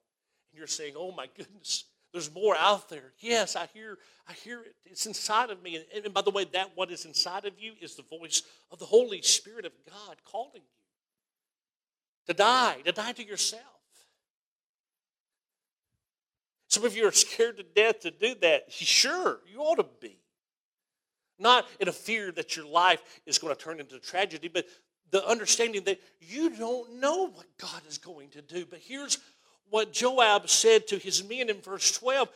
And 0.51 0.57
you're 0.57 0.67
saying, 0.67 0.93
oh 0.97 1.11
my 1.11 1.27
goodness, 1.37 1.85
there's 2.11 2.33
more 2.33 2.55
out 2.57 2.89
there. 2.89 3.13
Yes, 3.19 3.55
I 3.55 3.67
hear, 3.73 3.97
I 4.27 4.33
hear 4.33 4.61
it. 4.61 4.75
It's 4.85 5.05
inside 5.05 5.49
of 5.49 5.61
me. 5.61 5.75
And, 5.93 6.05
and 6.05 6.13
by 6.13 6.21
the 6.21 6.31
way, 6.31 6.45
that 6.53 6.71
what 6.75 6.91
is 6.91 7.05
inside 7.05 7.45
of 7.45 7.53
you 7.59 7.73
is 7.81 7.95
the 7.95 8.03
voice 8.03 8.41
of 8.71 8.79
the 8.79 8.85
Holy 8.85 9.21
Spirit 9.21 9.65
of 9.65 9.73
God 9.89 10.17
calling 10.25 10.51
you 10.55 10.61
to 12.27 12.33
die, 12.33 12.77
to 12.85 12.91
die 12.91 13.11
to 13.11 13.25
yourself. 13.25 13.63
Some 16.67 16.85
of 16.85 16.95
you 16.95 17.07
are 17.07 17.11
scared 17.11 17.57
to 17.57 17.63
death 17.63 18.01
to 18.01 18.11
do 18.11 18.35
that. 18.41 18.71
Sure, 18.71 19.39
you 19.51 19.59
ought 19.59 19.77
to 19.77 19.85
be. 19.99 20.17
Not 21.39 21.67
in 21.79 21.87
a 21.87 21.91
fear 21.91 22.31
that 22.33 22.55
your 22.55 22.65
life 22.65 23.01
is 23.25 23.39
going 23.39 23.55
to 23.55 23.61
turn 23.61 23.79
into 23.79 23.97
tragedy, 23.97 24.49
but 24.49 24.65
the 25.12 25.26
understanding 25.28 25.84
that 25.86 25.99
you 26.20 26.55
don't 26.55 26.99
know 26.99 27.28
what 27.28 27.45
God 27.57 27.82
is 27.88 27.97
going 27.97 28.30
to 28.30 28.41
do. 28.41 28.66
But 28.66 28.80
here's 28.80 29.18
what 29.70 29.93
Joab 29.93 30.49
said 30.49 30.88
to 30.88 30.97
his 30.97 31.28
men 31.28 31.49
in 31.49 31.62
verse 31.62 31.91
12 31.91 32.30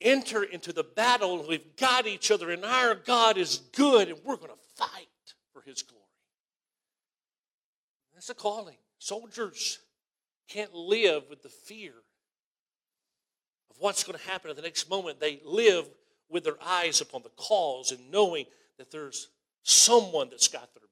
enter 0.00 0.42
into 0.42 0.72
the 0.72 0.84
battle, 0.84 1.46
we've 1.48 1.76
got 1.76 2.06
each 2.06 2.30
other, 2.30 2.50
and 2.50 2.64
our 2.64 2.94
God 2.94 3.38
is 3.38 3.58
good, 3.74 4.08
and 4.08 4.18
we're 4.24 4.36
going 4.36 4.50
to 4.50 4.82
fight 4.82 5.08
for 5.52 5.62
his 5.62 5.82
glory. 5.82 6.02
That's 8.12 8.28
a 8.30 8.34
calling. 8.34 8.76
Soldiers 8.98 9.78
can't 10.48 10.74
live 10.74 11.24
with 11.30 11.42
the 11.42 11.48
fear 11.48 11.92
of 13.70 13.76
what's 13.78 14.04
going 14.04 14.18
to 14.18 14.24
happen 14.26 14.50
at 14.50 14.56
the 14.56 14.62
next 14.62 14.90
moment. 14.90 15.20
They 15.20 15.40
live 15.44 15.88
with 16.28 16.44
their 16.44 16.62
eyes 16.64 17.00
upon 17.00 17.22
the 17.22 17.30
cause 17.36 17.90
and 17.90 18.10
knowing 18.10 18.46
that 18.78 18.90
there's 18.90 19.28
someone 19.62 20.28
that's 20.30 20.48
got 20.48 20.74
their 20.74 20.88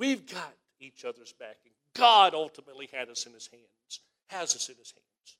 We've 0.00 0.26
got 0.26 0.54
each 0.80 1.04
other's 1.04 1.34
backing. 1.38 1.72
God 1.94 2.32
ultimately 2.32 2.88
had 2.90 3.10
us 3.10 3.26
in 3.26 3.34
his 3.34 3.48
hands, 3.52 4.00
has 4.28 4.56
us 4.56 4.70
in 4.70 4.76
his 4.78 4.92
hands. 4.92 5.36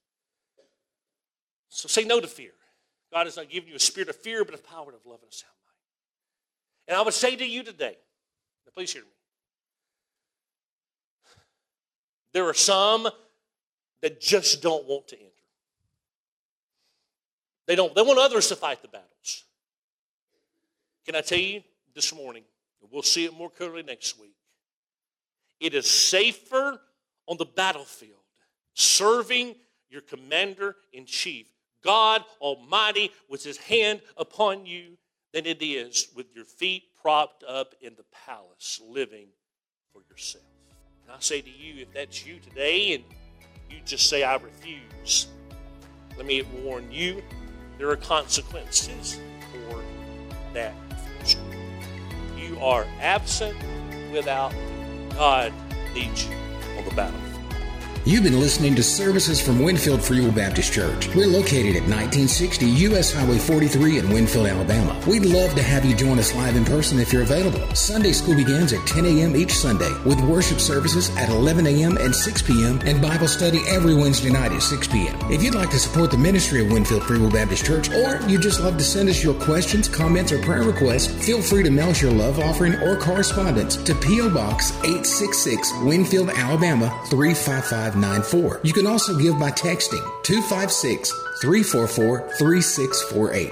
So 1.70 1.88
say 1.88 2.04
no 2.04 2.20
to 2.20 2.26
fear. 2.26 2.50
God 3.10 3.26
has 3.26 3.38
not 3.38 3.48
given 3.48 3.70
you 3.70 3.76
a 3.76 3.80
spirit 3.80 4.10
of 4.10 4.16
fear, 4.16 4.44
but 4.44 4.52
of 4.52 4.62
power 4.62 4.90
of 4.90 5.06
love 5.06 5.20
and 5.22 5.32
a 5.32 5.34
sound 5.34 5.54
mind. 5.64 6.88
And 6.88 6.98
I 6.98 7.02
would 7.02 7.14
say 7.14 7.36
to 7.36 7.44
you 7.44 7.62
today, 7.62 7.96
now 8.66 8.72
please 8.74 8.92
hear 8.92 9.00
me. 9.02 9.08
There 12.34 12.46
are 12.46 12.54
some 12.54 13.08
that 14.02 14.20
just 14.20 14.60
don't 14.60 14.86
want 14.86 15.08
to 15.08 15.16
enter. 15.16 15.30
They 17.66 17.76
don't, 17.76 17.94
they 17.94 18.02
want 18.02 18.18
others 18.18 18.48
to 18.48 18.56
fight 18.56 18.82
the 18.82 18.88
battles. 18.88 19.44
Can 21.06 21.16
I 21.16 21.22
tell 21.22 21.38
you 21.38 21.62
this 21.94 22.14
morning, 22.14 22.44
we'll 22.90 23.02
see 23.02 23.24
it 23.24 23.32
more 23.32 23.48
clearly 23.48 23.82
next 23.82 24.20
week. 24.20 24.34
It 25.60 25.74
is 25.74 25.88
safer 25.88 26.80
on 27.28 27.36
the 27.36 27.44
battlefield 27.44 28.16
serving 28.74 29.54
your 29.90 30.00
commander 30.00 30.76
in 30.92 31.04
chief, 31.04 31.46
God 31.84 32.24
Almighty, 32.40 33.10
with 33.28 33.44
his 33.44 33.58
hand 33.58 34.00
upon 34.16 34.66
you, 34.66 34.96
than 35.32 35.46
it 35.46 35.62
is 35.62 36.08
with 36.16 36.26
your 36.34 36.44
feet 36.44 36.84
propped 37.00 37.44
up 37.44 37.74
in 37.80 37.94
the 37.94 38.04
palace 38.26 38.80
living 38.88 39.28
for 39.92 40.02
yourself. 40.10 40.44
And 41.04 41.12
I 41.12 41.20
say 41.20 41.40
to 41.40 41.50
you, 41.50 41.82
if 41.82 41.92
that's 41.92 42.26
you 42.26 42.38
today 42.40 42.94
and 42.94 43.04
you 43.70 43.78
just 43.84 44.08
say, 44.08 44.22
I 44.24 44.36
refuse, 44.36 45.28
let 46.16 46.26
me 46.26 46.42
warn 46.64 46.90
you, 46.90 47.22
there 47.78 47.88
are 47.90 47.96
consequences 47.96 49.20
for 49.52 49.82
that 50.52 50.74
You 52.36 52.58
are 52.60 52.86
absent 53.00 53.56
without 54.12 54.52
God 55.14 55.52
needs 55.94 56.26
you 56.26 56.34
on 56.78 56.84
the 56.84 56.94
battlefield. 56.94 57.29
You've 58.06 58.24
been 58.24 58.40
listening 58.40 58.74
to 58.76 58.82
services 58.82 59.42
from 59.42 59.62
Winfield 59.62 60.02
Free 60.02 60.22
Will 60.22 60.32
Baptist 60.32 60.72
Church. 60.72 61.14
We're 61.14 61.26
located 61.26 61.76
at 61.76 61.82
1960 61.82 62.64
U.S. 62.88 63.12
Highway 63.12 63.36
43 63.36 63.98
in 63.98 64.08
Winfield, 64.08 64.46
Alabama. 64.46 64.98
We'd 65.06 65.26
love 65.26 65.54
to 65.54 65.62
have 65.62 65.84
you 65.84 65.94
join 65.94 66.18
us 66.18 66.34
live 66.34 66.56
in 66.56 66.64
person 66.64 66.98
if 66.98 67.12
you're 67.12 67.24
available. 67.24 67.60
Sunday 67.74 68.12
school 68.12 68.34
begins 68.34 68.72
at 68.72 68.86
10 68.86 69.04
a.m. 69.04 69.36
each 69.36 69.52
Sunday 69.52 69.92
with 70.06 70.18
worship 70.22 70.60
services 70.60 71.14
at 71.18 71.28
11 71.28 71.66
a.m. 71.66 71.98
and 71.98 72.16
6 72.16 72.40
p.m. 72.40 72.80
and 72.86 73.02
Bible 73.02 73.28
study 73.28 73.60
every 73.68 73.94
Wednesday 73.94 74.30
night 74.30 74.52
at 74.52 74.62
6 74.62 74.88
p.m. 74.88 75.18
If 75.30 75.42
you'd 75.42 75.54
like 75.54 75.68
to 75.68 75.78
support 75.78 76.10
the 76.10 76.16
ministry 76.16 76.64
of 76.64 76.72
Winfield 76.72 77.02
Free 77.02 77.18
Will 77.18 77.30
Baptist 77.30 77.66
Church 77.66 77.90
or 77.90 78.18
you'd 78.26 78.40
just 78.40 78.60
love 78.60 78.78
to 78.78 78.84
send 78.84 79.10
us 79.10 79.22
your 79.22 79.34
questions, 79.34 79.90
comments, 79.90 80.32
or 80.32 80.40
prayer 80.40 80.62
requests, 80.62 81.06
feel 81.26 81.42
free 81.42 81.62
to 81.64 81.70
mail 81.70 81.90
us 81.90 82.00
your 82.00 82.12
love 82.12 82.38
offering 82.40 82.76
or 82.76 82.96
correspondence 82.96 83.76
to 83.76 83.94
P.O. 83.94 84.30
Box 84.30 84.70
866 84.84 85.74
Winfield, 85.82 86.30
Alabama 86.30 86.88
355 87.08 87.90
5594. 88.00 88.60
You 88.64 88.72
can 88.72 88.86
also 88.86 89.16
give 89.16 89.38
by 89.38 89.50
texting 89.50 90.02
256 90.22 91.10
344 91.40 92.28
3648. 92.38 93.50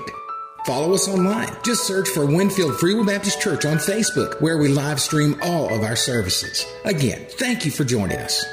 Follow 0.67 0.93
us 0.93 1.09
online. 1.09 1.49
Just 1.65 1.87
search 1.87 2.09
for 2.09 2.27
Winfield 2.27 2.79
Free 2.79 2.95
Will 2.95 3.07
Baptist 3.07 3.41
Church 3.41 3.65
on 3.65 3.79
Facebook, 3.79 4.41
where 4.41 4.59
we 4.59 4.69
live 4.69 5.01
stream 5.01 5.37
all 5.43 5.73
of 5.73 5.83
our 5.83 5.97
services. 5.97 6.67
Again, 6.85 7.27
thank 7.31 7.65
you 7.65 7.71
for 7.71 7.85
joining 7.85 8.19
us. 8.19 8.45